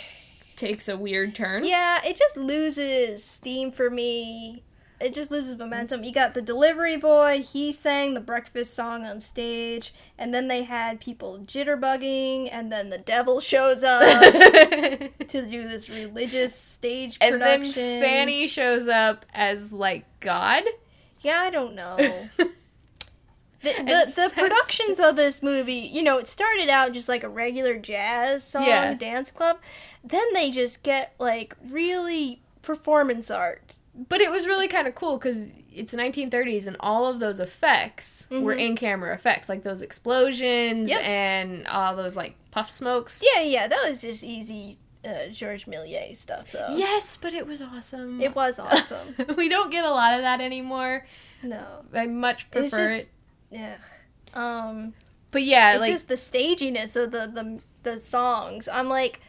Takes 0.62 0.88
a 0.88 0.96
weird 0.96 1.35
turn. 1.35 1.64
Yeah, 1.64 1.98
it 2.05 2.16
just 2.16 2.37
loses 2.37 3.25
steam 3.25 3.72
for 3.72 3.90
me. 3.90 4.62
It 5.01 5.12
just 5.12 5.33
loses 5.33 5.57
momentum. 5.59 6.05
You 6.05 6.12
got 6.12 6.35
the 6.35 6.40
delivery 6.40 6.96
boy, 6.96 7.42
he 7.42 7.72
sang 7.72 8.14
the 8.14 8.20
breakfast 8.20 8.72
song 8.72 9.05
on 9.05 9.20
stage, 9.20 9.92
and 10.16 10.33
then 10.33 10.46
they 10.46 10.62
had 10.62 11.01
people 11.01 11.40
jitterbugging, 11.40 12.48
and 12.53 12.70
then 12.70 12.90
the 12.90 12.98
devil 12.98 13.40
shows 13.40 13.83
up 13.83 14.03
to 14.22 15.46
do 15.51 15.66
this 15.66 15.90
religious 15.90 16.55
stage 16.57 17.18
and 17.20 17.40
production. 17.40 17.72
then 17.75 18.01
Fanny 18.01 18.46
shows 18.46 18.87
up 18.87 19.27
as 19.35 19.72
like 19.72 20.05
God. 20.20 20.62
Yeah, 21.22 21.40
I 21.40 21.51
don't 21.51 21.75
know. 21.75 22.29
The, 23.64 23.70
the, 23.70 24.12
the 24.27 24.33
productions 24.35 24.98
of 24.98 25.14
this 25.14 25.40
movie, 25.40 25.75
you 25.75 26.03
know, 26.03 26.18
it 26.18 26.27
started 26.27 26.68
out 26.68 26.92
just 26.92 27.09
like 27.09 27.22
a 27.22 27.29
regular 27.29 27.79
jazz 27.79 28.42
song, 28.42 28.64
Yeah. 28.66 28.94
dance 28.94 29.31
club. 29.31 29.59
Then 30.05 30.33
they 30.35 30.51
just 30.51 30.83
get 30.83 31.15
like 31.19 31.57
really 31.69 32.43
performance 32.62 33.31
art. 33.31 33.75
But 33.95 34.21
it 34.23 34.31
was 34.31 34.47
really 34.47 34.69
kind 34.69 34.87
of 34.88 34.95
cool 34.95 35.19
because 35.19 35.53
it's 35.71 35.93
1930s 35.93 36.67
and 36.67 36.77
all 36.81 37.07
of 37.07 37.21
those 37.21 37.38
effects 37.41 38.27
were 38.31 38.55
Mhm. 38.55 38.61
in 38.69 38.77
camera 38.77 39.15
effects, 39.15 39.49
like 39.51 39.62
those 39.65 39.83
explosions 39.83 40.88
Yep. 40.88 41.01
and 41.03 41.67
all 41.69 41.95
those 41.95 42.17
like 42.17 42.35
puff 42.51 42.71
smokes. 42.71 43.23
Yeah, 43.35 43.43
yeah, 43.43 43.67
that 43.69 43.88
was 43.88 44.01
just 44.01 44.25
easy 44.25 44.79
uh, 45.05 45.27
Georges 45.33 45.65
Méliès 45.65 46.17
stuff, 46.17 46.53
though. 46.53 46.75
Yes, 46.77 47.19
but 47.21 47.35
it 47.35 47.45
was 47.47 47.61
awesome. 47.61 48.21
It 48.21 48.37
was 48.37 48.61
awesome. 48.61 49.17
we 49.37 49.49
don't 49.49 49.71
get 49.71 49.85
a 49.85 49.91
lot 49.91 50.15
of 50.15 50.23
that 50.23 50.41
anymore. 50.41 51.05
no, 51.43 51.85
I 51.93 52.07
much 52.07 52.49
prefer 52.53 52.97
just, 52.99 53.09
it. 53.09 53.12
yeah. 53.51 53.79
Um, 54.33 54.95
But 55.33 55.43
yeah, 55.43 55.73
it's 55.73 55.81
like 55.81 55.93
just 55.93 56.09
the 56.09 56.17
staginess 56.17 56.95
of 56.97 57.11
the, 57.11 57.27
the 57.27 57.61
the 57.83 58.01
songs. 58.01 58.69
I'm 58.69 58.88
like, 58.88 59.21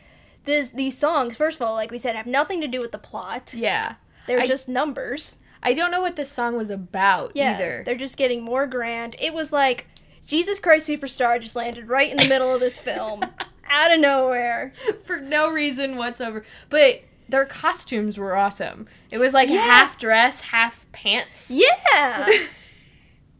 this 0.46 0.70
these 0.70 0.98
songs. 0.98 1.36
First 1.38 1.58
of 1.60 1.68
all, 1.68 1.74
like 1.74 1.92
we 1.92 1.98
said, 1.98 2.16
have 2.16 2.28
nothing 2.28 2.62
to 2.62 2.68
do 2.68 2.80
with 2.80 2.92
the 2.92 2.98
plot. 2.98 3.54
yeah. 3.56 3.96
They're 4.28 4.40
I- 4.42 4.48
just 4.48 4.70
numbers. 4.70 5.38
I 5.62 5.74
don't 5.74 5.92
know 5.92 6.02
what 6.02 6.16
this 6.18 6.30
song 6.30 6.58
was 6.58 6.70
about 6.70 7.32
Yeah, 7.36 7.54
either. 7.56 7.84
they're 7.86 7.96
just 7.96 8.18
getting 8.18 8.44
more 8.44 8.68
grand. 8.68 9.16
It 9.20 9.34
was 9.34 9.54
like 9.54 9.88
Jesus 10.26 10.60
Christ 10.60 10.90
Superstar 10.90 11.40
just 11.42 11.56
landed 11.56 11.88
right 11.88 12.12
in 12.12 12.18
the 12.18 12.28
middle 12.28 12.54
of 12.54 12.60
this 12.60 12.80
film, 12.80 13.24
out 13.70 13.94
of 13.94 14.00
nowhere. 14.02 14.74
For 15.06 15.18
no 15.22 15.50
reason 15.52 15.96
whatsoever. 15.96 16.44
But 16.70 17.04
their 17.30 17.46
costumes 17.46 18.18
were 18.18 18.36
awesome. 18.36 18.88
It 19.10 19.18
was 19.20 19.34
like 19.34 19.48
Yeah. 19.50 19.62
half 19.64 19.98
dress, 19.98 20.42
half 20.42 20.86
pants. 20.92 21.50
Yeah. 21.50 22.30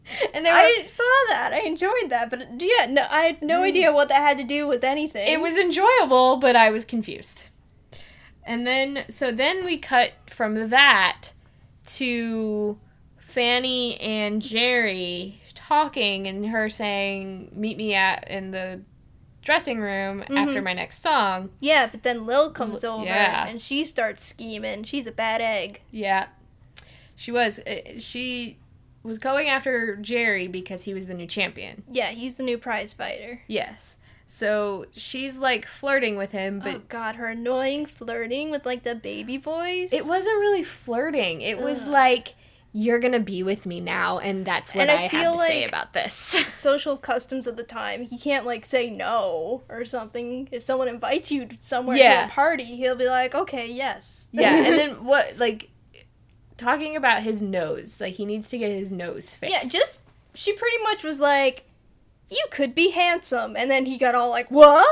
and 0.34 0.44
they 0.44 0.50
were 0.50 0.56
I 0.56 0.84
saw 0.84 1.02
that. 1.30 1.52
I 1.52 1.60
enjoyed 1.60 2.08
that, 2.10 2.30
but 2.30 2.60
yeah, 2.60 2.86
no, 2.86 3.06
I 3.10 3.22
had 3.26 3.42
no 3.42 3.62
idea 3.62 3.92
what 3.92 4.08
that 4.08 4.20
had 4.20 4.38
to 4.38 4.44
do 4.44 4.66
with 4.68 4.84
anything. 4.84 5.26
It 5.26 5.40
was 5.40 5.56
enjoyable, 5.56 6.36
but 6.36 6.56
I 6.56 6.70
was 6.70 6.84
confused. 6.84 7.48
And 8.46 8.66
then, 8.66 9.04
so 9.08 9.32
then 9.32 9.64
we 9.64 9.78
cut 9.78 10.12
from 10.28 10.68
that 10.68 11.30
to 11.86 12.78
Fanny 13.18 13.98
and 14.00 14.42
Jerry 14.42 15.40
talking, 15.54 16.26
and 16.26 16.46
her 16.46 16.68
saying, 16.68 17.50
"Meet 17.54 17.78
me 17.78 17.94
at 17.94 18.28
in 18.30 18.50
the 18.50 18.82
dressing 19.42 19.80
room 19.80 20.22
after 20.30 20.60
my 20.60 20.74
next 20.74 21.00
song." 21.00 21.50
yeah, 21.60 21.86
but 21.86 22.02
then 22.02 22.26
Lil 22.26 22.50
comes 22.50 22.84
L- 22.84 22.96
over 22.96 23.06
yeah. 23.06 23.46
and 23.48 23.62
she 23.62 23.84
starts 23.84 24.22
scheming. 24.24 24.84
She's 24.84 25.06
a 25.06 25.12
bad 25.12 25.40
egg. 25.40 25.80
Yeah, 25.90 26.26
she 27.16 27.32
was. 27.32 27.58
uh, 27.60 27.98
She 27.98 28.58
was 29.04 29.18
going 29.18 29.48
after 29.48 29.96
Jerry 29.96 30.48
because 30.48 30.84
he 30.84 30.94
was 30.94 31.06
the 31.06 31.14
new 31.14 31.26
champion. 31.26 31.84
Yeah, 31.90 32.10
he's 32.10 32.36
the 32.36 32.42
new 32.42 32.58
prize 32.58 32.92
fighter. 32.92 33.42
Yes. 33.46 33.96
So 34.26 34.86
she's 34.96 35.36
like 35.38 35.66
flirting 35.66 36.16
with 36.16 36.32
him, 36.32 36.58
but 36.58 36.74
oh 36.74 36.82
God, 36.88 37.16
her 37.16 37.28
annoying 37.28 37.86
flirting 37.86 38.50
with 38.50 38.66
like 38.66 38.82
the 38.82 38.94
baby 38.94 39.36
voice. 39.36 39.92
It 39.92 40.06
wasn't 40.06 40.38
really 40.38 40.64
flirting. 40.64 41.40
It 41.42 41.58
was 41.58 41.82
Ugh. 41.82 41.88
like, 41.88 42.34
you're 42.72 42.98
gonna 42.98 43.20
be 43.20 43.44
with 43.44 43.66
me 43.66 43.78
now, 43.80 44.18
and 44.18 44.44
that's 44.44 44.74
what 44.74 44.80
And 44.88 44.90
I, 44.90 45.04
I 45.04 45.06
have 45.06 45.32
to 45.34 45.38
say 45.46 45.60
like- 45.60 45.68
about 45.68 45.92
this. 45.92 46.14
social 46.48 46.96
customs 46.96 47.46
of 47.46 47.56
the 47.56 47.62
time. 47.62 48.02
He 48.02 48.18
can't 48.18 48.44
like 48.44 48.64
say 48.64 48.90
no 48.90 49.62
or 49.68 49.84
something. 49.84 50.48
If 50.50 50.64
someone 50.64 50.88
invites 50.88 51.30
you 51.30 51.50
somewhere 51.60 51.96
Yeah. 51.96 52.22
to 52.22 52.26
a 52.26 52.30
party, 52.30 52.64
he'll 52.64 52.96
be 52.96 53.06
like, 53.08 53.32
"Okay, 53.34 53.70
yes." 53.70 54.26
yeah, 54.32 54.56
and 54.56 54.66
then 54.78 55.04
what, 55.04 55.38
like, 55.38 55.68
talking 56.56 56.96
about 56.96 57.22
his 57.22 57.42
nose, 57.42 58.00
like, 58.00 58.14
he 58.14 58.24
needs 58.24 58.48
to 58.50 58.58
get 58.58 58.70
his 58.72 58.90
nose 58.92 59.34
fixed. 59.34 59.52
yeah, 59.54 59.68
just 59.68 60.00
she 60.34 60.52
pretty 60.52 60.78
much 60.82 61.02
was 61.04 61.20
like, 61.20 61.64
"You 62.30 62.44
could 62.50 62.74
be 62.74 62.90
handsome," 62.90 63.56
and 63.56 63.70
then 63.70 63.86
he 63.86 63.98
got 63.98 64.14
all 64.14 64.30
like, 64.30 64.48
"Whoa, 64.50 64.82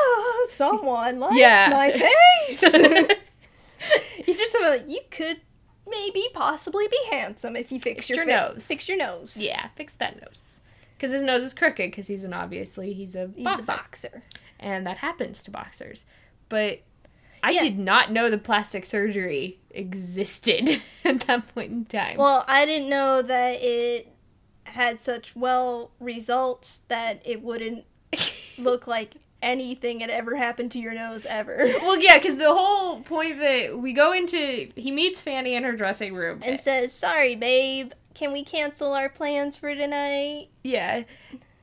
someone 0.48 1.18
likes 1.20 1.36
Yeah. 1.36 1.68
my 1.70 1.90
face." 2.50 2.60
He's 4.24 4.38
just 4.38 4.52
something 4.52 4.70
like, 4.70 4.88
"You 4.88 5.00
could 5.10 5.40
maybe 5.88 6.24
possibly 6.34 6.86
be 6.88 6.98
handsome 7.10 7.56
if 7.56 7.72
you 7.72 7.80
fix, 7.80 8.06
Fix 8.06 8.08
your, 8.10 8.18
your 8.18 8.26
fa- 8.26 8.52
nose." 8.54 8.66
Fix 8.66 8.88
your 8.88 8.96
nose. 8.98 9.36
yeah, 9.36 9.68
fix 9.76 9.92
that 9.94 10.20
nose. 10.22 10.60
Because 10.96 11.10
his 11.12 11.22
nose 11.22 11.42
is 11.42 11.52
crooked, 11.54 11.90
because 11.90 12.06
he's 12.06 12.22
an 12.22 12.32
obviously, 12.32 12.92
he's 12.92 13.16
a 13.16 13.28
He's 13.34 13.42
boxer. 13.44 13.72
a 13.72 13.76
boxer. 13.76 14.22
and 14.60 14.86
that 14.86 14.98
happens 14.98 15.42
to 15.42 15.50
boxers. 15.50 16.04
But 16.48 16.82
I 17.42 17.50
Yeah. 17.50 17.62
did 17.64 17.78
not 17.80 18.12
know 18.12 18.30
the 18.30 18.38
plastic 18.38 18.86
surgery 18.86 19.58
existed 19.74 20.80
at 21.04 21.20
that 21.22 21.54
point 21.54 21.70
in 21.72 21.84
time. 21.84 22.16
Well, 22.18 22.44
I 22.48 22.64
didn't 22.66 22.88
know 22.88 23.22
that 23.22 23.62
it 23.62 24.08
had 24.64 25.00
such 25.00 25.34
well 25.36 25.90
results 26.00 26.82
that 26.88 27.22
it 27.26 27.42
wouldn't 27.42 27.84
look 28.58 28.86
like 28.86 29.14
anything 29.42 29.98
had 30.00 30.08
ever 30.10 30.36
happened 30.36 30.70
to 30.72 30.78
your 30.78 30.94
nose 30.94 31.26
ever. 31.26 31.56
Well, 31.82 31.98
yeah, 31.98 32.16
because 32.18 32.38
the 32.38 32.54
whole 32.54 33.00
point 33.00 33.38
that 33.40 33.76
we 33.78 33.92
go 33.92 34.12
into, 34.12 34.70
he 34.76 34.90
meets 34.92 35.20
Fanny 35.20 35.54
in 35.54 35.64
her 35.64 35.72
dressing 35.72 36.14
room. 36.14 36.38
And 36.42 36.60
says, 36.60 36.92
"Sorry, 36.94 37.34
babe, 37.34 37.92
can 38.14 38.32
we 38.32 38.44
cancel 38.44 38.92
our 38.94 39.08
plans 39.08 39.56
for 39.56 39.74
tonight? 39.74 40.48
yeah, 40.62 41.02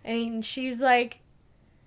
and 0.04 0.44
she's 0.44 0.82
like, 0.82 1.20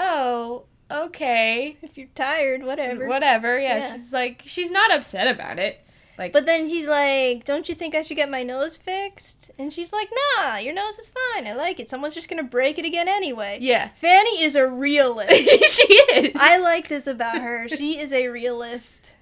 "Oh, 0.00 0.64
okay, 0.90 1.76
If 1.82 1.96
you're 1.98 2.08
tired, 2.14 2.62
whatever." 2.64 3.06
whatever." 3.06 3.58
Yeah, 3.58 3.78
Yeah. 3.78 3.96
she's 3.96 4.12
like, 4.12 4.42
she's 4.46 4.70
not 4.70 4.92
upset 4.92 5.28
about 5.28 5.58
it. 5.58 5.81
Like, 6.22 6.32
But 6.32 6.46
then 6.46 6.68
she's 6.68 6.86
like, 6.86 7.44
"Don't 7.44 7.68
you 7.68 7.74
think 7.74 7.96
I 7.96 8.02
should 8.02 8.16
get 8.16 8.30
my 8.30 8.44
nose 8.44 8.76
fixed?" 8.76 9.50
And 9.58 9.72
she's 9.72 9.92
like, 9.92 10.08
"Nah, 10.38 10.58
your 10.58 10.72
nose 10.72 10.96
is 10.96 11.10
fine. 11.10 11.48
I 11.48 11.52
like 11.52 11.80
it. 11.80 11.90
Someone's 11.90 12.14
just 12.14 12.28
gonna 12.28 12.44
break 12.44 12.78
it 12.78 12.84
again 12.84 13.08
anyway." 13.08 13.58
yeah, 13.60 13.88
Fanny 13.96 14.40
is 14.40 14.54
a 14.54 14.70
realist. 14.70 15.32
she 15.68 15.94
is. 15.94 16.36
I 16.36 16.58
like 16.58 16.86
this 16.86 17.08
about 17.08 17.42
her. 17.42 17.68
She 17.68 17.98
is 17.98 18.12
a 18.12 18.28
realist. 18.28 19.14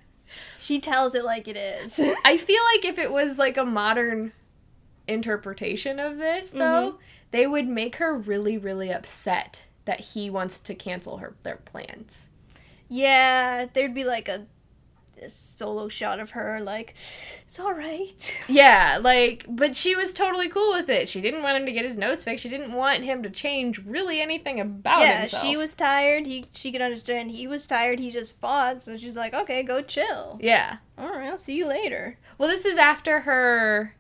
She 0.60 0.78
tells 0.78 1.14
it 1.14 1.24
like 1.24 1.48
it 1.48 1.56
is. 1.56 1.98
I 2.24 2.36
feel 2.36 2.62
like 2.74 2.84
if 2.84 2.98
it 2.98 3.10
was 3.10 3.38
like 3.38 3.56
a 3.56 3.64
modern 3.64 4.32
interpretation 5.08 5.98
of 5.98 6.18
this, 6.18 6.50
though, 6.50 6.58
mm-hmm. 6.92 6.96
they 7.30 7.46
would 7.46 7.66
make 7.66 7.96
her 7.96 8.14
really, 8.14 8.58
really 8.58 8.92
upset 8.92 9.62
that 9.86 10.00
he 10.00 10.28
wants 10.28 10.60
to 10.60 10.74
cancel 10.74 11.16
her 11.16 11.34
their 11.44 11.56
plans. 11.56 12.28
Yeah, 12.88 13.66
there'd 13.72 13.94
be 13.94 14.04
like 14.04 14.28
a, 14.28 14.46
a 15.22 15.28
solo 15.28 15.88
shot 15.88 16.20
of 16.20 16.30
her, 16.30 16.60
like, 16.60 16.94
it's 17.46 17.58
all 17.58 17.74
right. 17.74 18.36
Yeah, 18.48 18.98
like, 19.00 19.46
but 19.48 19.76
she 19.76 19.94
was 19.94 20.12
totally 20.12 20.48
cool 20.48 20.72
with 20.72 20.88
it. 20.88 21.08
She 21.08 21.20
didn't 21.20 21.42
want 21.42 21.56
him 21.56 21.66
to 21.66 21.72
get 21.72 21.84
his 21.84 21.96
nose 21.96 22.24
fixed. 22.24 22.42
She 22.42 22.48
didn't 22.48 22.72
want 22.72 23.04
him 23.04 23.22
to 23.22 23.30
change 23.30 23.78
really 23.84 24.20
anything 24.20 24.58
about 24.58 25.00
yeah, 25.00 25.20
himself. 25.20 25.44
she 25.44 25.56
was 25.56 25.74
tired. 25.74 26.26
He 26.26 26.46
she 26.52 26.72
could 26.72 26.80
understand 26.80 27.30
he 27.30 27.46
was 27.46 27.66
tired. 27.66 28.00
He 28.00 28.10
just 28.10 28.40
fought, 28.40 28.82
so 28.82 28.96
she's 28.96 29.16
like, 29.16 29.34
okay, 29.34 29.62
go 29.62 29.82
chill. 29.82 30.38
Yeah. 30.42 30.78
All 30.98 31.10
right, 31.10 31.30
I'll 31.30 31.38
see 31.38 31.56
you 31.56 31.66
later. 31.66 32.18
Well, 32.38 32.48
this 32.48 32.64
is 32.64 32.76
after 32.76 33.20
her. 33.20 33.94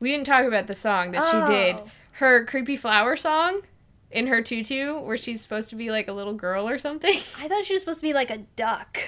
We 0.00 0.10
didn't 0.10 0.26
talk 0.26 0.44
about 0.44 0.66
the 0.66 0.74
song 0.74 1.12
that 1.12 1.30
she 1.30 1.52
did. 1.52 1.76
Oh. 1.76 1.90
Her 2.12 2.44
creepy 2.46 2.76
flower 2.76 3.16
song 3.16 3.62
in 4.10 4.26
her 4.28 4.40
tutu, 4.40 5.00
where 5.00 5.18
she's 5.18 5.40
supposed 5.40 5.70
to 5.70 5.76
be 5.76 5.90
like 5.90 6.08
a 6.08 6.12
little 6.12 6.34
girl 6.34 6.68
or 6.68 6.78
something. 6.78 7.18
I 7.38 7.48
thought 7.48 7.64
she 7.64 7.74
was 7.74 7.82
supposed 7.82 8.00
to 8.00 8.06
be 8.06 8.14
like 8.14 8.30
a 8.30 8.38
duck. 8.56 8.98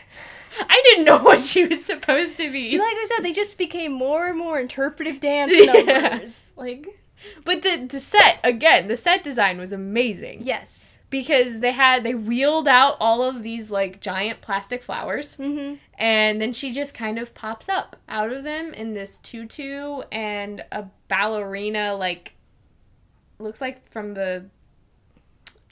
I 0.69 0.81
didn't 0.85 1.05
know 1.05 1.19
what 1.19 1.41
she 1.41 1.67
was 1.67 1.85
supposed 1.85 2.37
to 2.39 2.51
be. 2.51 2.71
See, 2.71 2.79
like 2.79 2.95
I 2.95 3.07
said, 3.15 3.25
they 3.25 3.33
just 3.33 3.59
became 3.59 3.93
more 3.93 4.27
and 4.29 4.39
more 4.39 4.59
interpretive 4.61 5.21
dance 5.21 5.53
Yeah. 5.55 5.73
numbers. 5.73 6.45
Like, 6.57 6.87
But 7.45 7.63
the 7.63 7.87
the 7.89 8.01
set 8.01 8.41
again, 8.45 8.89
the 8.89 8.97
set 8.97 9.23
design 9.23 9.59
was 9.59 9.73
amazing. 9.73 10.43
yes, 10.45 10.99
because 11.11 11.61
they 11.61 11.73
had 11.73 12.05
they 12.05 12.15
wheeled 12.15 12.69
out 12.69 12.97
all 13.01 13.23
of 13.23 13.43
these 13.43 13.71
like 13.71 14.01
giant 14.01 14.41
plastic 14.43 14.83
flowers 14.83 15.37
Mm-hmm. 15.39 15.77
and 15.99 16.41
then 16.41 16.53
she 16.53 16.71
just 16.73 16.93
kind 16.95 17.19
of 17.19 17.33
pops 17.35 17.69
up 17.69 17.97
out 18.09 18.31
of 18.31 18.45
them 18.45 18.75
in 18.75 18.93
this 18.95 19.17
tutu 19.19 20.03
and 20.13 20.65
a 20.71 20.85
ballerina 21.09 21.95
like 21.97 22.35
looks 23.39 23.61
like 23.63 23.91
from 23.91 24.13
the, 24.15 24.45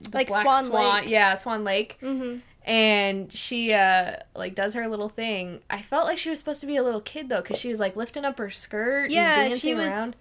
the 0.01 0.11
Like 0.17 0.29
Swan 0.29 0.71
Lake. 0.71 1.09
yeah 1.09 1.35
swan 1.35 1.65
lake 1.65 1.99
Mm-hmm. 2.03 2.39
And 2.67 3.33
she 3.33 3.73
uh 3.73 4.17
like 4.35 4.55
does 4.55 4.75
her 4.75 4.89
little 4.89 5.09
thing 5.09 5.61
i 5.71 5.81
felt 5.81 6.05
like 6.05 6.19
she 6.19 6.29
was 6.29 6.39
supposed 6.39 6.61
to 6.61 6.67
be 6.67 6.77
a 6.77 6.83
little 6.83 7.01
kid 7.01 7.29
though 7.29 7.41
because 7.41 7.59
she 7.59 7.69
was 7.69 7.79
like 7.79 7.95
lifting 7.97 8.25
up 8.25 8.39
her 8.39 8.51
skirt 8.51 9.09
Yeah, 9.11 9.43
and 9.43 9.53
she 9.59 9.71
dancing 9.71 9.77
was- 9.79 9.87
around 9.89 10.17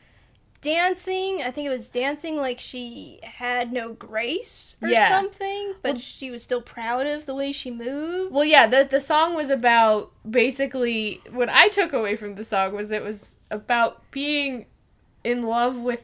Dancing, 0.62 1.42
I 1.44 1.52
think 1.52 1.68
it 1.68 1.70
was 1.70 1.90
dancing 1.90 2.38
like 2.38 2.60
she 2.60 3.20
had 3.22 3.72
no 3.72 3.94
grace 3.94 4.78
or 4.82 4.88
Yeah. 4.88 5.10
something, 5.10 5.76
but 5.84 5.92
Well- 5.94 6.00
she 6.00 6.32
was 6.32 6.42
still 6.42 6.62
proud 6.62 7.06
of 7.06 7.28
the 7.28 7.36
way 7.36 7.52
she 7.52 7.70
moved. 7.70 8.34
Well, 8.34 8.46
yeah, 8.46 8.66
the 8.66 8.84
the 8.90 9.00
song 9.00 9.36
was 9.36 9.52
about 9.52 10.12
basically 10.28 11.22
what 11.30 11.50
I 11.50 11.68
took 11.68 11.94
away 11.94 12.16
from 12.16 12.34
the 12.34 12.44
song 12.44 12.74
was 12.74 12.90
it 12.90 13.04
was 13.04 13.36
about 13.52 14.10
being 14.10 14.66
in 15.24 15.44
love 15.44 15.76
with 15.78 16.04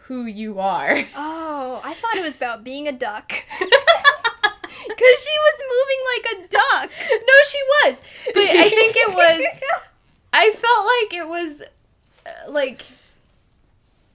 who 0.00 0.26
you 0.26 0.58
are. 0.58 0.98
Oh, 1.16 1.80
I 1.82 1.94
thought 1.94 2.16
it 2.16 2.22
was 2.22 2.36
about 2.36 2.62
being 2.64 2.86
a 2.86 2.92
duck. 2.92 3.32
Because 5.02 5.24
she 5.24 5.36
was 5.38 5.56
moving 5.72 6.00
like 6.14 6.26
a 6.32 6.48
duck. 6.48 6.90
no, 7.10 7.34
she 7.48 7.58
was, 7.84 8.02
but 8.34 8.42
I 8.42 8.68
think 8.70 8.96
it 8.96 9.14
was. 9.14 9.44
I 10.32 10.50
felt 10.50 10.86
like 10.86 11.20
it 11.22 11.28
was 11.28 11.62
uh, 12.26 12.50
like 12.50 12.82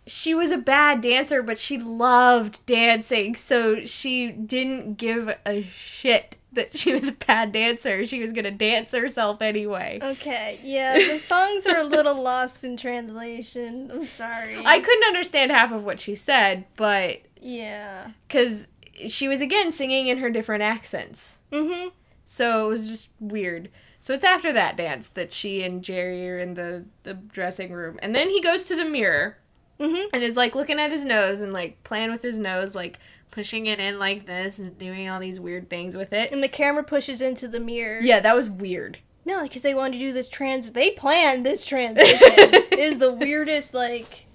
she 0.06 0.34
was 0.34 0.52
a 0.52 0.58
bad 0.58 1.02
dancer, 1.02 1.44
but 1.44 1.60
she 1.60 1.78
loved 1.78 2.66
dancing, 2.66 3.36
so 3.36 3.86
she 3.86 4.32
didn't 4.32 4.96
give 4.98 5.30
a 5.46 5.64
shit 5.76 6.38
that 6.54 6.76
she 6.78 6.94
was 6.94 7.10
a 7.10 7.12
bad 7.12 7.52
dancer. 7.52 8.06
She 8.08 8.20
was 8.22 8.32
gonna 8.32 8.50
dance 8.52 8.92
herself 8.92 9.42
anyway. 9.42 10.00
Okay, 10.02 10.60
yeah, 10.64 10.94
the 10.98 11.20
songs 11.20 11.68
are 11.68 11.78
a 11.80 11.84
little 11.84 12.22
lost 12.22 12.64
in 12.64 12.78
translation. 12.78 13.92
I'm 13.94 14.06
sorry. 14.06 14.58
I 14.66 14.80
couldn't 14.80 15.04
understand 15.04 15.52
half 15.52 15.72
of 15.72 15.84
what 15.84 16.00
she 16.02 16.16
said, 16.16 16.66
but 16.78 17.20
Yeah. 17.42 18.12
because 18.28 18.66
she 19.08 19.28
was 19.28 19.42
again 19.42 19.72
singing 19.72 20.08
in 20.08 20.18
her 20.20 20.30
different 20.30 20.64
accents. 20.64 21.38
Mm-hmm. 21.52 21.90
So 22.26 22.66
it 22.66 22.70
was 22.70 22.88
just 22.88 23.10
weird. 23.20 23.70
So 24.02 24.14
it's 24.14 24.24
after 24.24 24.54
that 24.54 24.78
dance 24.78 25.08
that 25.10 25.34
she 25.34 25.64
and 25.64 25.84
Jerry 25.84 26.30
are 26.30 26.40
in 26.40 26.54
the, 26.54 26.86
the 27.04 27.14
dressing 27.14 27.72
room. 27.72 28.00
And 28.02 28.16
then 28.16 28.30
he 28.30 28.42
goes 28.42 28.64
to 28.66 28.76
the 28.76 28.86
mirror 28.86 29.38
Mm-hmm. 29.80 30.08
and 30.12 30.24
is 30.24 30.36
like 30.36 30.56
looking 30.56 30.80
at 30.80 30.92
his 30.92 31.06
nose 31.06 31.40
and 31.42 31.54
like 31.54 31.84
playing 31.84 32.10
with 32.10 32.24
his 32.24 32.40
nose, 32.40 32.74
like 32.74 32.98
pushing 33.30 33.68
it 33.68 33.80
in 33.80 34.00
like 34.00 34.26
this 34.26 34.58
and 34.58 34.76
doing 34.80 35.08
all 35.08 35.20
these 35.20 35.40
weird 35.40 35.70
things 35.70 35.96
with 35.96 36.14
it. 36.14 36.32
And 36.32 36.42
the 36.42 36.48
camera 36.48 36.84
pushes 36.84 37.22
into 37.22 37.48
the 37.48 37.60
mirror. 37.60 38.00
Yeah, 38.02 38.20
that 38.22 38.36
was 38.36 38.50
weird. 38.50 38.98
No, 39.24 39.44
because 39.44 39.62
they 39.62 39.76
wanted 39.76 40.00
to 40.00 40.06
do 40.06 40.14
this 40.14 40.28
trans. 40.30 40.72
They 40.72 40.92
planned 40.92 41.46
this 41.46 41.64
transition. 41.64 42.18
it 42.22 42.80
is 42.80 42.98
the 42.98 43.12
weirdest, 43.12 43.74
like, 43.76 44.26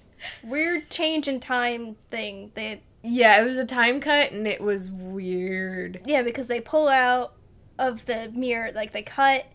weird 0.43 0.89
change 0.89 1.27
in 1.27 1.41
time 1.41 1.95
thing. 2.09 2.51
They 2.53 2.81
Yeah, 3.03 3.41
it 3.41 3.45
was 3.45 3.57
a 3.57 3.65
time 3.65 3.99
cut 3.99 4.31
and 4.31 4.47
it 4.47 4.61
was 4.61 4.89
weird. 4.89 6.01
yeah, 6.05 6.21
because 6.21 6.47
they 6.47 6.61
pull 6.61 6.87
out 6.87 7.33
of 7.77 8.05
the 8.05 8.31
mirror, 8.33 8.71
like 8.73 8.93
they 8.93 9.03
cut. 9.03 9.45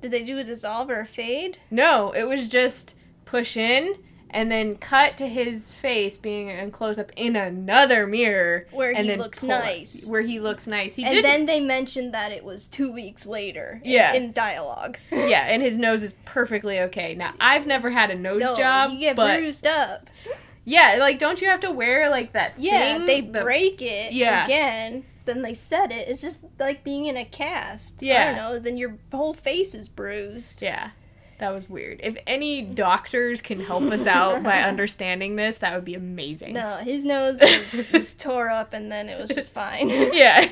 Did 0.00 0.10
they 0.10 0.24
do 0.24 0.38
a 0.38 0.44
dissolve 0.44 0.90
or 0.90 1.00
a 1.00 1.06
fade? 1.06 1.58
No, 1.70 2.12
it 2.12 2.24
was 2.24 2.46
just 2.48 2.96
push 3.24 3.56
in 3.56 3.96
and 4.30 4.50
then 4.50 4.76
cut 4.76 5.16
to 5.18 5.28
his 5.28 5.72
face 5.72 6.16
being 6.16 6.48
in 6.48 6.70
close 6.70 6.98
up 6.98 7.12
in 7.16 7.36
another 7.36 8.06
mirror 8.06 8.66
Where 8.72 8.90
and 8.90 9.06
he 9.06 9.16
looks 9.16 9.42
nice. 9.42 10.06
Where 10.06 10.22
he 10.22 10.40
looks 10.40 10.66
nice. 10.66 10.94
He 10.96 11.04
and 11.04 11.14
did 11.14 11.24
then 11.24 11.46
they 11.46 11.60
mentioned 11.60 12.14
that 12.14 12.32
it 12.32 12.42
was 12.44 12.66
two 12.66 12.90
weeks 12.92 13.26
later. 13.26 13.80
in- 13.84 13.90
Yeah. 13.92 14.12
In, 14.14 14.32
dialogue. 14.32 14.98
Yeah, 15.12 15.46
and 15.46 15.62
his 15.62 15.76
nose 15.76 16.02
is 16.02 16.14
perfectly 16.24 16.80
okay. 16.80 17.14
Now, 17.14 17.34
I've 17.40 17.66
never 17.66 17.90
had 17.90 18.10
a 18.10 18.14
nose 18.14 18.40
no, 18.40 18.56
job, 18.56 18.90
you 18.92 18.98
get 18.98 19.16
but 19.16 19.38
bruised 19.38 19.66
up. 19.66 20.08
Yeah, 20.64 20.96
like 20.98 21.18
don't 21.18 21.40
you 21.40 21.48
have 21.48 21.60
to 21.60 21.70
wear 21.70 22.08
like 22.10 22.32
that 22.32 22.54
Yeah, 22.58 22.96
thing? 22.98 23.06
they 23.06 23.20
The- 23.20 23.40
break 23.42 23.80
it 23.82 24.12
Yeah. 24.12 24.44
again. 24.44 25.04
Then 25.24 25.42
they 25.42 25.54
set 25.54 25.92
it. 25.92 26.08
It's 26.08 26.20
just 26.20 26.42
like 26.58 26.82
being 26.82 27.06
in 27.06 27.16
a 27.16 27.24
cast. 27.24 28.02
Yeah, 28.02 28.22
I 28.22 28.24
don't 28.26 28.36
know. 28.36 28.58
Then 28.58 28.76
your 28.76 28.96
whole 29.12 29.32
face 29.34 29.72
is 29.74 29.88
bruised. 29.88 30.60
Yeah. 30.62 30.90
That 31.38 31.50
was 31.54 31.68
weird. 31.68 32.00
If 32.02 32.16
any 32.26 32.62
doctors 32.62 33.40
can 33.40 33.60
help 33.60 33.82
us 33.84 34.06
out 34.06 34.42
by 34.42 34.62
understanding 34.62 35.36
this, 35.36 35.58
that 35.58 35.74
would 35.74 35.84
be 35.84 35.94
amazing. 35.94 36.54
No, 36.54 36.76
his 36.78 37.04
nose 37.04 37.40
was, 37.40 37.92
was 37.92 38.14
tore 38.18 38.48
up, 38.50 38.72
and 38.72 38.90
then 38.92 39.08
it 39.08 39.20
was 39.20 39.30
just 39.30 39.52
fine. 39.52 39.88
Yeah. 40.12 40.48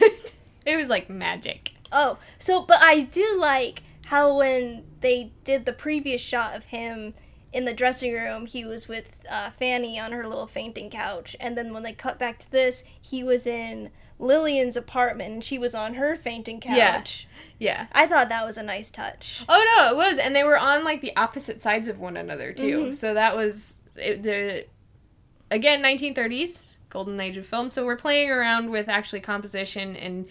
it 0.66 0.76
was 0.76 0.88
like 0.88 1.08
magic. 1.10 1.72
oh, 1.92 2.18
so 2.38 2.62
but 2.62 2.78
I 2.80 3.02
do 3.02 3.36
like 3.40 3.82
how 4.06 4.36
when 4.36 4.84
they 5.00 5.32
did 5.44 5.64
the 5.64 5.72
previous 5.72 6.20
shot 6.20 6.54
of 6.56 6.64
him 6.66 7.14
in 7.52 7.64
the 7.64 7.72
dressing 7.74 8.12
room, 8.12 8.46
he 8.46 8.64
was 8.64 8.88
with 8.88 9.20
uh, 9.30 9.50
Fanny 9.50 9.98
on 9.98 10.12
her 10.12 10.26
little 10.26 10.46
fainting 10.46 10.90
couch, 10.90 11.34
and 11.40 11.56
then 11.56 11.72
when 11.72 11.82
they 11.82 11.92
cut 11.92 12.18
back 12.18 12.38
to 12.40 12.50
this, 12.50 12.84
he 13.00 13.24
was 13.24 13.46
in 13.46 13.90
Lillian's 14.18 14.76
apartment, 14.76 15.32
and 15.32 15.44
she 15.44 15.58
was 15.58 15.74
on 15.74 15.94
her 15.94 16.16
fainting 16.16 16.60
couch. 16.60 17.26
Yeah. 17.58 17.68
yeah. 17.72 17.86
I 17.92 18.06
thought 18.06 18.28
that 18.28 18.46
was 18.46 18.56
a 18.58 18.62
nice 18.62 18.90
touch. 18.90 19.42
Oh 19.48 19.76
no, 19.76 19.90
it 19.90 19.96
was, 19.96 20.18
and 20.18 20.34
they 20.36 20.44
were 20.44 20.58
on 20.58 20.84
like 20.84 21.00
the 21.00 21.16
opposite 21.16 21.60
sides 21.62 21.88
of 21.88 21.98
one 21.98 22.16
another 22.16 22.52
too. 22.52 22.84
Mhm. 22.86 22.94
So 22.94 23.14
that 23.14 23.34
was 23.36 23.82
it, 23.96 24.22
the 24.22 24.66
again 25.50 25.82
1930s 25.82 26.66
golden 26.90 27.18
age 27.20 27.36
of 27.36 27.46
film. 27.46 27.68
So 27.68 27.84
we're 27.84 27.96
playing 27.96 28.30
around 28.30 28.70
with 28.70 28.88
actually 28.88 29.20
composition 29.20 29.96
and 29.96 30.26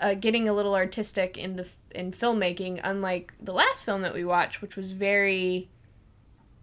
uh, 0.00 0.14
getting 0.14 0.48
a 0.48 0.52
little 0.52 0.74
artistic 0.74 1.38
in 1.38 1.56
the 1.56 1.66
in 1.94 2.12
filmmaking. 2.12 2.80
Unlike 2.84 3.34
the 3.40 3.52
last 3.52 3.84
film 3.84 4.02
that 4.02 4.12
we 4.14 4.24
watched, 4.24 4.60
which 4.60 4.76
was 4.76 4.92
very 4.92 5.68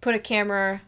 put 0.00 0.14
a 0.14 0.18
camera 0.18 0.82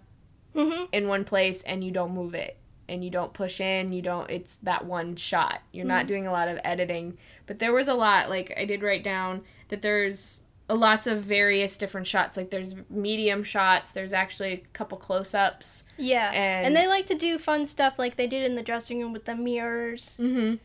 Mm-hmm. 0.54 0.84
in 0.92 1.08
one 1.08 1.24
place 1.24 1.62
and 1.62 1.82
you 1.82 1.90
don't 1.90 2.12
move 2.12 2.34
it 2.34 2.58
and 2.86 3.02
you 3.02 3.08
don't 3.08 3.32
push 3.32 3.58
in 3.58 3.90
you 3.90 4.02
don't 4.02 4.28
it's 4.28 4.56
that 4.58 4.84
one 4.84 5.16
shot. 5.16 5.60
You're 5.72 5.86
not 5.86 6.06
doing 6.06 6.26
a 6.26 6.30
lot 6.30 6.48
of 6.48 6.58
editing. 6.62 7.16
But 7.46 7.58
there 7.58 7.72
was 7.72 7.88
a 7.88 7.94
lot 7.94 8.28
like 8.28 8.52
i 8.54 8.66
did 8.66 8.82
write 8.82 9.02
down 9.02 9.44
that 9.68 9.80
there's 9.80 10.42
a 10.68 10.74
lots 10.74 11.06
of 11.06 11.20
various 11.24 11.78
different 11.78 12.06
shots. 12.06 12.36
Like 12.36 12.50
there's 12.50 12.74
medium 12.90 13.42
shots 13.44 13.92
there's 13.92 14.12
actually 14.12 14.52
a 14.52 14.58
couple 14.74 14.98
close-ups. 14.98 15.84
Yeah, 15.96 16.30
And- 16.32 16.66
and, 16.66 16.76
they 16.76 16.86
like 16.86 17.06
to 17.06 17.14
do 17.14 17.38
fun 17.38 17.64
stuff 17.64 17.98
like 17.98 18.16
they 18.16 18.26
did 18.26 18.44
in 18.44 18.54
the 18.54 18.62
dressing 18.62 19.00
room 19.00 19.14
with 19.14 19.24
the 19.24 19.34
mirrors. 19.34 20.18
mm-hmm. 20.20 20.56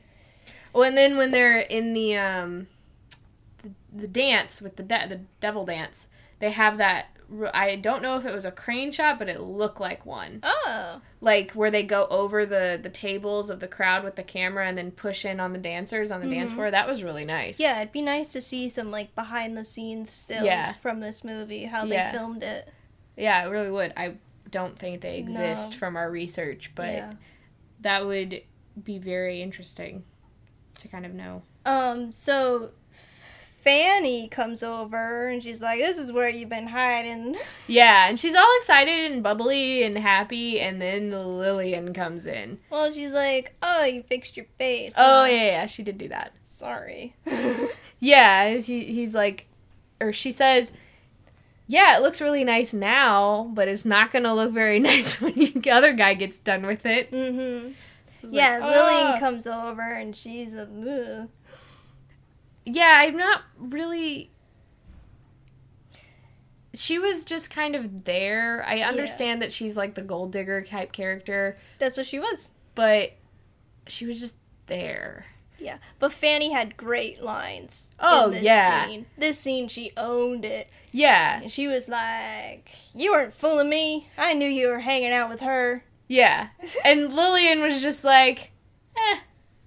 Well 0.74 0.84
and 0.84 0.98
then 0.98 1.16
when 1.16 1.32
they're 1.32 1.60
in 1.60 1.94
the 1.94 2.18
um 2.18 2.68
the, 3.64 3.72
the 3.94 4.08
dance 4.08 4.62
with 4.62 4.76
the 4.76 4.84
de- 4.84 5.08
the 5.08 5.22
devil 5.40 5.64
dance 5.66 6.10
they 6.40 6.52
have 6.52 6.78
that 6.78 7.08
I 7.54 7.76
don't 7.76 8.02
know 8.02 8.18
if 8.18 8.26
it 8.26 8.34
was 8.34 8.46
a 8.46 8.52
crane 8.52 8.92
shot, 8.92 9.20
but 9.20 9.28
it 9.28 9.42
looked 9.42 9.80
like 9.82 10.06
one. 10.06 10.40
Oh, 10.44 11.02
like 11.20 11.52
where 11.52 11.70
they 11.70 11.84
go 11.84 12.08
over 12.10 12.46
the 12.46 12.80
the 12.82 12.90
tables 12.90 13.50
of 13.50 13.60
the 13.60 13.68
crowd 13.68 14.04
with 14.04 14.16
the 14.16 14.24
camera 14.24 14.66
and 14.68 14.78
then 14.78 14.92
push 14.92 15.26
in 15.26 15.40
on 15.40 15.52
the 15.52 15.60
dancers 15.60 16.10
on 16.12 16.22
the 16.22 16.30
dance 16.34 16.54
floor. 16.54 16.72
That 16.72 16.88
was 16.88 17.04
really 17.04 17.26
nice. 17.26 17.60
yeah, 17.60 17.78
it'd 17.82 17.92
be 17.92 18.02
nice 18.02 18.30
to 18.34 18.42
see 18.42 18.70
some 18.70 18.92
like 18.92 19.14
behind 19.16 19.58
the 19.58 19.66
scenes 19.66 20.10
stills 20.10 20.46
Yeah. 20.46 20.74
from 20.76 21.00
this 21.02 21.24
movie, 21.24 21.66
how 21.66 21.84
Yeah. 21.84 22.12
they 22.12 22.18
filmed 22.18 22.44
it. 22.44 22.70
yeah, 23.18 23.44
it 23.46 23.50
really 23.50 23.72
would. 23.72 23.94
I 23.98 24.16
don't 24.50 24.80
think 24.80 25.02
they 25.02 25.18
exist 25.18 25.72
No. 25.72 25.78
from 25.78 25.98
our 25.98 26.10
research, 26.10 26.72
but 26.76 26.94
yeah. 26.94 27.14
that 27.82 28.06
would 28.06 28.42
be 28.82 28.98
very 29.00 29.42
interesting 29.42 30.04
to 30.80 30.88
kind 30.88 31.06
of 31.06 31.14
know. 31.14 31.42
Um, 31.66 32.12
so 32.14 32.72
Fanny 33.68 34.30
comes 34.30 34.64
over 34.64 35.28
and 35.28 35.44
she's 35.44 35.60
like, 35.60 35.80
"This 35.80 35.98
is 35.98 36.14
where 36.14 36.30
you've 36.30 36.48
been 36.48 36.68
hiding." 36.68 37.36
Yeah, 37.68 38.08
and 38.08 38.18
she's 38.18 38.34
all 38.34 38.50
excited 38.60 39.12
and 39.12 39.22
bubbly 39.22 39.84
and 39.84 39.98
happy, 39.98 40.62
and 40.62 40.82
then 40.82 41.12
Lillian 41.12 41.94
comes 41.94 42.26
in. 42.26 42.60
Well, 42.70 42.94
she's 42.94 43.12
like, 43.12 43.56
"Oh, 43.62 43.84
you 43.84 44.04
fixed 44.04 44.38
your 44.38 44.46
face." 44.58 44.96
Oh 44.98 45.26
yeah, 45.26 45.44
yeah, 45.44 45.66
she 45.66 45.84
did 45.84 45.98
do 45.98 46.08
that. 46.08 46.32
Sorry. 46.44 47.14
Yeah, 48.00 48.58
he, 48.58 48.86
he's 48.86 49.16
like, 49.16 49.48
or 50.00 50.14
she 50.14 50.32
says, 50.32 50.72
"Yeah, 51.66 51.98
it 51.98 52.02
looks 52.04 52.22
really 52.22 52.44
nice 52.44 52.72
now, 52.72 53.52
but 53.54 53.68
it's 53.68 53.86
not 53.86 54.14
gonna 54.14 54.34
look 54.34 54.54
very 54.54 54.80
nice 54.92 55.20
when 55.20 55.34
the 55.34 55.72
other 55.72 55.92
guy 55.94 56.14
gets 56.14 56.38
done 56.38 56.66
with 56.66 56.86
it." 56.86 57.12
mm-hmm. 57.12 57.72
Yeah, 58.30 58.60
like, 58.60 58.76
Lillian 58.76 59.08
"Ah." 59.08 59.20
comes 59.20 59.46
over 59.46 59.82
and 59.82 60.16
she's 60.16 60.54
a. 60.54 60.62
Ugh. 60.62 61.30
Yeah, 62.70 63.02
I'm 63.06 63.16
not 63.18 63.44
really. 63.58 64.32
She 66.74 67.00
was 67.00 67.24
just 67.24 67.50
kind 67.50 67.76
of 67.76 68.04
there. 68.06 68.64
I 68.68 68.82
understand 68.82 69.42
that 69.42 69.52
she's 69.52 69.76
like 69.76 69.96
the 69.96 70.02
gold 70.02 70.32
digger 70.32 70.62
type 70.62 70.92
character, 70.92 71.58
That's 71.80 71.98
what 71.98 72.06
she 72.06 72.20
was. 72.20 72.52
but 72.76 73.14
she 73.88 74.06
was 74.06 74.20
just 74.20 74.36
there. 74.68 75.26
Yeah, 75.60 75.78
but 75.98 76.14
Fanny 76.14 76.52
had 76.52 76.78
great 76.78 77.24
lines. 77.24 77.88
Oh, 78.00 78.26
in 78.26 78.32
this 78.34 78.44
yeah. 78.44 78.86
Scene. 78.86 79.06
This 79.18 79.40
scene, 79.40 79.68
she 79.68 79.92
owned 79.98 80.46
it. 80.46 80.68
Yeah, 80.92 81.42
And 81.42 81.52
she 81.52 81.68
was 81.68 81.88
like, 81.90 82.70
"You 82.94 83.12
weren't 83.12 83.34
fooling 83.34 83.70
me. 83.70 84.10
I 84.18 84.34
knew 84.34 84.48
you 84.48 84.68
were 84.68 84.82
hanging 84.82 85.12
out 85.14 85.30
with 85.30 85.40
her." 85.40 85.84
yeah. 86.08 86.50
And 86.86 87.14
Lillian 87.14 87.62
was 87.62 87.82
just 87.82 88.04
like, 88.04 88.52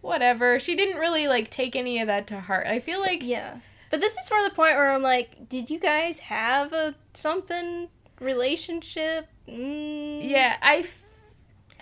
whatever. 0.01 0.59
She 0.61 0.75
didn't 0.77 0.99
really 0.99 1.29
like 1.29 1.51
take 1.51 1.75
any 1.77 2.01
of 2.01 2.07
that 2.07 2.27
to 2.29 2.41
heart. 2.41 2.67
I 2.67 2.81
feel 2.81 3.01
like 3.01 3.23
Yeah. 3.23 3.59
But 3.91 4.01
this 4.01 4.17
is 4.17 4.29
for 4.29 4.41
the 4.45 4.55
point 4.55 4.77
where 4.77 4.93
I'm 4.93 5.03
like, 5.03 5.49
did 5.49 5.69
you 5.69 5.79
guys 5.81 6.21
have 6.21 6.73
a 6.73 6.95
something 7.13 7.89
relationship? 8.21 9.27
Mm. 9.49 10.31
yeah, 10.31 10.57
I 10.63 10.77
f- 10.79 11.03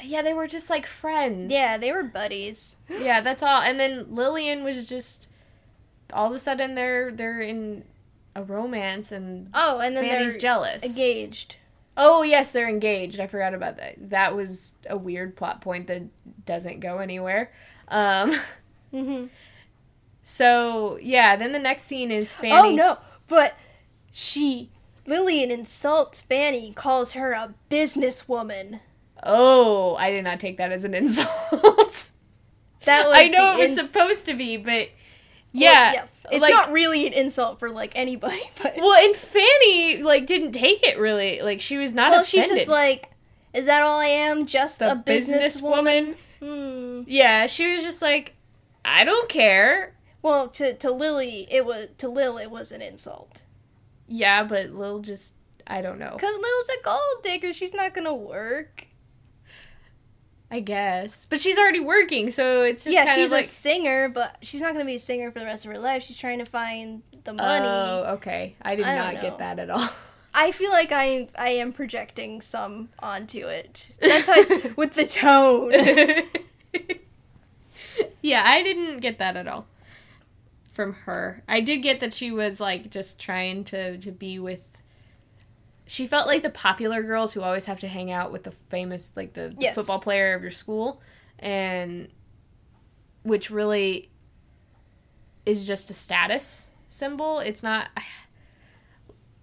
yeah, 0.02 0.22
they 0.22 0.32
were 0.32 0.46
just 0.46 0.70
like 0.70 0.86
friends. 0.86 1.52
Yeah, 1.52 1.76
they 1.76 1.92
were 1.92 2.02
buddies. 2.02 2.76
Yeah, 2.88 3.20
that's 3.20 3.42
all. 3.42 3.60
And 3.60 3.78
then 3.78 4.06
Lillian 4.14 4.64
was 4.64 4.88
just 4.88 5.26
all 6.12 6.28
of 6.28 6.32
a 6.32 6.38
sudden 6.38 6.74
they're 6.74 7.10
they're 7.12 7.42
in 7.42 7.84
a 8.34 8.42
romance 8.42 9.12
and 9.12 9.50
Oh, 9.52 9.78
and 9.80 9.94
then 9.96 10.04
Fanny's 10.08 10.32
they're 10.32 10.40
jealous. 10.40 10.82
engaged. 10.82 11.56
Oh 11.96 12.22
yes, 12.22 12.50
they're 12.52 12.68
engaged. 12.68 13.20
I 13.20 13.26
forgot 13.26 13.52
about 13.52 13.76
that. 13.76 14.10
That 14.10 14.34
was 14.34 14.72
a 14.88 14.96
weird 14.96 15.36
plot 15.36 15.60
point 15.60 15.88
that 15.88 16.02
doesn't 16.46 16.80
go 16.80 16.98
anywhere. 16.98 17.52
Um 17.90 18.38
hmm 18.90 19.26
so 20.22 20.98
yeah, 21.00 21.36
then 21.36 21.52
the 21.52 21.58
next 21.58 21.84
scene 21.84 22.10
is 22.10 22.32
Fanny 22.32 22.52
Oh 22.52 22.74
no, 22.74 22.98
but 23.28 23.54
she 24.12 24.70
Lillian 25.06 25.50
insults 25.50 26.20
Fanny, 26.20 26.72
calls 26.74 27.12
her 27.12 27.32
a 27.32 27.54
businesswoman. 27.70 28.80
Oh, 29.22 29.96
I 29.96 30.10
did 30.10 30.24
not 30.24 30.38
take 30.38 30.58
that 30.58 30.70
as 30.70 30.84
an 30.84 30.94
insult. 30.94 32.10
That 32.84 33.08
was 33.08 33.18
I 33.18 33.28
know 33.28 33.54
it 33.54 33.70
was 33.70 33.78
ins- 33.78 33.90
supposed 33.90 34.26
to 34.26 34.34
be, 34.34 34.58
but 34.58 34.68
well, 34.70 34.88
yeah, 35.52 35.92
yes, 35.92 36.26
it's 36.30 36.42
like, 36.42 36.52
not 36.52 36.70
really 36.72 37.06
an 37.06 37.14
insult 37.14 37.58
for 37.58 37.70
like 37.70 37.92
anybody, 37.96 38.42
but 38.62 38.76
Well, 38.76 39.02
and 39.02 39.16
Fanny 39.16 40.02
like 40.02 40.26
didn't 40.26 40.52
take 40.52 40.82
it 40.82 40.98
really. 40.98 41.40
Like 41.40 41.62
she 41.62 41.78
was 41.78 41.94
not 41.94 42.10
well, 42.10 42.20
offended. 42.20 42.50
she's 42.50 42.58
just 42.58 42.68
like, 42.68 43.10
is 43.54 43.64
that 43.64 43.82
all 43.82 43.98
I 43.98 44.06
am? 44.06 44.44
Just 44.44 44.78
the 44.78 44.92
a 44.92 44.96
businesswoman? 44.96 46.16
Hmm. 46.40 47.02
Yeah, 47.06 47.46
she 47.46 47.74
was 47.74 47.82
just 47.82 48.00
like, 48.02 48.34
I 48.84 49.04
don't 49.04 49.28
care. 49.28 49.94
Well, 50.22 50.48
to 50.48 50.74
to 50.74 50.90
Lily, 50.90 51.46
it 51.50 51.64
was 51.64 51.88
to 51.98 52.08
Lil, 52.08 52.38
it 52.38 52.50
was 52.50 52.72
an 52.72 52.82
insult. 52.82 53.42
Yeah, 54.06 54.44
but 54.44 54.70
Lil 54.70 55.00
just 55.00 55.34
I 55.66 55.80
don't 55.82 55.98
know. 55.98 56.16
Cause 56.18 56.34
Lil's 56.34 56.68
a 56.80 56.84
gold 56.84 57.22
digger. 57.22 57.52
She's 57.52 57.74
not 57.74 57.94
gonna 57.94 58.14
work. 58.14 58.86
I 60.50 60.60
guess, 60.60 61.26
but 61.26 61.42
she's 61.42 61.58
already 61.58 61.80
working, 61.80 62.30
so 62.30 62.62
it's 62.62 62.84
just 62.84 62.94
yeah, 62.94 63.04
kind 63.04 63.16
she's 63.16 63.26
of 63.26 63.32
like. 63.32 63.44
a 63.44 63.48
singer, 63.48 64.08
but 64.08 64.38
she's 64.40 64.62
not 64.62 64.72
gonna 64.72 64.86
be 64.86 64.94
a 64.94 64.98
singer 64.98 65.30
for 65.30 65.40
the 65.40 65.44
rest 65.44 65.66
of 65.66 65.70
her 65.70 65.78
life. 65.78 66.04
She's 66.04 66.16
trying 66.16 66.38
to 66.38 66.46
find 66.46 67.02
the 67.24 67.34
money. 67.34 67.66
Oh, 67.66 68.14
okay. 68.14 68.56
I 68.62 68.74
did 68.74 68.86
I 68.86 68.94
not 68.94 69.14
know. 69.14 69.20
get 69.20 69.38
that 69.38 69.58
at 69.58 69.68
all. 69.68 69.88
I 70.38 70.52
feel 70.52 70.70
like 70.70 70.92
I 70.92 71.26
I 71.36 71.50
am 71.50 71.72
projecting 71.72 72.40
some 72.40 72.90
onto 73.00 73.46
it. 73.46 73.90
That's 74.00 74.28
how 74.28 74.70
with 74.76 74.94
the 74.94 75.04
tone. 75.04 75.72
yeah, 78.22 78.44
I 78.46 78.62
didn't 78.62 79.00
get 79.00 79.18
that 79.18 79.36
at 79.36 79.48
all 79.48 79.66
from 80.72 80.92
her. 80.92 81.42
I 81.48 81.60
did 81.60 81.78
get 81.78 81.98
that 81.98 82.14
she 82.14 82.30
was 82.30 82.60
like 82.60 82.88
just 82.88 83.18
trying 83.18 83.64
to 83.64 83.98
to 83.98 84.12
be 84.12 84.38
with. 84.38 84.60
She 85.86 86.06
felt 86.06 86.28
like 86.28 86.44
the 86.44 86.50
popular 86.50 87.02
girls 87.02 87.32
who 87.32 87.42
always 87.42 87.64
have 87.64 87.80
to 87.80 87.88
hang 87.88 88.12
out 88.12 88.30
with 88.30 88.44
the 88.44 88.52
famous, 88.52 89.12
like 89.16 89.32
the, 89.32 89.52
the 89.58 89.72
football 89.74 89.98
player 89.98 90.34
of 90.34 90.42
your 90.42 90.52
school, 90.52 91.02
and 91.40 92.10
which 93.24 93.50
really 93.50 94.12
is 95.44 95.66
just 95.66 95.90
a 95.90 95.94
status 95.94 96.68
symbol. 96.90 97.40
It's 97.40 97.64
not. 97.64 97.88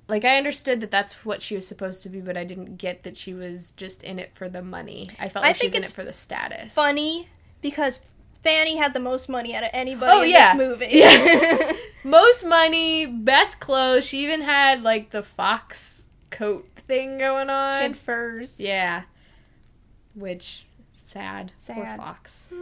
Like 0.07 0.23
I 0.23 0.37
understood 0.37 0.81
that 0.81 0.91
that's 0.91 1.25
what 1.25 1.41
she 1.41 1.55
was 1.55 1.67
supposed 1.67 2.03
to 2.03 2.09
be, 2.09 2.19
but 2.21 2.37
I 2.37 2.43
didn't 2.43 2.77
get 2.77 3.03
that 3.03 3.17
she 3.17 3.33
was 3.33 3.71
just 3.71 4.03
in 4.03 4.19
it 4.19 4.31
for 4.35 4.47
the 4.47 4.61
money. 4.61 5.09
I 5.19 5.29
felt 5.29 5.43
I 5.45 5.49
like 5.49 5.57
she 5.57 5.67
was 5.67 5.73
in 5.75 5.83
it 5.83 5.91
for 5.91 6.03
the 6.03 6.13
status. 6.13 6.73
Funny 6.73 7.29
because 7.61 7.99
Fanny 8.43 8.77
had 8.77 8.93
the 8.93 8.99
most 8.99 9.27
money 9.27 9.55
out 9.55 9.63
of 9.63 9.69
anybody 9.73 10.11
Oh, 10.11 10.21
in 10.21 10.29
yeah. 10.29 10.55
this 10.55 10.67
movie. 10.67 10.87
Yeah. 10.91 11.71
Most 12.03 12.45
money, 12.45 13.07
best 13.07 13.59
clothes. 13.59 14.05
She 14.05 14.19
even 14.23 14.41
had 14.41 14.83
like 14.83 15.09
the 15.09 15.23
fox 15.23 16.07
coat 16.29 16.69
thing 16.87 17.17
going 17.17 17.47
she 17.47 17.51
on. 17.53 17.81
had 17.81 17.97
furs. 17.97 18.59
Yeah. 18.59 19.03
Which 20.13 20.65
sad. 21.09 21.51
Poor 21.67 21.83
Sad. 21.83 21.97
fox. 21.99 22.51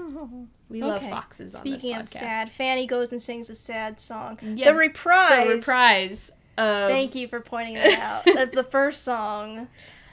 We 0.70 0.82
love 0.82 1.02
foxes 1.08 1.54
on 1.54 1.62
Speaking 1.62 1.92
this 2.00 2.08
of 2.08 2.14
sad, 2.14 2.52
Fanny 2.52 2.88
goes 2.88 3.12
and 3.12 3.22
sings 3.22 3.48
a 3.48 3.54
sad 3.54 4.02
song. 4.02 4.40
Yeah, 4.42 4.72
the 4.72 4.78
reprise. 4.78 5.48
The 5.48 5.54
reprise 5.56 6.32
of, 6.58 6.90
Thank 6.90 7.16
you 7.16 7.28
for 7.28 7.40
pointing 7.40 7.76
that 7.76 8.00
out. 8.00 8.26
That's 8.36 8.56
the 8.56 8.64
first 8.72 9.04
song. 9.04 9.68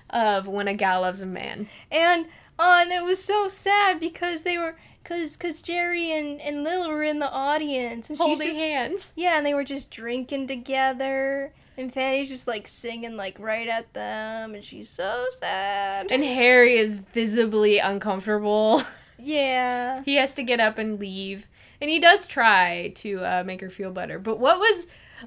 of 0.09 0.47
When 0.47 0.68
a 0.68 0.74
Gal 0.74 1.03
Loves 1.03 1.20
a 1.20 1.26
Man. 1.26 1.68
And 1.91 2.26
uh, 2.59 2.80
and 2.82 2.93
it 2.93 3.05
was 3.05 3.22
so 3.22 3.49
sad 3.49 3.99
because 4.01 4.43
they 4.43 4.59
were 4.59 4.76
cause 5.05 5.36
cause 5.36 5.61
Jerry 5.62 6.12
and, 6.12 6.41
and 6.41 6.62
Lil 6.62 6.88
were 6.88 7.03
in 7.03 7.18
the 7.18 7.30
audience 7.30 8.11
and 8.11 8.18
she's 8.18 8.22
Holding 8.26 8.49
just, 8.49 8.59
hands. 8.59 9.12
yeah, 9.16 9.36
and 9.38 9.47
they 9.47 9.55
were 9.55 9.64
just 9.64 9.91
drinking 9.91 10.47
together. 10.47 11.53
And 11.78 11.93
Fanny's 11.93 12.28
just 12.28 12.47
like 12.47 12.68
singing 12.68 13.16
like 13.16 13.38
right 13.38 13.66
at 13.66 13.95
them, 13.95 14.55
and 14.55 14.62
she's 14.62 14.91
so 14.91 15.24
sad. 15.38 16.09
And 16.11 16.22
Harry 16.22 16.76
is 16.76 16.97
visibly 16.97 17.78
uncomfortable. 17.78 18.82
yeah, 19.18 20.03
he 20.05 20.16
has 20.16 20.34
to 20.34 20.43
get 20.43 20.61
up 20.61 20.76
and 20.78 20.99
leave 21.01 21.47
and 21.80 21.88
he 21.88 21.99
does 21.99 22.26
try 22.26 22.93
to 22.97 23.20
uh, 23.24 23.43
make 23.45 23.61
her 23.61 23.70
feel 23.70 23.91
better 23.91 24.18
but 24.18 24.38
what 24.38 24.59
was 24.59 24.86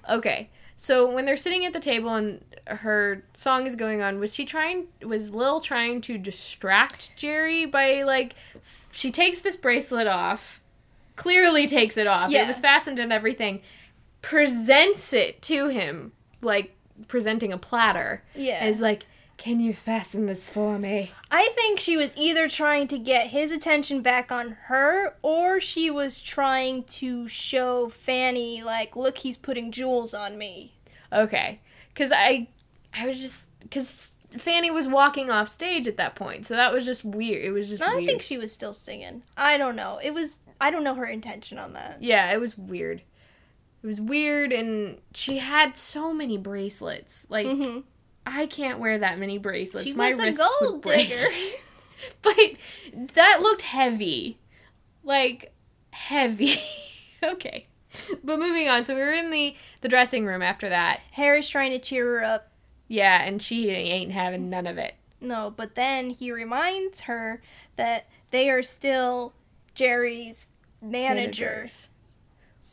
okay 0.09 0.49
so 0.78 1.09
when 1.09 1.26
they're 1.26 1.38
sitting 1.38 1.65
at 1.65 1.74
the 1.74 1.80
table 1.80 2.13
and 2.13 2.43
her 2.67 3.24
song 3.34 3.67
is 3.67 3.76
going 3.76 4.01
on 4.01 4.19
was 4.19 4.34
she 4.34 4.45
trying 4.45 4.86
was 5.05 5.30
lil 5.32 5.59
trying 5.59 6.01
to 6.01 6.17
distract 6.17 7.11
jerry 7.15 7.65
by 7.65 8.03
like 8.03 8.36
she 8.91 9.11
takes 9.11 9.39
this 9.41 9.55
bracelet 9.55 10.07
off 10.07 10.61
clearly 11.15 11.67
takes 11.67 11.97
it 11.97 12.07
off 12.07 12.30
Yeah. 12.32 12.43
it 12.43 12.47
was 12.47 12.59
fastened 12.59 12.99
and 12.99 13.11
everything 13.13 13.61
presents 14.21 15.13
it 15.13 15.41
to 15.43 15.67
him 15.67 16.11
like 16.41 16.76
presenting 17.07 17.51
a 17.51 17.57
platter 17.57 18.24
yeah. 18.36 18.65
is 18.65 18.80
like 18.80 19.05
can 19.44 19.60
you 19.60 19.74
fasten 19.74 20.26
this 20.26 20.50
for 20.50 20.80
me 20.80 21.12
I 21.30 21.50
think 21.54 21.80
she 21.80 21.98
was 21.98 22.16
either 22.16 22.48
trying 22.48 22.88
to 22.88 22.98
get 22.98 23.28
his 23.28 23.52
attention 23.52 24.02
back 24.02 24.32
on 24.32 24.52
her, 24.68 25.16
or 25.22 25.60
she 25.60 25.89
was 25.91 26.20
trying 26.20 26.84
to 26.86 27.28
show 27.28 27.89
Fanny 27.89 28.62
like, 28.64 28.96
look, 28.96 29.18
he's 29.18 29.36
putting 29.38 29.72
jewels 29.72 30.14
on 30.14 30.38
me. 30.38 30.74
Okay, 31.12 31.60
because 31.94 32.12
I, 32.12 32.48
I 32.94 33.08
was 33.08 33.20
just 33.20 33.48
because 33.62 34.14
Fanny 34.38 34.70
was 34.72 34.88
walking 34.88 35.30
off 35.30 35.50
stage 35.50 35.88
at 35.88 35.98
that 35.98 36.16
point, 36.16 36.46
so 36.46 36.56
that 36.56 36.72
was 36.72 36.86
just 36.86 37.04
weird. 37.04 37.44
It 37.44 37.52
was 37.52 37.68
just 37.70 37.82
I 37.84 37.96
weird. 37.96 38.08
think 38.08 38.22
she 38.22 38.38
was 38.38 38.52
still 38.54 38.74
singing. 38.74 39.24
I 39.36 39.58
don't 39.58 39.76
know. 39.76 40.00
It 40.04 40.14
was. 40.14 40.39
I 40.62 40.72
don't 40.72 40.84
know 40.84 40.96
her 40.96 41.06
intention 41.06 41.58
on 41.60 41.74
that. 41.74 41.98
yeah, 42.02 42.32
it 42.32 42.39
was 42.39 42.58
weird. 42.58 43.02
It 43.82 43.88
was 43.88 44.00
weird, 44.00 44.54
and 44.54 45.00
she 45.14 45.39
had 45.39 45.78
so 45.78 46.14
many 46.14 46.38
bracelets. 46.38 47.26
Like 47.30 47.48
hmm 47.48 47.80
I 48.26 48.45
can't 48.45 48.80
wear 48.80 48.97
that 48.99 49.19
many 49.19 49.38
bracelets. 49.38 49.86
She 49.86 49.93
My 49.93 50.11
was 50.11 50.19
a 50.19 50.32
gold 50.32 50.49
would 50.61 50.82
break. 50.82 51.09
digger. 51.09 51.28
but 52.21 52.36
that 53.15 53.39
looked 53.41 53.63
heavy, 53.63 54.38
like 55.03 55.53
heavy. 55.91 56.55
okay, 57.24 57.65
but 58.24 58.39
moving 58.39 58.67
on. 58.69 58.84
So 58.84 58.95
we 58.95 59.01
were 59.01 59.11
in 59.11 59.30
the 59.32 59.55
the 59.82 59.89
dressing 59.89 60.26
room 60.26 60.41
after 60.41 60.69
that. 60.69 61.01
Harry's 61.11 61.47
trying 61.47 61.71
to 61.71 61.80
cheer 61.80 62.19
her 62.19 62.24
up. 62.24 62.49
Yeah, 62.88 63.24
and 63.24 63.41
she 63.41 63.69
ain't 63.69 64.11
having 64.11 64.49
none 64.49 64.67
of 64.67 64.78
it. 64.78 64.95
No, 65.19 65.53
but 65.55 65.76
then 65.76 66.09
he 66.11 66.32
reminds 66.32 67.01
her 67.01 67.41
that 67.78 68.07
they 68.32 68.49
are 68.49 68.61
still 68.61 69.34
Jerry's 69.74 70.49
managers. 70.82 71.89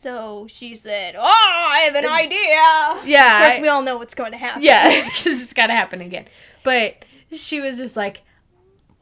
So 0.01 0.47
she 0.51 0.75
said, 0.75 1.15
"Oh, 1.15 1.21
I 1.23 1.81
have 1.81 1.95
an 1.95 2.07
idea." 2.07 3.07
Yeah, 3.07 3.37
Of 3.41 3.43
course, 3.45 3.59
I- 3.59 3.63
we 3.63 3.69
all 3.69 3.83
know 3.83 3.99
what's 3.99 4.15
going 4.15 4.33
to 4.33 4.39
happen. 4.39 4.63
Yeah, 4.63 5.05
because 5.05 5.43
it's 5.43 5.53
got 5.53 5.67
to 5.67 5.75
happen 5.75 6.01
again. 6.01 6.27
But 6.63 7.05
she 7.33 7.61
was 7.61 7.77
just 7.77 7.97
like, 7.97 8.23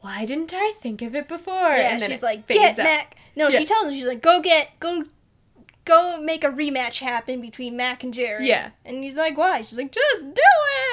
why 0.01 0.25
didn't 0.25 0.53
I 0.53 0.73
think 0.81 1.01
of 1.01 1.15
it 1.15 1.27
before? 1.29 1.53
Yeah, 1.53 1.93
and 1.93 2.01
then 2.01 2.09
she's 2.09 2.21
like, 2.21 2.47
"Get 2.47 2.77
out. 2.77 2.83
Mac." 2.83 3.15
No, 3.37 3.47
Yeah. 3.47 3.59
she 3.59 3.65
tells 3.65 3.85
him 3.85 3.93
she's 3.93 4.05
like, 4.07 4.21
"Go 4.21 4.41
get, 4.41 4.77
go, 4.81 5.05
go 5.85 6.19
make 6.21 6.43
a 6.43 6.47
rematch 6.49 6.99
happen 6.99 7.39
between 7.39 7.77
Mac 7.77 8.03
and 8.03 8.13
Jerry." 8.13 8.47
Yeah. 8.49 8.71
and 8.83 9.01
he's 9.01 9.15
like, 9.15 9.37
"Why?" 9.37 9.61
She's 9.61 9.77
like, 9.77 9.93
"Just 9.93 10.25
do 10.33 10.41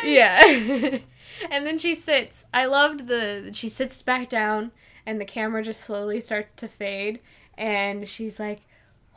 it." 0.05 0.09
Yeah. 0.13 0.99
and 1.51 1.67
then 1.67 1.79
she 1.79 1.97
sits. 1.97 2.45
I 2.55 2.67
loved 2.67 3.09
the. 3.09 3.51
She 3.53 3.69
sits 3.69 4.03
back 4.03 4.29
down, 4.29 4.71
and 5.05 5.21
the 5.21 5.25
camera 5.25 5.65
just 5.65 5.81
slowly 5.81 6.21
starts 6.21 6.51
to 6.59 6.69
fade. 6.69 7.19
And 7.59 8.07
she's 8.07 8.39
like, 8.39 8.61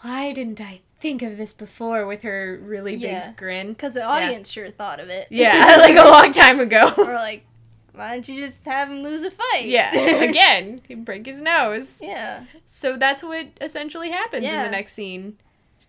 why 0.01 0.31
didn't 0.33 0.61
I 0.61 0.81
think 0.99 1.21
of 1.21 1.37
this 1.37 1.53
before? 1.53 2.05
With 2.05 2.21
her 2.23 2.59
really 2.61 2.95
Yeah. 2.95 3.27
big 3.27 3.37
grin. 3.37 3.69
Because 3.69 3.93
the 3.93 4.03
audience 4.03 4.49
sure 4.49 4.69
thought 4.71 4.99
of 4.99 5.09
it. 5.09 5.27
Yeah, 5.29 5.75
like 5.79 5.95
a 5.97 6.09
long 6.09 6.31
time 6.31 6.59
ago. 6.59 6.93
or 6.97 7.13
like, 7.13 7.45
why 7.93 8.13
don't 8.13 8.27
you 8.27 8.41
just 8.41 8.63
have 8.65 8.89
him 8.89 9.01
lose 9.03 9.23
a 9.23 9.31
fight? 9.31 9.65
yeah, 9.65 9.93
again, 10.23 10.81
he'd 10.87 11.03
break 11.05 11.25
his 11.25 11.41
nose. 11.41 11.97
yeah. 12.01 12.45
So 12.67 12.95
that's 12.97 13.23
what 13.23 13.47
essentially 13.61 14.11
happens 14.11 14.45
in 14.45 14.63
the 14.63 14.69
next 14.69 14.93
scene. 14.93 15.37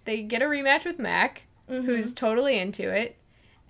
They 0.05 0.23
get 0.23 0.43
a 0.43 0.47
rematch 0.47 0.85
with 0.85 0.99
Mac. 0.99 1.43
Mhm. 1.71 1.85
who's 1.85 2.13
totally 2.13 2.59
into 2.59 2.91
it. 2.91 3.17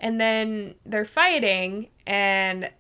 And 0.01 0.19
then 0.19 0.75
they're 0.87 1.05
fighting, 1.05 1.89
and 2.07 2.71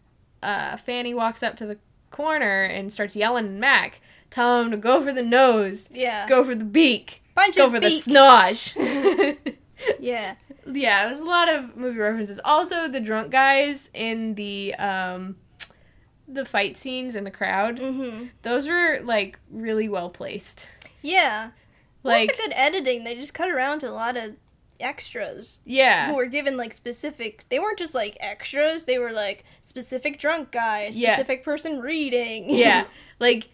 uh, 0.43 0.79
Fanny 0.79 1.13
walks 1.13 1.43
up 1.43 1.57
to 1.59 1.67
the 1.67 1.77
corner 2.11 2.63
and 2.63 2.91
starts 2.91 3.15
yelling 3.15 3.45
at 3.45 3.53
Mac, 3.53 4.01
telling 4.31 4.65
him 4.65 4.71
to 4.71 4.77
go 4.79 5.03
for 5.05 5.13
the 5.13 5.23
nose, 5.23 5.89
Yeah. 5.93 6.27
go 6.27 6.43
for 6.43 6.55
the 6.55 6.65
beak, 6.65 7.20
Punch 7.41 7.57
go 7.57 7.70
for 7.70 7.80
beak. 7.80 8.05
the 8.05 8.11
snosh. 8.11 9.36
Yeah. 9.99 10.34
yeah, 10.70 11.07
there's 11.07 11.20
a 11.20 11.24
lot 11.24 11.49
of 11.49 11.74
movie 11.74 11.99
references. 11.99 12.38
Also, 12.45 12.86
the 12.86 13.01
drunk 13.01 13.30
guys 13.32 13.88
in 13.95 14.34
the 14.34 14.74
um, 14.74 15.36
the 16.28 16.45
fight 16.45 16.76
scenes 16.76 17.16
in 17.16 17.24
the 17.24 17.30
crowd. 17.30 17.78
Mm-hmm. 17.78 18.26
Those 18.43 18.68
were 18.68 19.01
like 19.03 19.38
really 19.51 19.88
well 19.88 20.11
placed. 20.11 20.68
Yeah. 21.01 21.51
Well, 22.03 22.14
Like, 22.18 22.30
a 22.30 22.36
good 22.36 22.53
editing. 22.55 23.05
They 23.05 23.14
just 23.14 23.32
cut 23.32 23.49
around 23.51 23.78
to 23.80 23.88
a 23.88 23.93
lot 23.93 24.16
of 24.18 24.34
extras 24.78 25.62
yeah, 25.66 26.09
who 26.11 26.16
were 26.16 26.26
given 26.26 26.57
like 26.57 26.72
specific. 26.74 27.45
They 27.49 27.59
weren't 27.59 27.78
just 27.78 27.95
like 27.95 28.16
extras. 28.20 28.84
They 28.84 28.99
were 28.99 29.12
like 29.12 29.45
specific 29.64 30.18
drunk 30.18 30.51
guy, 30.51 30.91
Yeah. 30.93 31.14
specific 31.14 31.43
person 31.45 31.80
reading. 31.80 32.51
yeah, 32.55 32.84
like 33.18 33.49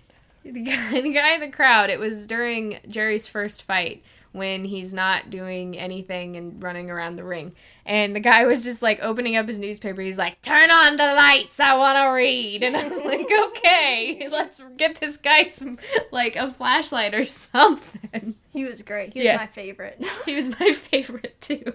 the 0.53 0.61
guy, 0.62 1.01
the 1.01 1.12
guy 1.12 1.34
in 1.34 1.40
the 1.40 1.49
crowd. 1.49 1.90
It 1.90 1.99
was 2.01 2.26
during 2.26 2.78
Jerry's 2.88 3.26
first 3.26 3.62
fight 3.62 4.03
when 4.32 4.66
he's 4.66 4.92
not 4.92 5.30
doing 5.30 5.78
anything 5.78 6.36
and 6.36 6.62
running 6.62 6.90
around 6.90 7.16
the 7.16 7.24
ring, 7.24 7.55
and 7.86 8.14
the 8.14 8.20
guy 8.20 8.44
was 8.44 8.62
just 8.62 8.82
like 8.82 8.99
opening 9.03 9.34
up 9.36 9.49
his 9.49 9.59
newspaper. 9.59 10.03
He's 10.03 10.18
like, 10.18 10.42
"Turn 10.42 10.70
on 10.70 10.97
the 10.97 11.05
lights, 11.14 11.59
I 11.59 11.74
want 11.76 11.97
to 11.99 12.09
read," 12.09 12.62
and 12.62 12.76
I'm 12.76 12.90
like, 13.05 13.26
"Okay, 13.47 14.28
let's 14.30 14.61
get 14.76 15.01
this 15.01 15.16
guy 15.16 15.49
some 15.49 15.78
like 16.12 16.36
a 16.36 16.53
flashlight 16.53 17.14
or 17.14 17.24
something." 17.26 18.34
he 18.53 18.64
was 18.64 18.82
great. 18.82 19.12
He 19.14 19.20
was 19.20 19.26
Yeah. 19.26 19.36
my 19.36 19.47
favorite. 19.47 20.03
He 20.26 20.34
was 20.34 20.49
my 20.61 20.72
favorite 20.72 21.40
too. 21.40 21.72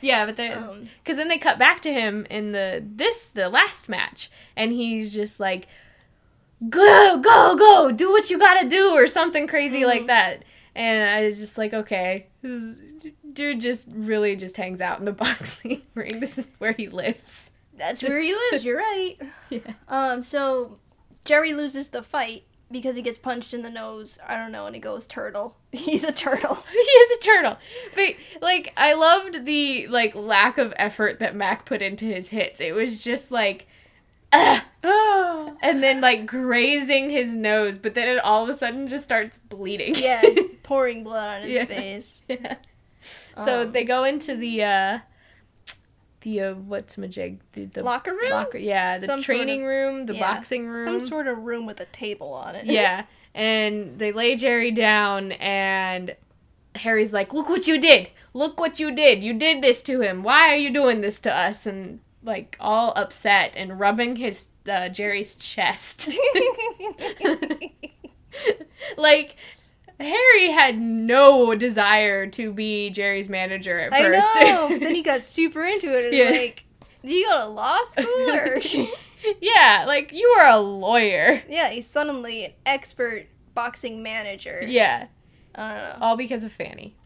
Yeah, 0.00 0.26
but 0.26 0.36
then 0.36 0.58
Um, 0.62 0.88
because 1.02 1.16
then 1.16 1.28
they 1.28 1.38
cut 1.38 1.58
back 1.58 1.80
to 1.82 1.92
him 1.92 2.26
in 2.30 2.52
the 2.52 2.82
this 2.84 3.26
the 3.28 3.48
last 3.48 3.88
match, 3.88 4.30
and 4.56 4.72
he's 4.72 5.12
just 5.12 5.38
like, 5.40 5.66
"Go, 6.68 7.18
go, 7.18 7.56
go! 7.56 7.90
Do 7.90 8.10
what 8.12 8.30
you 8.30 8.38
gotta 8.38 8.68
do," 8.68 8.90
or 8.90 9.06
something 9.06 9.46
crazy 9.46 9.84
like 9.84 10.02
Mhm. 10.02 10.06
that. 10.08 10.44
And 10.74 11.08
I 11.10 11.26
was 11.26 11.38
just 11.38 11.58
like, 11.58 11.74
okay, 11.74 12.26
is- 12.42 12.78
dude 13.32 13.60
just 13.60 13.88
really 13.92 14.36
just 14.36 14.56
hangs 14.56 14.80
out 14.80 14.98
in 14.98 15.04
the 15.04 15.12
boxing 15.24 15.82
ring. 15.94 16.20
This 16.20 16.38
is 16.38 16.46
where 16.58 16.72
he 16.72 16.88
lives. 16.88 17.50
that's 17.76 18.02
where 18.02 18.20
he 18.20 18.34
lives. 18.50 18.64
You're 18.64 18.78
right. 18.78 19.16
Yeah. 19.50 19.60
Um. 19.88 20.22
So 20.22 20.78
Jerry 21.24 21.52
loses 21.54 21.88
the 21.88 22.02
fight 22.02 22.44
because 22.70 22.96
he 22.96 23.02
gets 23.02 23.18
punched 23.18 23.52
in 23.52 23.62
the 23.62 23.70
nose. 23.70 24.18
I 24.26 24.36
don't 24.36 24.52
know, 24.52 24.66
and 24.66 24.74
he 24.74 24.80
goes 24.80 25.06
turtle. 25.06 25.56
He's 25.72 26.04
a 26.04 26.12
turtle. 26.12 26.54
he 26.70 26.78
is 26.78 27.18
a 27.18 27.20
turtle. 27.22 27.58
But 27.94 28.14
like 28.40 28.72
I 28.76 28.94
loved 28.94 29.44
the 29.46 29.88
like 29.88 30.14
lack 30.14 30.58
of 30.58 30.72
effort 30.76 31.18
that 31.18 31.34
Mac 31.34 31.64
put 31.66 31.82
into 31.82 32.04
his 32.06 32.28
hits. 32.30 32.60
It 32.60 32.74
was 32.74 32.98
just 32.98 33.30
like. 33.32 33.66
and 35.62 35.82
then 35.82 36.00
like 36.00 36.26
grazing 36.26 37.10
his 37.10 37.28
nose, 37.30 37.78
but 37.78 37.94
then 37.94 38.08
it 38.08 38.18
all 38.24 38.42
of 38.44 38.48
a 38.48 38.54
sudden 38.54 38.88
just 38.88 39.04
starts 39.04 39.38
bleeding. 39.38 39.94
Yeah, 39.96 40.22
pouring 40.62 41.04
blood 41.04 41.28
on 41.42 41.48
his 41.48 41.56
Yeah. 41.56 41.64
face. 41.66 42.22
Yeah. 42.28 42.56
So 43.44 43.62
Um, 43.62 43.72
they 43.72 43.84
go 43.84 44.04
into 44.04 44.36
the 44.36 44.62
uh 44.62 44.98
the 46.20 46.40
uh, 46.40 46.54
what's 46.54 46.94
majig 46.96 47.38
the, 47.52 47.64
the 47.64 47.82
Locker 47.82 48.12
room? 48.12 48.30
locker 48.30 48.58
yeah 48.58 48.98
the 48.98 49.06
Some 49.06 49.20
sort 49.22 49.36
training 49.38 49.62
of- 49.62 49.68
room 49.68 50.06
the 50.06 50.14
Yeah, 50.14 50.20
boxing 50.34 50.68
room 50.68 50.84
Some 51.00 51.00
sort 51.08 51.26
of 51.26 51.38
room 51.38 51.66
with 51.66 51.80
a 51.80 51.86
table 51.86 52.32
on 52.32 52.54
it. 52.54 52.64
yeah 52.66 53.06
and 53.34 53.98
they 53.98 54.12
lay 54.12 54.36
Jerry 54.36 54.70
down 54.70 55.32
and 55.32 56.14
Harry's 56.76 57.12
like 57.12 57.34
look 57.34 57.48
what 57.48 57.66
you 57.66 57.80
did 57.80 58.10
look 58.34 58.60
what 58.60 58.78
you 58.78 58.94
did 58.94 59.20
you 59.24 59.34
did 59.34 59.62
this 59.62 59.82
to 59.82 60.00
him 60.00 60.22
why 60.22 60.52
are 60.52 60.56
you 60.56 60.70
doing 60.72 61.00
this 61.00 61.18
to 61.22 61.36
us 61.36 61.66
and 61.66 61.98
like 62.22 62.56
all 62.60 62.92
upset 62.96 63.54
and 63.56 63.78
rubbing 63.80 64.16
his 64.16 64.46
uh, 64.70 64.88
Jerry's 64.88 65.34
chest 65.34 66.08
like 68.96 69.36
Harry 70.00 70.50
had 70.50 70.80
no 70.80 71.54
desire 71.54 72.26
to 72.28 72.52
be 72.52 72.90
Jerry's 72.90 73.28
manager 73.28 73.78
at 73.78 73.92
I 73.92 74.02
first. 74.02 74.26
know. 74.40 74.68
but 74.70 74.80
then 74.80 74.94
he 74.94 75.02
got 75.02 75.22
super 75.24 75.64
into 75.64 75.86
it. 75.96 76.06
It's 76.12 76.16
Yeah. 76.16 76.30
like, 76.40 76.64
do 77.04 77.12
you 77.12 77.26
go 77.28 77.38
to 77.40 77.46
law 77.46 77.78
school 77.84 78.30
or? 78.30 78.60
yeah, 79.40 79.84
like 79.86 80.12
you 80.12 80.26
are 80.38 80.48
a 80.48 80.58
lawyer. 80.58 81.42
yeah, 81.48 81.68
he's 81.70 81.86
suddenly 81.86 82.46
an 82.46 82.52
expert 82.66 83.26
boxing 83.54 84.02
manager. 84.02 84.62
Yeah, 84.66 85.06
I 85.54 85.74
know. 85.74 85.96
all 86.00 86.16
because 86.16 86.42
of 86.42 86.52
Fanny. 86.52 86.96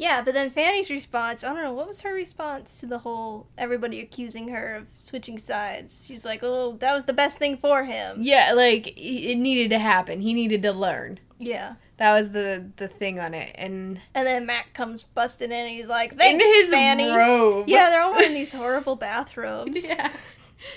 Yeah, 0.00 0.22
but 0.22 0.32
then 0.32 0.50
Fanny's 0.50 0.88
response, 0.88 1.44
I 1.44 1.52
don't 1.52 1.62
know, 1.62 1.74
what 1.74 1.86
was 1.86 2.00
her 2.00 2.14
response 2.14 2.80
to 2.80 2.86
the 2.86 3.00
whole 3.00 3.48
everybody 3.58 4.00
accusing 4.00 4.48
her 4.48 4.74
of 4.74 4.86
switching 4.98 5.36
sides? 5.36 6.02
She's 6.06 6.24
like, 6.24 6.40
oh, 6.42 6.78
that 6.80 6.94
was 6.94 7.04
the 7.04 7.12
best 7.12 7.36
thing 7.36 7.58
for 7.58 7.84
him. 7.84 8.16
Yeah, 8.22 8.52
like 8.54 8.94
it 8.96 9.36
needed 9.36 9.68
to 9.68 9.78
happen. 9.78 10.22
He 10.22 10.32
needed 10.32 10.62
to 10.62 10.72
learn. 10.72 11.20
Yeah. 11.38 11.74
That 11.98 12.18
was 12.18 12.30
the 12.30 12.64
the 12.78 12.88
thing 12.88 13.20
on 13.20 13.34
it, 13.34 13.54
and 13.56 14.00
And 14.14 14.26
then 14.26 14.46
Mac 14.46 14.72
comes 14.72 15.02
busting 15.02 15.50
in 15.50 15.52
and 15.52 15.68
he's 15.68 15.84
like, 15.84 16.16
thanks, 16.16 16.42
in 16.42 16.50
his 16.50 16.70
Fanny. 16.70 17.14
robe. 17.14 17.68
Yeah, 17.68 17.90
they're 17.90 18.00
all 18.00 18.14
wearing 18.14 18.32
these 18.32 18.54
horrible 18.54 18.96
bathrobes. 18.96 19.78
yeah. 19.84 20.10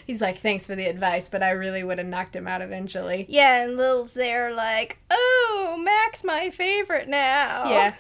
He's 0.06 0.20
like, 0.20 0.40
thanks 0.40 0.66
for 0.66 0.76
the 0.76 0.86
advice, 0.86 1.30
but 1.30 1.42
I 1.42 1.52
really 1.52 1.82
would 1.82 1.98
have 1.98 2.08
knocked 2.08 2.36
him 2.36 2.46
out 2.46 2.62
eventually. 2.62 3.26
Yeah, 3.30 3.64
and 3.64 3.78
Lil's 3.78 4.16
there 4.16 4.52
like, 4.54 4.98
oh, 5.10 5.80
Mac's 5.82 6.26
my 6.26 6.50
favorite 6.50 7.08
now. 7.08 7.70
Yeah. 7.70 7.96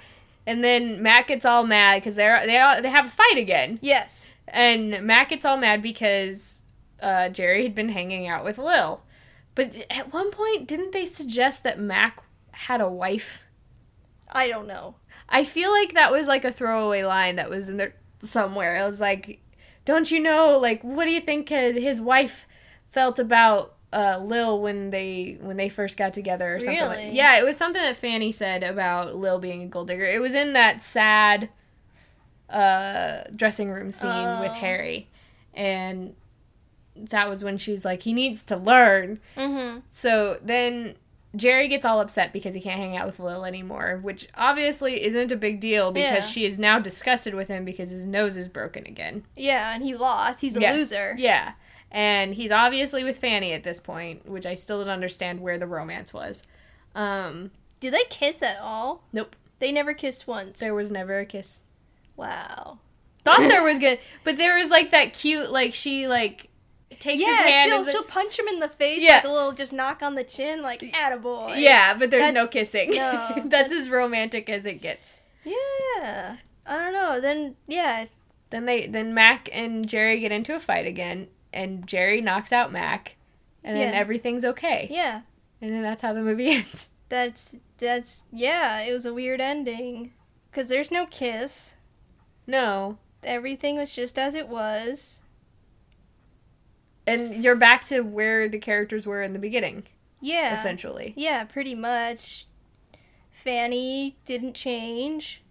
And 0.45 0.63
then 0.63 1.01
Mac 1.01 1.27
gets 1.27 1.45
all 1.45 1.65
mad 1.65 2.01
because 2.01 2.15
they're 2.15 2.45
they 2.45 2.59
all, 2.59 2.81
they 2.81 2.89
have 2.89 3.07
a 3.07 3.11
fight 3.11 3.37
again. 3.37 3.79
Yes. 3.81 4.35
And 4.47 5.01
Mac 5.03 5.29
gets 5.29 5.45
all 5.45 5.57
mad 5.57 5.81
because 5.81 6.63
uh, 7.01 7.29
Jerry 7.29 7.63
had 7.63 7.75
been 7.75 7.89
hanging 7.89 8.27
out 8.27 8.43
with 8.43 8.57
Lil. 8.57 9.01
But 9.55 9.75
at 9.89 10.11
one 10.11 10.31
point, 10.31 10.67
didn't 10.67 10.91
they 10.91 11.05
suggest 11.05 11.63
that 11.63 11.79
Mac 11.79 12.21
had 12.51 12.81
a 12.81 12.89
wife? 12.89 13.43
I 14.31 14.47
don't 14.47 14.67
know. 14.67 14.95
I 15.29 15.43
feel 15.43 15.71
like 15.71 15.93
that 15.93 16.11
was 16.11 16.27
like 16.27 16.43
a 16.43 16.51
throwaway 16.51 17.03
line 17.03 17.35
that 17.37 17.49
was 17.49 17.69
in 17.69 17.77
there 17.77 17.95
somewhere. 18.21 18.75
It 18.75 18.89
was 18.89 18.99
like, 18.99 19.39
don't 19.85 20.11
you 20.11 20.19
know, 20.19 20.57
like, 20.57 20.81
what 20.83 21.05
do 21.05 21.11
you 21.11 21.21
think 21.21 21.49
his 21.49 22.01
wife 22.01 22.47
felt 22.91 23.19
about 23.19 23.75
uh, 23.93 24.17
Lil 24.23 24.59
when 24.61 24.89
they 24.89 25.37
when 25.41 25.55
they 25.57 25.69
first 25.69 25.95
got 25.97 26.13
together 26.13 26.55
or 26.55 26.59
something? 26.59 26.79
Like, 26.81 26.97
Really? 26.97 27.11
yeah, 27.15 27.37
it 27.37 27.43
was 27.45 27.55
something 27.57 27.81
that 27.81 27.95
Fanny 27.97 28.31
said 28.31 28.63
about 28.63 29.15
Lil 29.15 29.39
being 29.39 29.61
a 29.63 29.67
gold 29.67 29.87
digger. 29.87 30.05
It 30.05 30.19
was 30.19 30.33
in 30.33 30.53
that 30.53 30.81
sad 30.81 31.49
uh, 32.49 33.23
dressing 33.35 33.69
room 33.71 33.91
scene 33.91 34.39
with 34.39 34.51
Oh. 34.51 34.55
Harry, 34.55 35.07
and 35.53 36.15
that 36.95 37.27
was 37.29 37.43
when 37.43 37.57
she's 37.57 37.83
like, 37.85 38.03
he 38.03 38.13
needs 38.13 38.43
to 38.43 38.55
learn. 38.57 39.19
Mm-hmm. 39.35 39.79
So 39.89 40.37
then 40.43 40.95
Jerry 41.35 41.67
gets 41.67 41.85
all 41.85 41.99
upset 41.99 42.31
because 42.31 42.53
he 42.53 42.61
can't 42.61 42.79
hang 42.79 42.95
out 42.95 43.07
with 43.07 43.19
Lil 43.19 43.45
anymore, 43.45 43.99
which 44.03 44.27
obviously 44.35 45.03
isn't 45.03 45.31
a 45.31 45.35
big 45.35 45.59
deal 45.59 45.91
because 45.91 46.25
Yeah. 46.25 46.29
she 46.31 46.45
is 46.45 46.59
now 46.59 46.77
disgusted 46.79 47.33
with 47.33 47.47
him 47.47 47.65
because 47.65 47.89
his 47.89 48.05
nose 48.05 48.37
is 48.37 48.47
broken 48.47 48.85
again. 48.85 49.25
Yeah, 49.35 49.73
and 49.73 49.83
he 49.83 49.95
lost. 49.95 50.41
He's 50.41 50.55
a 50.55 50.61
Yeah. 50.61 50.73
loser. 50.73 51.15
Yeah. 51.17 51.53
And 51.93 52.33
he's 52.33 52.51
obviously 52.51 53.03
with 53.03 53.19
Fanny 53.19 53.53
at 53.53 53.63
this 53.63 53.79
point, 53.79 54.27
which 54.27 54.45
I 54.47 54.55
still 54.55 54.79
don't 54.79 54.89
understand 54.91 55.39
where 55.41 55.59
the 55.59 55.67
romance 55.67 56.11
was. 56.11 56.41
Um, 56.95 57.51
Did 57.79 57.93
they 57.93 58.03
kiss 58.09 58.41
at 58.41 58.57
all? 58.59 59.03
Nope. 59.13 59.35
They 59.59 59.71
never 59.71 59.93
kissed 59.93 60.27
once. 60.27 60.59
there 60.59 60.73
was 60.73 60.89
never 60.91 61.19
a 61.19 61.25
kiss. 61.25 61.61
wow. 62.15 62.79
Thought 63.23 63.39
there 63.47 63.63
was 63.69 63.79
good, 63.79 63.99
but 64.25 64.37
there 64.37 64.57
was 64.57 64.69
like 64.69 64.91
that 64.91 65.13
cute, 65.13 65.49
like 65.51 65.73
she 65.73 66.07
like 66.07 66.47
takes 66.99 67.19
his 67.23 67.27
Yeah, 67.29 67.37
hand. 67.47 67.69
she'll 67.71 67.81
and 67.83 67.89
she'll 67.89 68.03
punch 68.03 68.37
him 68.37 68.47
in 68.47 68.59
the 68.59 68.67
face 68.67 69.01
Yeah. 69.01 69.15
like 69.17 69.23
a 69.25 69.31
little 69.31 69.51
just 69.53 69.71
knock 69.71 70.01
on 70.03 70.15
the 70.15 70.23
chin, 70.25 70.61
like 70.61 70.81
attaboy. 70.81 71.61
yeah, 71.61 71.93
but 71.93 72.09
there's 72.11 72.21
That's- 72.21 72.33
no 72.33 72.47
kissing. 72.47 72.91
no, 72.91 73.43
That's 73.45 73.71
as 73.71 73.89
romantic 73.89 74.49
as 74.49 74.65
it 74.65 74.81
gets. 74.81 75.13
Yeah. 75.45 76.37
I 76.65 76.77
don't 76.77 76.93
know. 76.93 77.19
Then 77.21 77.55
yeah, 77.67 78.05
Then 78.49 78.65
they 78.65 78.87
then 78.87 79.13
Mac 79.13 79.47
and 79.53 79.87
Jerry 79.87 80.19
get 80.19 80.31
into 80.33 80.55
a 80.55 80.59
fight 80.59 80.85
again, 80.87 81.27
and 81.53 81.85
Jerry 81.87 82.19
knocks 82.21 82.51
out 82.51 82.71
Mac, 82.71 83.15
and 83.63 83.75
then 83.77 83.93
Yeah. 83.93 83.99
everything's 83.99 84.43
okay. 84.45 84.87
yeah. 84.91 85.21
And 85.61 85.73
then 85.73 85.81
that's 85.81 86.01
how 86.01 86.11
the 86.13 86.21
movie 86.21 86.49
ends. 86.55 86.89
That's 87.09 87.55
that's 87.77 88.23
yeah. 88.31 88.81
It 88.81 88.91
was 88.91 89.05
a 89.05 89.13
weird 89.13 89.39
ending 89.39 90.11
because 90.51 90.67
there's 90.69 90.91
no 90.91 91.05
kiss. 91.05 91.75
No, 92.47 92.97
Everything 93.23 93.77
was 93.77 93.93
just 93.95 94.19
as 94.19 94.35
it 94.35 94.49
was. 94.49 95.21
and 97.07 97.43
you're 97.43 97.55
back 97.55 97.85
to 97.85 98.01
where 98.01 98.47
the 98.49 98.59
characters 98.59 99.05
were 99.05 99.21
in 99.21 99.33
the 99.33 99.39
beginning, 99.39 99.83
Yeah. 100.21 100.53
essentially. 100.59 101.13
Yeah, 101.15 101.43
pretty 101.45 101.75
much. 101.75 102.47
Fanny 103.31 104.17
didn't 104.25 104.53
change. 104.53 105.41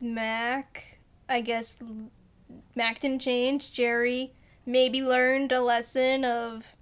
Mac, 0.00 0.98
I 1.28 1.40
guess 1.40 1.78
Mac 2.74 3.00
didn't 3.00 3.20
change. 3.20 3.72
Jerry 3.72 4.32
maybe 4.66 5.00
learned 5.02 5.52
a 5.52 5.60
lesson 5.62 6.24
of 6.24 6.74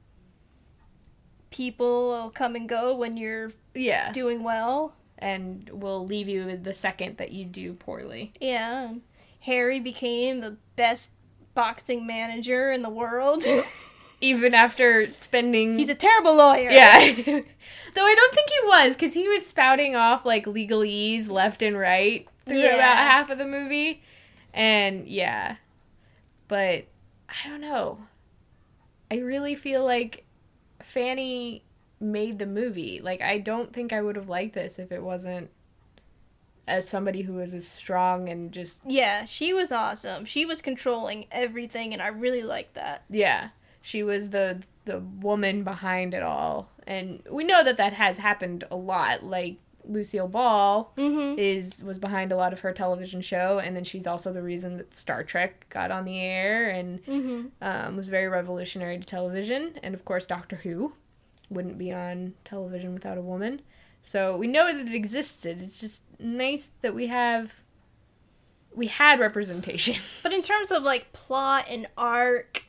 people 1.51 2.09
will 2.09 2.31
come 2.31 2.57
and 2.57 2.69
go 2.69 2.95
when 2.97 3.17
you're 3.17 3.53
Yeah, 3.75 4.13
doing 4.13 4.43
well. 4.43 4.95
and 5.19 5.69
will 5.71 6.05
leave 6.05 6.29
you 6.29 6.57
the 6.57 6.75
second 6.75 7.17
that 7.19 7.31
you 7.33 7.45
do 7.45 7.73
poorly. 7.75 8.33
Yeah. 8.41 8.95
Harry 9.41 9.79
became 9.79 10.41
the 10.41 10.57
best 10.77 11.11
boxing 11.55 12.07
manager 12.07 12.73
in 12.73 12.83
the 12.83 12.89
world. 12.91 13.45
even 14.21 14.55
after 14.55 15.09
spending. 15.19 15.79
He's 15.79 15.89
a 15.91 15.95
terrible 15.95 16.35
lawyer. 16.37 16.71
yeah. 16.71 16.99
Though 17.25 18.07
I 18.07 18.15
don't 18.15 18.35
think 18.35 18.51
he 18.51 18.67
was, 18.67 18.95
because 18.95 19.13
he 19.15 19.29
was 19.29 19.47
spouting 19.47 19.95
off 19.95 20.25
like 20.27 20.47
legalese 20.47 21.31
left 21.31 21.63
and 21.63 21.79
right 21.79 22.27
through 22.47 22.59
Yeah. 22.59 22.75
about 22.75 22.97
half 22.97 23.31
of 23.31 23.39
the 23.39 23.47
movie, 23.47 24.03
and 24.53 25.07
yeah, 25.07 25.57
but 26.49 26.87
I 27.45 27.49
don't 27.49 27.61
know. 27.61 27.99
I 29.11 29.17
really 29.17 29.55
feel 29.55 29.85
like 29.85 30.25
Fanny 30.81 31.65
made 32.01 32.39
the 32.39 32.47
movie. 32.47 33.01
Like 33.03 33.21
I 33.23 33.39
don't 33.39 33.73
think 33.73 33.93
I 33.93 34.03
would 34.03 34.17
have 34.17 34.29
liked 34.29 34.55
this 34.55 34.79
if 34.79 34.93
it 34.93 35.03
wasn't 35.03 35.51
as 36.67 36.89
somebody 36.89 37.23
who 37.23 37.35
was 37.35 37.53
as 37.55 37.67
strong 37.69 38.29
and 38.29 38.51
just 38.53 38.81
Yeah, 38.87 39.25
she 39.27 39.53
was 39.53 39.71
awesome. 39.71 40.25
She 40.25 40.47
was 40.47 40.63
controlling 40.63 41.27
everything, 41.31 41.93
and 41.93 42.01
I 42.01 42.09
really 42.09 42.43
liked 42.43 42.75
that. 42.75 43.05
yeah 43.11 43.51
she 43.83 44.03
was 44.03 44.31
the 44.31 44.63
the 44.87 44.99
woman 45.01 45.63
behind 45.63 46.15
it 46.15 46.23
all 46.23 46.71
and 46.87 47.23
we 47.31 47.45
know 47.45 47.63
that 47.65 47.77
that 47.77 47.93
has 47.95 48.17
happened 48.19 48.65
a 48.71 48.77
lot 48.77 49.23
like 49.25 49.57
lucille 49.87 50.29
ball 50.29 50.93
Mm-hmm. 50.97 51.39
is 51.39 51.83
was 51.85 51.99
behind 51.99 52.33
a 52.33 52.37
lot 52.37 52.53
of 52.53 52.61
her 52.61 52.73
television 52.73 53.21
show 53.21 53.59
and 53.59 53.77
then 53.77 53.85
she's 53.85 54.07
also 54.07 54.33
the 54.33 54.43
reason 54.43 54.77
that 54.79 54.95
star 54.95 55.23
trek 55.23 55.67
got 55.71 55.91
on 55.91 56.05
the 56.05 56.19
air 56.21 56.71
and 56.71 57.05
Mm-hmm. 57.05 57.47
um, 57.63 57.97
was 57.97 58.09
very 58.09 58.29
revolutionary 58.29 58.99
to 58.99 59.05
television 59.05 59.79
and 59.83 59.95
of 59.95 60.05
course 60.05 60.27
doctor 60.27 60.57
who 60.57 60.93
wouldn't 61.51 61.77
be 61.79 61.93
on 61.93 62.35
television 62.45 62.95
without 62.95 63.19
a 63.19 63.23
woman 63.23 63.61
so 64.03 64.37
we 64.37 64.47
know 64.47 64.67
that 64.67 64.89
it 64.89 64.95
existed 64.95 65.61
it's 65.63 65.79
just 65.81 66.03
nice 66.19 66.71
that 66.83 66.95
we 66.95 67.07
have 67.09 67.53
we 68.75 68.87
had 68.89 69.21
representation 69.21 69.97
But 70.23 70.33
in 70.33 70.43
terms 70.43 70.73
of 70.73 70.83
like 70.83 71.13
plot 71.13 71.67
and 71.69 71.87
arc, 71.97 72.65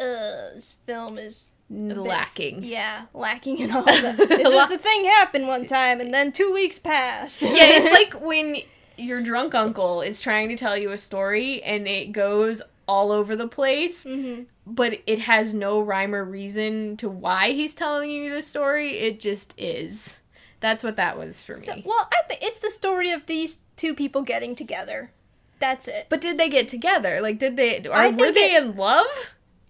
uh, 0.00 0.54
this 0.54 0.76
film 0.86 1.18
is 1.18 1.54
lacking 1.70 2.62
yeah, 2.64 3.06
lacking 3.14 3.58
in 3.58 3.70
all 3.70 3.82
that. 3.84 4.16
It's 4.18 4.50
just 4.50 4.72
a 4.72 4.78
thing 4.78 5.04
happened 5.04 5.46
one 5.48 5.66
time, 5.66 6.00
and 6.00 6.12
then 6.12 6.32
two 6.32 6.52
weeks 6.52 6.78
passed. 6.78 7.42
yeah, 7.42 7.50
it's 7.52 7.92
like 8.14 8.20
when 8.24 8.56
your 8.96 9.20
drunk 9.22 9.54
uncle 9.54 10.00
is 10.02 10.20
trying 10.20 10.48
to 10.48 10.56
tell 10.56 10.76
you 10.76 10.90
a 10.90 10.98
story 10.98 11.62
and 11.62 11.86
it 11.86 12.12
goes 12.12 12.62
all 12.86 13.12
over 13.12 13.36
the 13.36 13.48
place, 13.48 14.02
hmm 14.04 14.42
but 14.70 15.00
it 15.06 15.18
has 15.20 15.54
no 15.54 15.80
rhyme 15.80 16.14
or 16.14 16.22
reason 16.22 16.94
to 16.98 17.08
why 17.08 17.52
he's 17.52 17.74
telling 17.74 18.10
you 18.10 18.28
the 18.30 18.42
story. 18.42 18.98
It 18.98 19.18
just 19.18 19.54
is. 19.56 20.20
That's 20.60 20.84
what 20.84 20.96
that 20.96 21.16
was 21.16 21.42
for 21.42 21.54
So, 21.54 21.74
me. 21.76 21.84
well, 21.86 22.06
I 22.12 22.36
it's 22.42 22.58
the 22.58 22.68
story 22.68 23.10
of 23.10 23.24
these 23.24 23.60
two 23.76 23.94
people 23.94 24.20
getting 24.20 24.54
together. 24.54 25.10
That's 25.58 25.88
it. 25.88 26.06
But 26.10 26.20
did 26.20 26.36
they 26.36 26.50
get 26.50 26.68
together? 26.68 27.20
Like, 27.22 27.38
did 27.38 27.56
they? 27.56 27.86
Or 27.88 28.10
were 28.10 28.30
they 28.30 28.56
it- 28.56 28.62
in 28.62 28.76
love? 28.76 29.06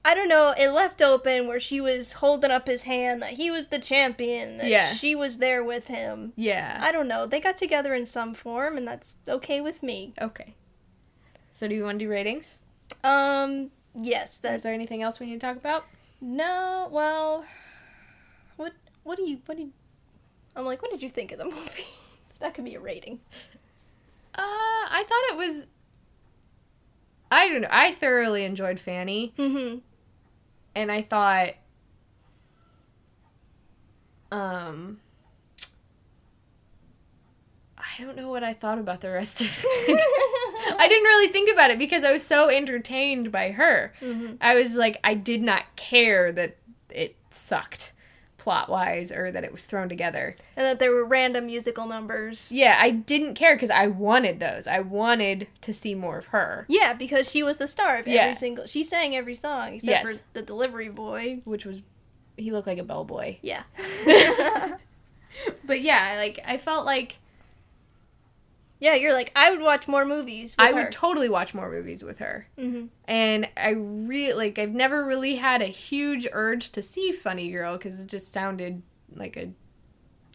I 0.04 0.14
don't 0.14 0.28
know. 0.28 0.54
It 0.56 0.70
left 0.70 1.02
open 1.02 1.46
where 1.46 1.60
she 1.60 1.80
was 1.80 2.14
holding 2.14 2.50
up 2.50 2.66
his 2.66 2.84
hand 2.84 3.20
that 3.20 3.32
he 3.32 3.50
was 3.50 3.66
the 3.66 3.78
champion. 3.78 4.56
That 4.58 4.68
Yeah. 4.68 4.94
she 4.94 5.14
was 5.14 5.38
there 5.38 5.62
with 5.62 5.88
him. 5.88 6.32
Yeah. 6.36 6.78
I 6.80 6.92
don't 6.92 7.08
know. 7.08 7.26
They 7.26 7.40
got 7.40 7.56
together 7.56 7.92
in 7.94 8.06
some 8.06 8.32
form, 8.32 8.76
and 8.78 8.86
that's 8.88 9.16
okay 9.28 9.60
with 9.60 9.82
me. 9.82 10.14
Okay. 10.20 10.54
So, 11.52 11.66
do 11.68 11.74
you 11.74 11.84
want 11.84 11.98
to 11.98 12.04
do 12.04 12.10
ratings? 12.10 12.58
Um. 13.04 13.70
Yes. 13.94 14.34
Is 14.34 14.38
That's 14.38 14.62
there 14.62 14.72
anything 14.72 15.02
else 15.02 15.18
we 15.20 15.26
need 15.26 15.40
to 15.40 15.46
talk 15.46 15.56
about? 15.56 15.84
no. 16.20 16.88
Well. 16.90 17.44
What? 18.56 18.72
What 19.02 19.16
do 19.18 19.28
you? 19.28 19.40
What 19.46 19.58
did? 19.58 19.72
I'm 20.56 20.64
like. 20.64 20.80
What 20.80 20.90
did 20.92 21.02
you 21.02 21.10
think 21.10 21.32
of 21.32 21.38
the 21.38 21.44
movie? 21.56 21.86
that 22.38 22.54
could 22.54 22.64
be 22.64 22.74
a 22.76 22.80
rating. 22.80 23.20
Uh, 24.34 24.42
I 24.42 25.04
thought 25.08 25.34
it 25.34 25.36
was. 25.36 25.66
I 27.30 27.48
don't 27.48 27.62
know. 27.62 27.68
I 27.70 27.92
thoroughly 27.92 28.44
enjoyed 28.44 28.78
Fanny. 28.80 29.34
Mm-hmm. 29.36 29.78
And 30.78 30.92
I 30.92 31.02
thought 31.02 31.54
um 34.30 35.00
I 37.76 38.04
don't 38.04 38.16
know 38.16 38.28
what 38.28 38.44
I 38.44 38.54
thought 38.54 38.78
about 38.78 39.00
the 39.00 39.10
rest 39.10 39.40
of 39.40 39.48
it. 39.48 40.00
I 40.78 40.86
didn't 40.88 41.04
really 41.04 41.32
think 41.32 41.50
about 41.52 41.70
it 41.70 41.78
because 41.80 42.04
I 42.04 42.12
was 42.12 42.22
so 42.22 42.48
entertained 42.48 43.32
by 43.32 43.50
her. 43.50 43.92
Mm-hmm. 44.00 44.34
I 44.40 44.54
was 44.54 44.76
like 44.76 45.00
I 45.02 45.14
did 45.14 45.42
not 45.42 45.64
care 45.74 46.30
that 46.30 46.58
it 46.90 47.16
sucked 47.30 47.92
plot 48.48 48.70
wise 48.70 49.12
or 49.12 49.30
that 49.30 49.44
it 49.44 49.52
was 49.52 49.66
thrown 49.66 49.90
together. 49.90 50.34
And 50.56 50.64
that 50.64 50.78
there 50.78 50.90
were 50.90 51.04
random 51.04 51.44
musical 51.46 51.86
numbers. 51.86 52.50
Yeah, 52.50 52.78
I 52.80 52.88
didn't 52.90 53.34
care 53.34 53.54
because 53.54 53.68
I 53.68 53.88
wanted 53.88 54.40
those. 54.40 54.66
I 54.66 54.80
wanted 54.80 55.48
to 55.60 55.74
see 55.74 55.94
more 55.94 56.16
of 56.16 56.26
her, 56.26 56.64
Yeah, 56.66 56.94
because 56.94 57.30
she 57.30 57.42
was 57.42 57.58
the 57.58 57.66
star 57.66 57.96
of 57.96 58.00
every 58.00 58.14
Yeah. 58.14 58.32
single. 58.32 58.64
She 58.64 58.82
sang 58.82 59.14
every 59.14 59.34
song 59.34 59.74
except 59.74 59.90
Yes. 60.06 60.06
for 60.16 60.22
the 60.32 60.40
delivery 60.40 60.88
boy. 60.88 61.40
which 61.44 61.66
was 61.66 61.82
he 62.38 62.50
looked 62.52 62.66
like 62.68 62.78
a 62.78 62.84
bellboy. 62.84 63.36
Yeah. 63.42 63.64
But 65.66 65.82
yeah, 65.82 66.14
like 66.16 66.40
I 66.46 66.56
felt 66.56 66.86
like 66.86 67.18
yeah, 68.80 68.94
you're 68.94 69.12
like 69.14 69.32
I 69.36 69.50
would 69.50 69.60
watch 69.60 69.88
more 69.88 70.04
movies. 70.04 70.54
With 70.58 70.66
I 70.66 70.72
her. 70.72 70.84
would 70.84 70.92
totally 70.92 71.28
watch 71.28 71.54
more 71.54 71.70
movies 71.70 72.02
with 72.02 72.18
her. 72.18 72.46
hmm 72.58 72.86
and 73.06 73.48
I 73.56 73.70
really 73.70 74.34
like 74.34 74.58
I've 74.58 74.74
never 74.74 75.04
really 75.04 75.36
had 75.36 75.62
a 75.62 75.66
huge 75.66 76.26
urge 76.32 76.70
to 76.72 76.82
see 76.82 77.10
Funny 77.12 77.50
Girl 77.50 77.76
because 77.76 78.00
it 78.00 78.06
just 78.06 78.32
sounded 78.32 78.82
like 79.14 79.36
a 79.36 79.50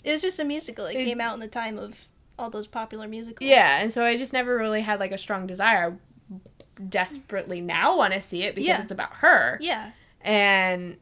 It 0.04 0.12
was 0.12 0.22
just 0.22 0.40
a 0.40 0.44
musical. 0.44 0.86
It, 0.86 0.96
It- 0.98 1.06
came 1.06 1.22
out 1.22 1.34
in 1.36 1.40
the 1.40 1.48
time 1.48 1.78
of 1.78 2.08
all 2.40 2.50
those 2.50 2.68
popular 2.68 3.08
musicals. 3.08 3.48
yeah, 3.48 3.80
and 3.80 3.94
so 3.94 4.04
I 4.04 4.18
just 4.18 4.34
never 4.34 4.58
really 4.58 4.82
had 4.82 5.00
like 5.00 5.12
a 5.12 5.18
strong 5.18 5.46
desire. 5.48 5.98
I 6.32 6.80
desperately 6.90 7.62
now 7.62 7.96
want 7.96 8.14
to 8.14 8.22
see 8.22 8.42
it 8.44 8.56
because 8.56 8.68
Yeah. 8.68 8.82
it's 8.82 8.92
about 8.92 9.14
her, 9.18 9.60
Yeah. 9.62 9.92
and 10.22 10.98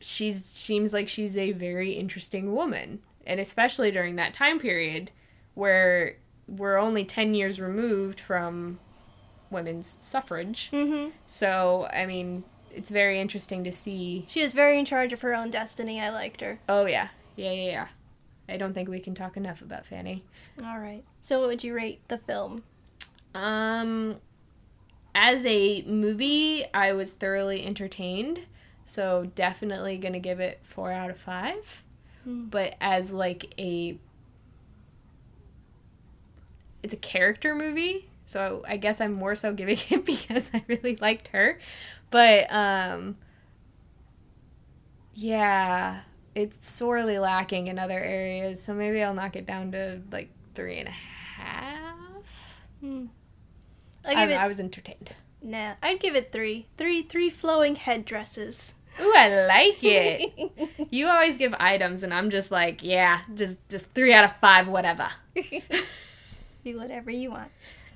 she's 0.00 0.44
seems 0.44 0.92
like 0.92 1.08
she's 1.08 1.36
a 1.36 1.52
very 1.52 1.92
interesting 1.92 2.52
woman, 2.54 3.00
and 3.26 3.38
especially 3.38 3.90
during 3.92 4.16
that 4.16 4.34
time 4.34 4.58
period 4.58 5.12
where 5.54 6.16
we're 6.50 6.76
only 6.76 7.04
ten 7.04 7.32
years 7.34 7.60
removed 7.60 8.20
from 8.20 8.78
women's 9.50 9.96
suffrage. 10.00 10.68
hmm 10.70 11.08
So 11.26 11.88
I 11.92 12.06
mean, 12.06 12.44
it's 12.70 12.90
very 12.90 13.20
interesting 13.20 13.64
to 13.64 13.72
see 13.72 14.26
She 14.28 14.42
was 14.42 14.54
very 14.54 14.78
in 14.78 14.84
charge 14.84 15.12
of 15.12 15.22
her 15.22 15.34
own 15.34 15.50
destiny. 15.50 16.00
I 16.00 16.10
liked 16.10 16.40
her. 16.40 16.60
Oh 16.68 16.86
yeah, 16.86 17.08
yeah, 17.36 17.52
yeah, 17.52 17.70
yeah. 17.70 17.86
I 18.48 18.56
don't 18.56 18.74
think 18.74 18.88
we 18.88 19.00
can 19.00 19.14
talk 19.14 19.36
enough 19.36 19.62
about 19.62 19.86
Fanny. 19.86 20.24
All 20.64 20.78
right. 20.78 21.04
So, 21.22 21.38
what 21.38 21.48
would 21.48 21.62
you 21.64 21.72
rate 21.74 22.00
the 22.08 22.18
film? 22.18 22.64
Um, 23.34 24.16
as 25.14 25.46
a 25.46 25.82
movie, 25.82 26.64
I 26.74 26.92
was 26.92 27.12
thoroughly 27.12 27.64
entertained, 27.64 28.42
so 28.86 29.30
definitely 29.36 29.98
gonna 29.98 30.18
give 30.18 30.40
it 30.40 30.60
four 30.64 30.90
out 30.90 31.10
of 31.10 31.18
five. 31.18 31.84
Hmm. 32.24 32.46
But 32.46 32.74
as 32.80 33.12
like 33.12 33.54
a, 33.58 33.98
it's 36.82 36.94
a 36.94 36.98
character 36.98 37.54
movie, 37.54 38.08
so 38.26 38.64
I 38.66 38.76
guess 38.76 39.00
I'm 39.00 39.12
more 39.12 39.34
so 39.34 39.52
giving 39.52 39.78
it 39.90 40.04
because 40.04 40.50
I 40.54 40.64
really 40.66 40.96
liked 40.96 41.28
her. 41.28 41.58
But 42.10 42.52
um, 42.52 43.16
yeah, 45.14 46.00
it's 46.34 46.68
sorely 46.68 47.18
lacking 47.18 47.66
in 47.66 47.78
other 47.78 47.98
areas, 47.98 48.62
so 48.62 48.74
maybe 48.74 49.02
I'll 49.02 49.14
knock 49.14 49.36
it 49.36 49.46
down 49.46 49.72
to 49.72 50.00
like 50.10 50.30
three 50.54 50.78
and 50.78 50.88
a 50.88 50.92
half. 50.92 51.96
Hmm. 52.80 53.06
I, 54.04 54.14
I 54.14 54.26
give 54.26 54.38
I 54.38 54.46
was 54.46 54.60
entertained. 54.60 55.14
Nah, 55.42 55.74
I'd 55.82 56.00
give 56.00 56.14
it 56.16 56.32
three, 56.32 56.66
three, 56.76 57.02
three 57.02 57.02
Three, 57.02 57.02
three 57.02 57.30
flowing 57.30 57.76
headdresses. 57.76 58.74
Ooh, 59.00 59.14
I 59.16 59.46
like 59.46 59.78
it. 59.82 60.52
you 60.90 61.06
always 61.06 61.36
give 61.36 61.54
items, 61.58 62.02
and 62.02 62.12
I'm 62.12 62.30
just 62.30 62.50
like, 62.50 62.82
yeah, 62.82 63.20
just 63.34 63.56
just 63.68 63.86
three 63.94 64.12
out 64.12 64.24
of 64.24 64.36
five, 64.36 64.68
whatever. 64.68 65.08
Do 66.64 66.78
whatever 66.78 67.10
you 67.10 67.30
want. 67.30 67.50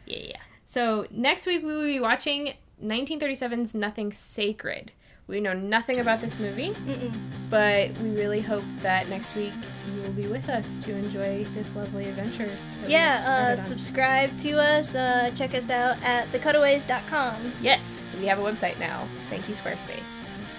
Yeah, 0.06 0.18
yeah. 0.28 0.40
So 0.66 1.06
next 1.10 1.46
week 1.46 1.62
we 1.62 1.72
will 1.74 1.82
be 1.82 2.00
watching 2.00 2.54
1937's 2.82 3.74
Nothing 3.74 4.12
Sacred. 4.12 4.92
We 5.26 5.40
know 5.40 5.54
nothing 5.54 6.00
about 6.00 6.20
this 6.20 6.38
movie, 6.38 6.70
Mm-mm. 6.86 7.10
but 7.48 7.96
we 7.98 8.10
really 8.10 8.40
hope 8.42 8.62
that 8.82 9.08
next 9.08 9.34
week 9.34 9.54
you 9.94 10.02
will 10.02 10.12
be 10.12 10.26
with 10.26 10.50
us 10.50 10.76
to 10.80 10.94
enjoy 10.94 11.44
this 11.54 11.74
lovely 11.74 12.04
adventure. 12.06 12.50
Yeah, 12.86 13.56
uh, 13.58 13.64
subscribe 13.64 14.38
to 14.40 14.52
us. 14.60 14.94
Uh, 14.94 15.30
check 15.34 15.54
us 15.54 15.70
out 15.70 15.96
at 16.02 16.28
thecutaways.com. 16.28 17.52
yes, 17.62 18.14
we 18.20 18.26
have 18.26 18.38
a 18.38 18.42
website 18.42 18.78
now. 18.78 19.08
Thank 19.30 19.48
you, 19.48 19.54
Squarespace. 19.54 20.10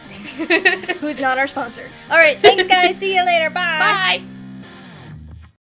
Who's 0.99 1.19
not 1.19 1.37
our 1.37 1.47
sponsor. 1.47 1.87
All 2.09 2.17
right, 2.17 2.37
thanks, 2.39 2.65
guys. 2.65 2.97
See 2.99 3.15
you 3.15 3.23
later. 3.23 3.51
Bye. 3.51 4.19
Bye. 4.23 4.34